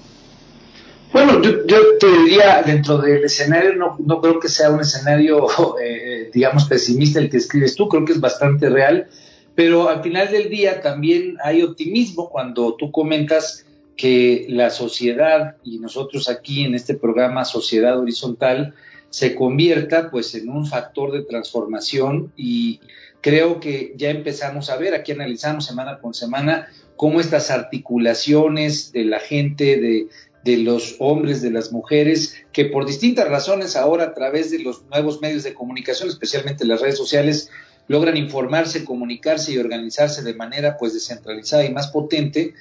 Bueno, 1.13 1.41
yo, 1.41 1.97
te 1.97 2.07
diría, 2.07 2.61
dentro 2.63 2.97
del 2.97 3.23
escenario, 3.23 3.75
no, 3.75 3.95
no 3.99 4.19
creo 4.19 4.41
que 4.41 4.49
sea 4.49 4.71
un 4.71 4.81
escenario, 4.81 5.47
eh, 5.81 6.29
digamos, 6.33 6.65
pesimista 6.65 7.19
el 7.19 7.29
que 7.29 7.37
escribes 7.37 7.75
tú, 7.75 7.87
creo 7.87 8.03
que 8.03 8.11
es 8.11 8.19
bastante 8.19 8.69
real, 8.69 9.07
pero 9.55 9.87
al 9.87 10.03
final 10.03 10.29
del 10.29 10.49
día 10.49 10.81
también 10.81 11.37
hay 11.41 11.63
optimismo 11.63 12.29
cuando 12.29 12.75
tú 12.75 12.91
comentas 12.91 13.63
que 13.97 14.45
la 14.47 14.69
sociedad 14.69 15.57
y 15.63 15.79
nosotros 15.79 16.29
aquí 16.29 16.63
en 16.63 16.75
este 16.75 16.93
programa 16.93 17.43
Sociedad 17.43 17.99
Horizontal 17.99 18.75
se 19.09 19.35
convierta 19.35 20.11
pues 20.11 20.35
en 20.35 20.49
un 20.49 20.67
factor 20.67 21.11
de 21.11 21.23
transformación. 21.23 22.31
Y 22.37 22.79
creo 23.21 23.59
que 23.59 23.93
ya 23.97 24.11
empezamos 24.11 24.69
a 24.69 24.77
ver, 24.77 24.93
aquí 24.93 25.11
analizamos 25.11 25.65
semana 25.65 25.97
con 25.99 26.13
semana, 26.13 26.67
cómo 26.95 27.19
estas 27.19 27.49
articulaciones 27.49 28.91
de 28.91 29.05
la 29.05 29.19
gente, 29.19 29.77
de, 29.77 30.07
de 30.43 30.57
los 30.57 30.95
hombres, 30.99 31.41
de 31.41 31.51
las 31.51 31.71
mujeres, 31.71 32.35
que 32.51 32.65
por 32.65 32.85
distintas 32.85 33.27
razones 33.27 33.75
ahora 33.75 34.05
a 34.05 34.13
través 34.13 34.51
de 34.51 34.59
los 34.59 34.83
nuevos 34.85 35.21
medios 35.21 35.43
de 35.43 35.55
comunicación, 35.55 36.09
especialmente 36.09 36.65
las 36.65 36.81
redes 36.81 36.97
sociales, 36.97 37.49
logran 37.87 38.17
informarse, 38.17 38.85
comunicarse 38.85 39.53
y 39.53 39.57
organizarse 39.57 40.21
de 40.21 40.35
manera 40.35 40.77
pues 40.77 40.93
descentralizada 40.93 41.65
y 41.65 41.73
más 41.73 41.87
potente, 41.87 42.53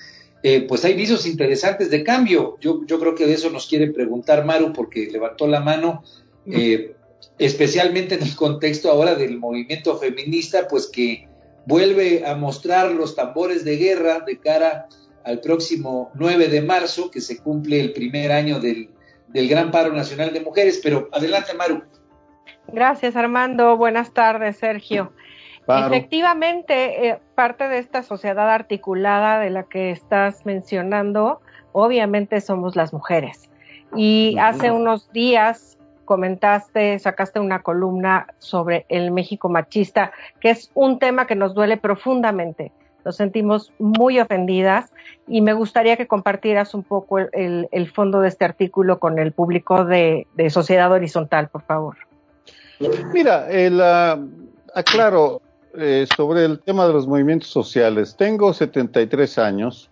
eh, 0.43 0.63
pues 0.69 0.85
hay 0.85 0.95
visos 0.95 1.27
interesantes 1.27 1.91
de 1.91 2.05
cambio. 2.05 2.57
Yo, 2.61 2.85
yo 2.87 3.01
creo 3.01 3.15
que 3.15 3.27
de 3.27 3.35
eso 3.35 3.51
nos 3.51 3.67
quiere 3.67 3.89
preguntar 3.89 4.45
Maru 4.45 4.73
porque 4.73 5.09
levantó 5.11 5.47
la 5.47 5.61
mano, 5.61 6.03
eh, 6.47 6.95
especialmente 7.39 8.15
en 8.15 8.23
el 8.23 8.37
contexto 8.37 8.91
ahora 8.91 9.15
del 9.15 9.39
movimiento 9.39 9.97
feminista, 9.99 10.69
pues 10.69 10.87
que 10.87 11.29
vuelve 11.67 12.25
a 12.27 12.35
mostrar 12.37 12.93
los 12.93 13.17
tambores 13.17 13.65
de 13.65 13.77
guerra 13.77 14.21
de 14.21 14.39
cara 14.39 14.89
al 15.25 15.41
próximo 15.41 16.13
9 16.15 16.49
de 16.49 16.63
marzo, 16.63 17.11
que 17.11 17.21
se 17.21 17.39
cumple 17.39 17.81
el 17.81 17.93
primer 17.93 18.31
año 18.31 18.61
del, 18.61 18.91
Gran 19.33 19.71
Paro 19.71 19.93
Nacional 19.93 20.33
de 20.33 20.41
Mujeres. 20.41 20.81
Pero 20.83 21.09
adelante, 21.13 21.53
Maru. 21.53 21.83
Gracias, 22.69 23.17
Armando. 23.17 23.77
Buenas 23.77 24.15
tardes, 24.15 24.57
Sergio. 24.57 25.13
Efectivamente, 25.69 27.09
eh, 27.09 27.19
parte 27.35 27.69
de 27.69 27.79
esta 27.79 28.03
sociedad 28.03 28.49
articulada 28.51 29.41
de 29.41 29.51
la 29.51 29.65
que 29.65 29.91
estás 29.91 30.47
mencionando, 30.47 31.41
obviamente 31.73 32.41
somos 32.41 32.77
las 32.77 32.93
mujeres. 32.93 33.51
Y 33.95 34.37
hace 34.39 34.71
unos 34.71 35.11
días 35.13 35.79
comentaste, 36.05 36.99
sacaste 36.99 37.41
una 37.41 37.63
columna 37.63 38.29
sobre 38.39 38.87
el 38.89 39.11
México 39.11 39.49
machista, 39.49 40.13
que 40.41 40.51
es 40.51 40.71
un 40.75 40.99
tema 40.99 41.27
que 41.27 41.35
nos 41.35 41.55
duele 41.55 41.77
profundamente 41.77 42.73
nos 43.07 43.15
sentimos 43.15 43.73
muy 43.79 44.19
ofendidas 44.19 44.93
y 45.29 45.41
me 45.41 45.53
gustaría 45.53 45.97
que 45.97 46.09
compartieras 46.09 46.75
un 46.75 46.83
poco 46.83 47.21
el, 47.21 47.93
fondo 47.95 48.19
de 48.19 48.27
este 48.27 48.45
artículo 48.45 48.99
con 48.99 49.21
el 49.21 49.31
público 49.31 49.85
de, 49.85 50.27
Sociedad 50.51 50.91
Horizontal, 50.91 51.49
por 51.49 51.63
favor. 51.63 51.97
Mira, 53.13 53.49
el, 53.49 53.81
aclaro 54.75 55.41
eh, 55.79 56.07
sobre 56.17 56.45
el 56.45 56.61
tema 56.61 56.87
de 56.87 56.93
los 56.93 57.07
movimientos 57.07 57.49
sociales. 57.49 58.17
Tengo 58.17 58.53
73 58.53 59.39
años, 59.39 59.91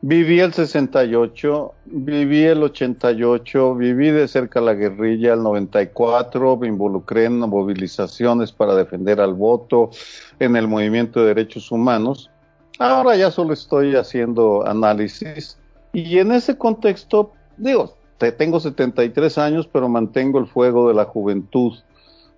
viví 0.00 0.40
el 0.40 0.52
68, 0.52 1.72
viví 1.86 2.44
el 2.44 2.62
88, 2.62 3.74
viví 3.74 4.10
de 4.10 4.28
cerca 4.28 4.60
la 4.60 4.74
guerrilla 4.74 5.34
el 5.34 5.42
94, 5.42 6.56
me 6.56 6.68
involucré 6.68 7.24
en 7.24 7.38
movilizaciones 7.38 8.52
para 8.52 8.74
defender 8.74 9.20
al 9.20 9.34
voto, 9.34 9.90
en 10.38 10.56
el 10.56 10.68
movimiento 10.68 11.20
de 11.20 11.26
derechos 11.26 11.70
humanos. 11.70 12.30
Ahora 12.78 13.16
ya 13.16 13.30
solo 13.30 13.54
estoy 13.54 13.96
haciendo 13.96 14.66
análisis 14.66 15.58
y 15.92 16.18
en 16.18 16.32
ese 16.32 16.56
contexto, 16.56 17.32
digo, 17.56 17.96
tengo 18.30 18.60
73 18.60 19.38
años, 19.38 19.68
pero 19.72 19.88
mantengo 19.88 20.38
el 20.38 20.46
fuego 20.46 20.88
de 20.88 20.94
la 20.94 21.04
juventud 21.04 21.74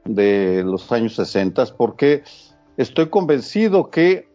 de 0.05 0.63
los 0.65 0.91
años 0.93 1.15
60 1.15 1.65
porque 1.77 2.23
estoy 2.77 3.09
convencido 3.09 3.91
que 3.91 4.29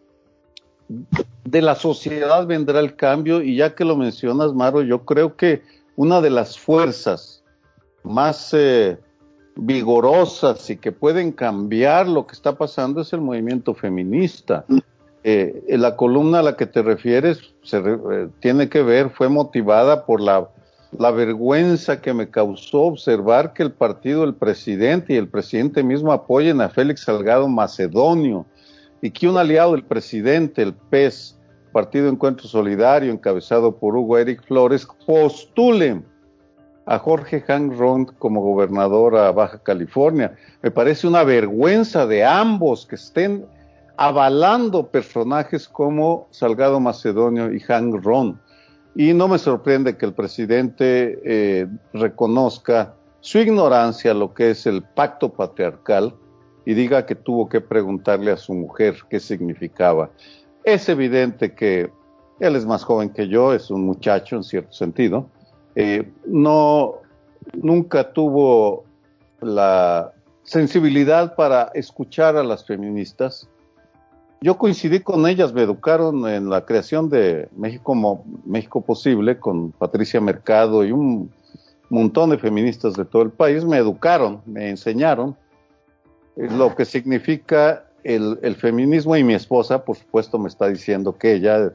de 1.44 1.62
la 1.62 1.74
sociedad 1.74 2.46
vendrá 2.46 2.80
el 2.80 2.96
cambio 2.96 3.42
y 3.42 3.56
ya 3.56 3.74
que 3.74 3.84
lo 3.84 3.96
mencionas, 3.96 4.54
Maro, 4.54 4.82
yo 4.82 5.04
creo 5.04 5.36
que 5.36 5.62
una 5.96 6.20
de 6.20 6.30
las 6.30 6.58
fuerzas 6.58 7.42
más 8.02 8.52
eh, 8.54 8.98
vigorosas 9.56 10.68
y 10.70 10.76
que 10.76 10.90
pueden 10.92 11.32
cambiar 11.32 12.08
lo 12.08 12.26
que 12.26 12.32
está 12.32 12.56
pasando 12.56 13.02
es 13.02 13.12
el 13.12 13.20
movimiento 13.20 13.74
feminista. 13.74 14.64
Eh, 15.22 15.62
la 15.68 15.96
columna 15.96 16.38
a 16.38 16.42
la 16.42 16.56
que 16.56 16.66
te 16.66 16.82
refieres 16.82 17.40
se 17.62 17.78
eh, 17.78 18.28
tiene 18.40 18.68
que 18.68 18.82
ver, 18.82 19.10
fue 19.10 19.28
motivada 19.28 20.06
por 20.06 20.20
la, 20.20 20.48
la, 20.98 21.10
vergüenza 21.10 22.00
que 22.00 22.12
me 22.12 22.28
causó 22.28 22.82
observar 22.82 23.52
que 23.52 23.62
el 23.62 23.72
partido 23.72 24.22
del 24.22 24.34
presidente 24.34 25.14
y 25.14 25.16
el 25.16 25.28
presidente 25.28 25.82
mismo 25.82 26.12
apoyen 26.12 26.60
a 26.60 26.68
Félix 26.68 27.02
Salgado 27.02 27.48
Macedonio 27.48 28.46
y 29.02 29.10
que 29.10 29.28
un 29.28 29.36
aliado 29.36 29.72
del 29.72 29.84
presidente, 29.84 30.62
el 30.62 30.74
PES, 30.74 31.38
Partido 31.72 32.08
Encuentro 32.08 32.48
Solidario, 32.48 33.12
encabezado 33.12 33.76
por 33.76 33.96
Hugo 33.96 34.18
Eric 34.18 34.44
Flores, 34.44 34.86
postulen 35.06 36.04
a 36.86 36.98
Jorge 36.98 37.40
Hank 37.42 37.78
Ron 37.78 38.06
como 38.06 38.40
gobernador 38.40 39.16
a 39.16 39.30
Baja 39.30 39.62
California. 39.62 40.36
Me 40.62 40.70
parece 40.70 41.06
una 41.06 41.22
vergüenza 41.22 42.06
de 42.06 42.24
ambos 42.24 42.86
que 42.86 42.96
estén 42.96 43.46
avalando 43.96 44.88
personajes 44.88 45.68
como 45.68 46.26
Salgado 46.30 46.80
Macedonio 46.80 47.52
y 47.52 47.60
Hank 47.60 48.02
Ron. 48.02 48.40
Y 48.94 49.14
no 49.14 49.28
me 49.28 49.38
sorprende 49.38 49.96
que 49.96 50.06
el 50.06 50.14
presidente 50.14 51.20
eh, 51.24 51.66
reconozca 51.92 52.94
su 53.20 53.38
ignorancia 53.38 54.14
lo 54.14 54.34
que 54.34 54.50
es 54.50 54.66
el 54.66 54.82
pacto 54.82 55.32
patriarcal 55.32 56.14
y 56.64 56.74
diga 56.74 57.06
que 57.06 57.14
tuvo 57.14 57.48
que 57.48 57.60
preguntarle 57.60 58.30
a 58.30 58.36
su 58.36 58.54
mujer 58.54 58.96
qué 59.08 59.20
significaba. 59.20 60.10
Es 60.64 60.88
evidente 60.88 61.54
que 61.54 61.90
él 62.40 62.56
es 62.56 62.66
más 62.66 62.84
joven 62.84 63.10
que 63.10 63.28
yo, 63.28 63.52
es 63.52 63.70
un 63.70 63.84
muchacho 63.84 64.36
en 64.36 64.44
cierto 64.44 64.72
sentido, 64.72 65.28
eh, 65.74 66.10
no, 66.26 66.96
nunca 67.54 68.12
tuvo 68.12 68.84
la 69.40 70.12
sensibilidad 70.42 71.34
para 71.36 71.70
escuchar 71.74 72.36
a 72.36 72.42
las 72.42 72.66
feministas. 72.66 73.48
Yo 74.42 74.56
coincidí 74.56 75.00
con 75.00 75.26
ellas, 75.26 75.52
me 75.52 75.62
educaron 75.62 76.26
en 76.26 76.48
la 76.48 76.64
creación 76.64 77.10
de 77.10 77.48
México, 77.56 78.24
México 78.46 78.80
Posible 78.80 79.38
con 79.38 79.70
Patricia 79.72 80.18
Mercado 80.18 80.82
y 80.82 80.92
un 80.92 81.30
montón 81.90 82.30
de 82.30 82.38
feministas 82.38 82.94
de 82.94 83.04
todo 83.04 83.22
el 83.22 83.30
país, 83.30 83.66
me 83.66 83.76
educaron, 83.76 84.40
me 84.46 84.70
enseñaron 84.70 85.36
lo 86.36 86.74
que 86.74 86.86
significa 86.86 87.84
el, 88.02 88.56
feminismo 88.56 89.14
y 89.14 89.24
mi 89.24 89.34
esposa, 89.34 89.84
por 89.84 89.96
supuesto, 89.96 90.38
me 90.38 90.48
está 90.48 90.68
diciendo 90.68 91.18
que 91.18 91.34
ella 91.34 91.72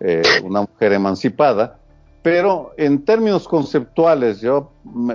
eh, 0.00 0.22
una 0.42 0.62
mujer 0.62 0.94
emancipada, 0.94 1.78
pero 2.22 2.72
en 2.78 3.04
términos 3.04 3.46
conceptuales, 3.46 4.40
yo 4.40 4.70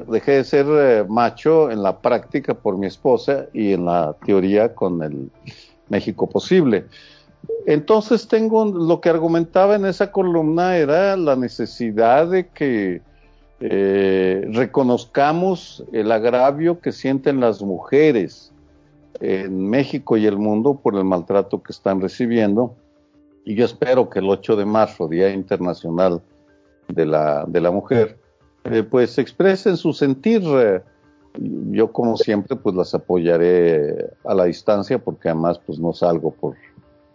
dejé 0.08 0.34
de 0.34 0.44
ser 0.44 0.66
eh, 0.70 1.06
macho 1.08 1.72
en 1.72 1.82
la 1.82 2.00
práctica 2.00 2.54
por 2.54 2.78
mi 2.78 2.86
esposa 2.86 3.48
y 3.54 3.74
en 3.74 3.86
la 3.86 4.16
teoría 4.24 4.76
con 4.76 5.02
el 5.02 5.32
México 5.90 6.28
posible. 6.28 6.86
Entonces 7.66 8.28
tengo 8.28 8.66
lo 8.66 9.02
que 9.02 9.10
argumentaba 9.10 9.76
en 9.76 9.86
esa 9.86 10.12
columna 10.12 10.78
era 10.78 11.16
la 11.16 11.36
necesidad 11.36 12.28
de 12.28 12.48
que 12.48 13.02
eh, 13.60 14.48
reconozcamos 14.52 15.84
el 15.92 16.12
agravio 16.12 16.80
que 16.80 16.92
sienten 16.92 17.40
las 17.40 17.62
mujeres 17.62 18.52
en 19.22 19.70
México 19.70 20.18
y 20.18 20.26
el 20.26 20.38
mundo 20.38 20.80
por 20.82 20.96
el 20.96 21.06
maltrato 21.06 21.62
que 21.64 21.72
están 21.72 22.02
recibiendo. 22.02 22.76
Y 23.46 23.56
yo 23.56 23.66
espero 23.66 24.10
que 24.10 24.20
el 24.20 24.30
8 24.30 24.56
de 24.56 24.66
marzo, 24.66 25.08
Día 25.08 25.30
Internacional 25.30 26.22
de 26.88 27.06
la, 27.06 27.46
de 27.48 27.62
la 27.62 27.72
mujer, 27.72 28.18
eh, 28.66 28.84
pues 28.84 29.18
expresen 29.18 29.78
su 29.78 29.94
sentir. 29.94 30.42
Eh, 30.44 30.82
yo 31.38 31.92
como 31.92 32.18
siempre 32.18 32.56
pues 32.56 32.76
las 32.76 32.94
apoyaré 32.94 34.12
a 34.24 34.34
la 34.34 34.46
distancia 34.46 35.00
porque 35.00 35.30
además 35.30 35.60
pues 35.66 35.80
no 35.80 35.94
salgo 35.94 36.32
por 36.32 36.56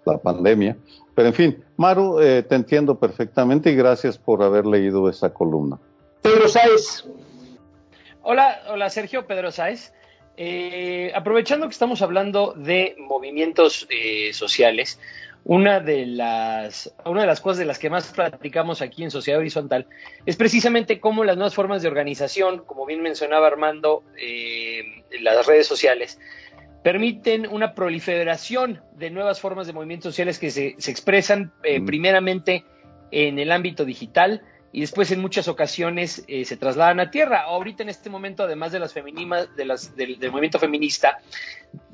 la 0.05 0.19
pandemia. 0.19 0.77
Pero 1.15 1.29
en 1.29 1.35
fin, 1.35 1.65
Maru, 1.77 2.21
eh, 2.21 2.43
te 2.43 2.55
entiendo 2.55 2.99
perfectamente 2.99 3.71
y 3.71 3.77
gracias 3.77 4.17
por 4.17 4.43
haber 4.43 4.67
leído 4.67 5.09
esa 5.09 5.33
columna. 5.33 5.79
Pedro 6.23 6.49
Sáez. 6.49 7.05
Hola, 8.23 8.63
hola 8.71 8.91
Sergio, 8.91 9.27
Pedro 9.27 9.51
Sáez. 9.51 9.93
aprovechando 11.15 11.67
que 11.67 11.73
estamos 11.73 12.03
hablando 12.03 12.55
de 12.57 12.97
movimientos 12.99 13.87
sociales, 14.33 14.99
una 15.45 15.81
de 15.81 16.07
las 16.07 16.95
una 17.05 17.23
de 17.23 17.27
las 17.27 17.41
cosas 17.41 17.59
de 17.59 17.65
las 17.65 17.79
que 17.79 17.91
más 17.91 18.13
platicamos 18.13 18.83
aquí 18.83 19.03
en 19.03 19.11
Sociedad 19.11 19.41
Horizontal 19.41 19.87
es 20.27 20.37
precisamente 20.37 21.01
cómo 21.01 21.25
las 21.25 21.37
nuevas 21.37 21.55
formas 21.55 21.83
de 21.83 21.89
organización, 21.89 22.65
como 22.65 22.87
bien 22.87 23.03
mencionaba 23.03 23.47
Armando, 23.47 24.03
eh, 24.19 25.03
las 25.21 25.47
redes 25.47 25.67
sociales, 25.67 26.19
permiten 26.83 27.47
una 27.47 27.75
proliferación 27.75 28.83
de 28.97 29.11
nuevas 29.11 29.41
formas 29.41 29.67
de 29.67 29.73
movimientos 29.73 30.13
sociales 30.13 30.39
que 30.39 30.51
se, 30.51 30.75
se 30.79 30.91
expresan 30.91 31.53
eh, 31.63 31.81
primeramente 31.81 32.65
en 33.11 33.39
el 33.39 33.53
ámbito 33.53 33.85
digital 33.85 34.43
y 34.73 34.83
después 34.83 35.11
en 35.11 35.21
muchas 35.21 35.49
ocasiones 35.49 36.25
eh, 36.29 36.45
se 36.45 36.57
trasladan 36.57 37.01
a 37.01 37.11
tierra. 37.11 37.43
Ahorita 37.43 37.83
en 37.83 37.89
este 37.89 38.09
momento, 38.09 38.45
además 38.45 38.71
de 38.71 38.79
las 38.79 38.93
femeninas, 38.93 39.55
de 39.57 39.65
las, 39.65 39.97
del, 39.97 40.19
del 40.19 40.31
movimiento 40.31 40.61
feminista, 40.61 41.19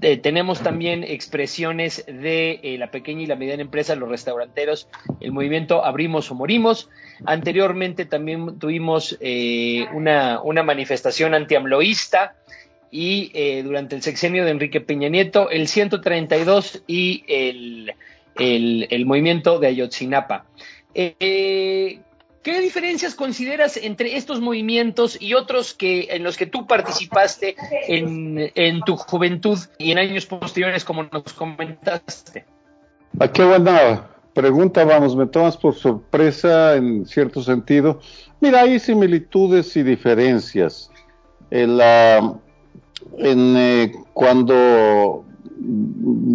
eh, 0.03 0.19
tenemos 0.19 0.61
también 0.61 1.05
expresiones 1.05 2.05
de 2.07 2.61
eh, 2.63 2.77
la 2.79 2.91
pequeña 2.91 3.23
y 3.23 3.27
la 3.27 3.37
mediana 3.37 3.63
empresa, 3.63 3.95
los 3.95 4.09
restauranteros, 4.09 4.89
el 5.21 5.33
movimiento 5.33 5.85
Abrimos 5.85 6.31
o 6.31 6.35
Morimos. 6.35 6.91
Anteriormente 7.25 8.05
también 8.05 8.59
tuvimos 8.59 9.17
eh, 9.21 9.87
una, 9.95 10.41
una 10.43 10.63
manifestación 10.63 11.35
antiamloísta 11.35 12.35
y 12.91 13.31
eh, 13.35 13.63
durante 13.63 13.97
el 13.97 14.03
sexenio 14.03 14.45
de 14.45 14.51
Enrique 14.51 14.81
Peña 14.81 15.09
Nieto, 15.09 15.51
el 15.51 15.69
132 15.69 16.83
y 16.87 17.25
el, 17.29 17.95
el, 18.39 19.07
movimiento 19.07 19.59
de 19.59 19.69
Ayotzinapa. 19.69 20.47
Eh, 20.95 22.01
¿Qué 22.47 22.61
diferencias 22.61 23.17
consideras 23.17 23.77
entre 23.77 24.17
estos 24.17 24.41
movimientos 24.41 25.21
y 25.21 25.35
otros 25.35 25.75
que 25.75 26.07
en 26.11 26.23
los 26.23 26.37
que 26.37 26.47
tú 26.47 26.65
participaste 26.65 27.57
en, 27.89 28.81
tu 28.83 28.97
juventud 28.97 29.59
y 29.79 29.91
en 29.91 29.99
años 29.99 30.27
posteriores, 30.27 30.85
como 30.85 31.03
nos 31.03 31.33
comentaste? 31.33 32.45
Ah, 33.19 33.27
qué 33.27 33.43
buena 33.43 34.07
pregunta, 34.33 34.85
vamos, 34.85 35.17
me 35.17 35.27
tomas 35.27 35.57
por 35.57 35.75
sorpresa 35.75 36.77
en 36.77 37.05
cierto 37.05 37.43
sentido. 37.43 37.99
Mira, 38.41 38.61
hay 38.61 38.79
similitudes 38.79 39.77
y 39.77 39.83
diferencias. 39.83 40.93
En 41.51 41.77
la, 41.77 42.33
eh, 43.19 43.93
cuando 44.15 45.25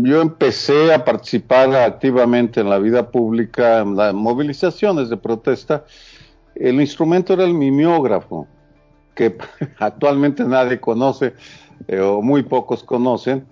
yo 0.04 0.22
empecé 0.22 0.94
a 0.94 1.04
participar 1.04 1.74
activamente 1.76 2.62
en 2.62 2.70
la 2.70 2.80
vida 2.80 3.10
pública, 3.10 3.80
en 3.80 3.96
las 3.96 4.14
movilizaciones 4.14 5.10
de 5.10 5.18
protesta, 5.18 5.86
el 6.56 6.82
instrumento 6.82 7.34
era 7.34 7.44
el 7.44 7.54
mimeógrafo, 7.54 8.48
que 9.16 9.38
actualmente 9.80 10.44
nadie 10.44 10.80
conoce 10.80 11.34
eh, 11.88 12.00
o 12.00 12.22
muy 12.22 12.44
pocos 12.44 12.84
conocen. 12.84 13.46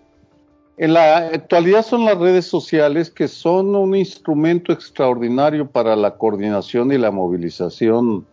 En 0.78 0.94
la 0.94 1.18
actualidad 1.18 1.84
son 1.84 2.06
las 2.06 2.18
redes 2.18 2.46
sociales 2.46 3.10
que 3.10 3.28
son 3.28 3.76
un 3.76 3.96
instrumento 3.96 4.72
extraordinario 4.72 5.70
para 5.70 5.96
la 5.96 6.16
coordinación 6.16 6.92
y 6.94 6.98
la 6.98 7.12
movilización 7.12 8.26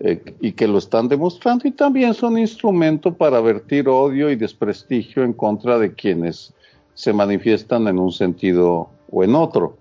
eh, 0.00 0.20
y 0.40 0.52
que 0.52 0.66
lo 0.66 0.78
están 0.78 1.08
demostrando 1.08 1.68
y 1.68 1.70
también 1.70 2.12
son 2.12 2.36
instrumento 2.36 3.14
para 3.14 3.40
vertir 3.40 3.88
odio 3.88 4.28
y 4.28 4.34
desprestigio 4.34 5.22
en 5.22 5.32
contra 5.32 5.78
de 5.78 5.94
quienes 5.94 6.52
se 6.94 7.12
manifiestan 7.12 7.88
en 7.88 7.98
un 7.98 8.12
sentido 8.12 8.88
o 9.10 9.24
en 9.24 9.34
otro. 9.34 9.76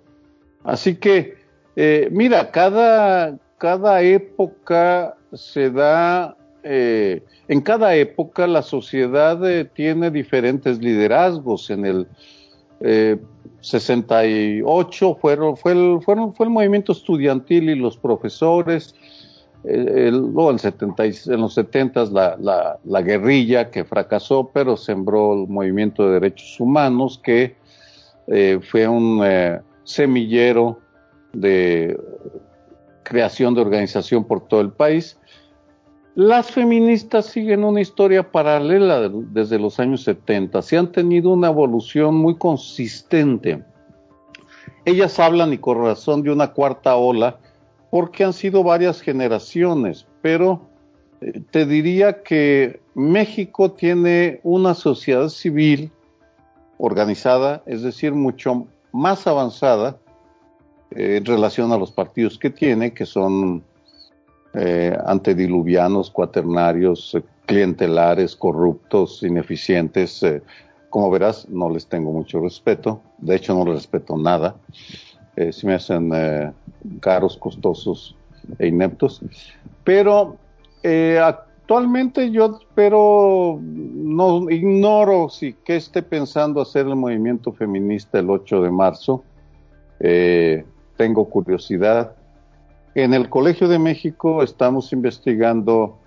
Así 0.63 0.95
que, 0.95 1.35
eh, 1.75 2.07
mira, 2.11 2.51
cada, 2.51 3.37
cada 3.57 4.01
época 4.01 5.15
se 5.33 5.69
da, 5.69 6.37
eh, 6.63 7.23
en 7.47 7.61
cada 7.61 7.95
época 7.95 8.47
la 8.47 8.61
sociedad 8.61 9.47
eh, 9.49 9.65
tiene 9.65 10.11
diferentes 10.11 10.79
liderazgos. 10.79 11.69
En 11.69 11.85
el 11.85 12.07
68 13.61 15.17
fueron, 15.21 15.55
fue, 15.55 15.71
el, 15.71 15.99
fue 16.03 16.45
el 16.45 16.49
movimiento 16.49 16.91
estudiantil 16.91 17.69
y 17.69 17.75
los 17.75 17.95
profesores, 17.95 18.93
el, 19.63 20.33
en, 20.35 20.59
70, 20.59 21.05
en, 21.05 21.41
los 21.41 21.53
70 21.53 22.05
la, 22.05 22.37
la, 22.39 22.79
la, 22.83 23.01
guerrilla 23.01 23.71
que 23.71 23.85
fracasó, 23.85 24.51
pero 24.53 24.75
sembró 24.75 25.33
el 25.33 25.47
movimiento 25.47 26.05
de 26.05 26.19
derechos 26.19 26.59
humanos 26.59 27.19
que 27.23 27.55
eh, 28.27 28.59
fue 28.61 28.87
un 28.87 29.21
eh, 29.23 29.61
semillero 29.83 30.79
de 31.33 31.97
creación 33.03 33.53
de 33.53 33.61
organización 33.61 34.23
por 34.23 34.47
todo 34.47 34.61
el 34.61 34.71
país. 34.71 35.17
Las 36.15 36.51
feministas 36.51 37.25
siguen 37.25 37.63
una 37.63 37.81
historia 37.81 38.31
paralela 38.31 39.09
desde 39.09 39.57
los 39.57 39.79
años 39.79 40.03
70, 40.03 40.61
se 40.61 40.77
han 40.77 40.91
tenido 40.91 41.31
una 41.31 41.47
evolución 41.47 42.15
muy 42.15 42.35
consistente. 42.35 43.63
Ellas 44.85 45.19
hablan 45.19 45.53
y 45.53 45.57
con 45.57 45.81
razón 45.81 46.21
de 46.21 46.31
una 46.31 46.51
cuarta 46.51 46.95
ola, 46.97 47.39
porque 47.93 48.23
han 48.23 48.33
sido 48.33 48.63
varias 48.63 49.01
generaciones, 49.01 50.07
pero 50.23 50.61
eh, 51.21 51.43
te 51.51 51.67
diría 51.67 52.23
que 52.23 52.81
México 52.95 53.73
tiene 53.73 54.39
una 54.41 54.73
sociedad 54.73 55.29
civil 55.29 55.91
organizada, 56.79 57.61
es 57.67 57.83
decir, 57.83 58.13
mucho 58.13 58.65
más 58.93 59.27
avanzada 59.27 59.99
eh, 60.89 61.17
en 61.17 61.25
relación 61.25 61.71
a 61.71 61.77
los 61.77 61.91
partidos 61.91 62.39
que 62.39 62.49
tiene, 62.49 62.95
que 62.95 63.05
son 63.05 63.63
eh, 64.55 64.97
antediluvianos, 65.05 66.09
cuaternarios, 66.09 67.15
clientelares, 67.45 68.35
corruptos, 68.35 69.21
ineficientes. 69.21 70.25
Como 70.89 71.11
verás, 71.11 71.47
no 71.47 71.69
les 71.69 71.85
tengo 71.85 72.11
mucho 72.11 72.39
respeto, 72.39 73.01
de 73.19 73.35
hecho 73.35 73.53
no 73.53 73.63
les 73.65 73.75
respeto 73.75 74.17
nada 74.17 74.55
eh, 75.35 75.51
se 75.51 75.65
me 75.67 75.73
hacen 75.73 76.11
eh, 76.13 76.51
caros, 76.99 77.37
costosos 77.37 78.15
e 78.59 78.67
ineptos. 78.67 79.21
Pero 79.83 80.37
eh, 80.83 81.19
actualmente 81.19 82.29
yo 82.31 82.57
espero, 82.59 83.59
no 83.61 84.49
ignoro 84.49 85.29
si 85.29 85.53
qué 85.65 85.77
esté 85.77 86.03
pensando 86.03 86.61
hacer 86.61 86.87
el 86.87 86.95
movimiento 86.95 87.51
feminista 87.51 88.19
el 88.19 88.29
8 88.29 88.61
de 88.61 88.71
marzo. 88.71 89.23
Eh, 89.99 90.65
tengo 90.97 91.29
curiosidad. 91.29 92.15
En 92.95 93.13
el 93.13 93.29
Colegio 93.29 93.67
de 93.67 93.79
México 93.79 94.43
estamos 94.43 94.93
investigando 94.93 95.97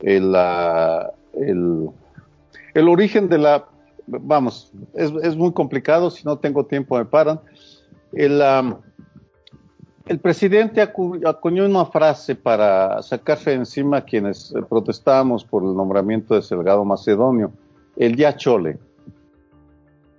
el, 0.00 0.32
la, 0.32 1.12
el, 1.34 1.90
el 2.74 2.88
origen 2.88 3.28
de 3.28 3.38
la, 3.38 3.64
vamos, 4.06 4.72
es, 4.94 5.10
es 5.22 5.36
muy 5.36 5.52
complicado, 5.52 6.10
si 6.10 6.24
no 6.24 6.38
tengo 6.38 6.66
tiempo 6.66 6.96
me 6.96 7.04
paran, 7.04 7.40
el, 8.12 8.78
presidente 10.20 10.80
acu 10.80 11.20
acuñó 11.24 11.66
una 11.66 11.86
frase 11.86 12.34
para 12.34 13.02
sacarse 13.02 13.52
encima 13.52 13.98
a 13.98 14.04
quienes 14.04 14.52
protestábamos 14.68 15.44
por 15.44 15.62
el 15.62 15.74
nombramiento 15.74 16.34
de 16.34 16.42
Salgado 16.42 16.84
Macedonio, 16.84 17.52
el 17.96 18.16
ya 18.16 18.36
chole. 18.36 18.78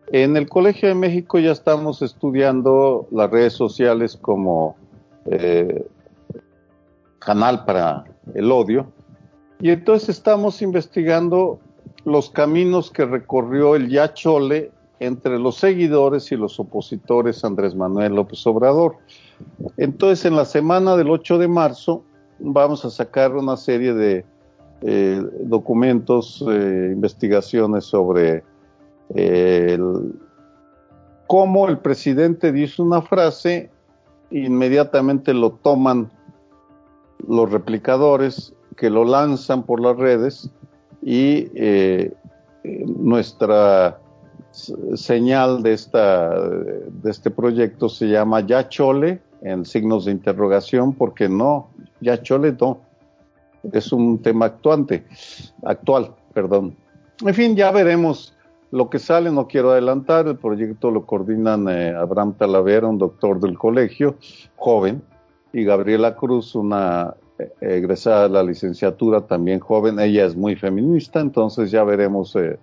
En 0.07 0.35
el 0.35 0.49
Colegio 0.49 0.89
de 0.89 0.95
México 0.95 1.39
ya 1.39 1.51
estamos 1.51 2.01
estudiando 2.01 3.07
las 3.11 3.29
redes 3.29 3.53
sociales 3.53 4.17
como 4.17 4.75
eh, 5.25 5.85
canal 7.19 7.65
para 7.65 8.03
el 8.33 8.51
odio 8.51 8.91
y 9.61 9.69
entonces 9.69 10.09
estamos 10.09 10.61
investigando 10.61 11.59
los 12.03 12.31
caminos 12.31 12.89
que 12.89 13.05
recorrió 13.05 13.75
el 13.75 13.89
ya 13.89 14.13
chole 14.13 14.71
entre 15.01 15.39
los 15.39 15.55
seguidores 15.55 16.31
y 16.31 16.35
los 16.35 16.59
opositores 16.59 17.43
Andrés 17.43 17.75
Manuel 17.75 18.13
López 18.13 18.45
Obrador. 18.45 18.97
Entonces, 19.77 20.25
en 20.25 20.35
la 20.35 20.45
semana 20.45 20.95
del 20.95 21.09
8 21.09 21.39
de 21.39 21.47
marzo 21.47 22.03
vamos 22.39 22.85
a 22.85 22.91
sacar 22.91 23.35
una 23.35 23.57
serie 23.57 23.93
de 23.93 24.23
eh, 24.83 25.21
documentos, 25.41 26.45
eh, 26.47 26.91
investigaciones 26.93 27.85
sobre 27.85 28.43
eh, 29.15 29.79
cómo 31.25 31.67
el 31.67 31.79
presidente 31.79 32.51
dice 32.51 32.83
una 32.83 33.01
frase, 33.01 33.71
inmediatamente 34.29 35.33
lo 35.33 35.49
toman 35.49 36.11
los 37.27 37.51
replicadores 37.51 38.53
que 38.77 38.91
lo 38.91 39.03
lanzan 39.03 39.63
por 39.63 39.81
las 39.81 39.97
redes 39.97 40.51
y 41.01 41.47
eh, 41.55 42.13
nuestra 42.85 44.00
señal 44.51 45.63
de, 45.63 45.73
esta, 45.73 46.37
de 46.39 47.09
este 47.09 47.31
proyecto 47.31 47.89
se 47.89 48.07
llama 48.07 48.41
Ya 48.41 48.67
Chole, 48.69 49.21
en 49.41 49.65
signos 49.65 50.05
de 50.05 50.11
interrogación, 50.11 50.93
porque 50.93 51.29
no, 51.29 51.69
Ya 51.99 52.21
Chole 52.21 52.55
no, 52.59 52.79
es 53.71 53.91
un 53.91 54.19
tema 54.19 54.45
actuante, 54.45 55.05
actual, 55.63 56.13
perdón. 56.33 56.75
En 57.25 57.33
fin, 57.33 57.55
ya 57.55 57.71
veremos 57.71 58.35
lo 58.71 58.89
que 58.89 58.99
sale, 58.99 59.31
no 59.31 59.47
quiero 59.47 59.71
adelantar, 59.71 60.27
el 60.27 60.37
proyecto 60.37 60.91
lo 60.91 61.05
coordinan 61.05 61.67
eh, 61.69 61.93
Abraham 61.93 62.33
Talavera, 62.33 62.87
un 62.87 62.97
doctor 62.97 63.39
del 63.39 63.57
colegio, 63.57 64.15
joven, 64.55 65.01
y 65.53 65.65
Gabriela 65.65 66.15
Cruz, 66.15 66.55
una 66.55 67.15
eh, 67.37 67.51
egresada 67.59 68.23
de 68.23 68.29
la 68.29 68.43
licenciatura, 68.43 69.21
también 69.21 69.59
joven, 69.59 69.99
ella 69.99 70.25
es 70.25 70.35
muy 70.35 70.55
feminista, 70.55 71.19
entonces 71.19 71.69
ya 71.69 71.83
veremos 71.83 72.35
eh, 72.35 72.57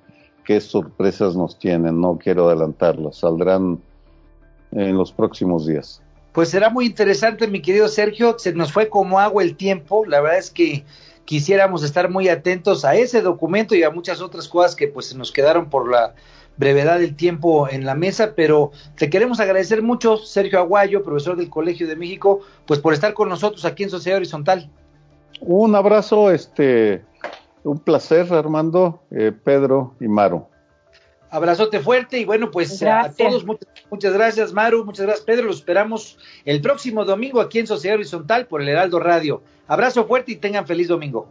qué 0.48 0.62
sorpresas 0.62 1.36
nos 1.36 1.58
tienen, 1.58 2.00
no 2.00 2.16
quiero 2.16 2.48
adelantarlas, 2.48 3.18
saldrán 3.18 3.82
en 4.72 4.96
los 4.96 5.12
próximos 5.12 5.66
días. 5.66 6.00
Pues 6.32 6.48
será 6.48 6.70
muy 6.70 6.86
interesante, 6.86 7.46
mi 7.48 7.60
querido 7.60 7.86
Sergio. 7.86 8.38
Se 8.38 8.54
nos 8.54 8.72
fue 8.72 8.88
como 8.88 9.20
agua 9.20 9.42
el 9.42 9.56
tiempo. 9.56 10.06
La 10.06 10.22
verdad 10.22 10.38
es 10.38 10.50
que 10.50 10.86
quisiéramos 11.26 11.82
estar 11.82 12.08
muy 12.08 12.30
atentos 12.30 12.86
a 12.86 12.94
ese 12.94 13.20
documento 13.20 13.74
y 13.74 13.82
a 13.82 13.90
muchas 13.90 14.22
otras 14.22 14.48
cosas 14.48 14.74
que 14.74 14.88
pues 14.88 15.14
nos 15.14 15.32
quedaron 15.32 15.68
por 15.68 15.90
la 15.90 16.14
brevedad 16.56 16.98
del 16.98 17.14
tiempo 17.14 17.68
en 17.68 17.84
la 17.84 17.94
mesa, 17.94 18.32
pero 18.34 18.72
te 18.96 19.10
queremos 19.10 19.40
agradecer 19.40 19.82
mucho, 19.82 20.16
Sergio 20.16 20.60
Aguayo, 20.60 21.02
profesor 21.02 21.36
del 21.36 21.50
Colegio 21.50 21.86
de 21.86 21.94
México, 21.94 22.40
pues 22.64 22.80
por 22.80 22.94
estar 22.94 23.12
con 23.12 23.28
nosotros 23.28 23.66
aquí 23.66 23.82
en 23.82 23.90
Sociedad 23.90 24.16
Horizontal. 24.16 24.70
Un 25.40 25.74
abrazo, 25.74 26.30
este, 26.30 27.04
un 27.64 27.78
placer, 27.78 28.32
Armando, 28.32 29.00
eh, 29.10 29.32
Pedro 29.32 29.94
y 30.00 30.08
Maru. 30.08 30.46
Abrazote 31.30 31.80
fuerte 31.80 32.18
y 32.18 32.24
bueno, 32.24 32.50
pues 32.50 32.82
a 32.82 33.12
todos 33.12 33.44
muchas, 33.44 33.68
muchas, 33.90 34.14
gracias, 34.14 34.52
Maru, 34.52 34.84
muchas 34.84 35.04
gracias, 35.04 35.26
Pedro. 35.26 35.46
Los 35.46 35.56
esperamos 35.56 36.16
el 36.44 36.62
próximo 36.62 37.04
domingo 37.04 37.40
aquí 37.40 37.58
en 37.58 37.66
Sociedad 37.66 37.96
Horizontal 37.96 38.46
por 38.46 38.62
el 38.62 38.68
Heraldo 38.68 38.98
Radio. 38.98 39.42
Abrazo 39.66 40.06
fuerte 40.06 40.32
y 40.32 40.36
tengan 40.36 40.66
feliz 40.66 40.88
domingo. 40.88 41.28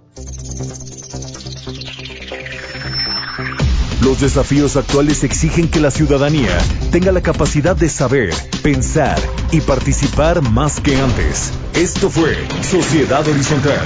Los 4.03 4.21
desafíos 4.21 4.77
actuales 4.77 5.23
exigen 5.23 5.69
que 5.69 5.79
la 5.79 5.91
ciudadanía 5.91 6.57
tenga 6.91 7.11
la 7.11 7.21
capacidad 7.21 7.75
de 7.75 7.89
saber, 7.89 8.33
pensar 8.63 9.19
y 9.51 9.59
participar 9.59 10.41
más 10.41 10.79
que 10.79 10.95
antes. 10.95 11.51
Esto 11.73 12.09
fue 12.09 12.37
Sociedad 12.61 13.27
Horizontal, 13.27 13.85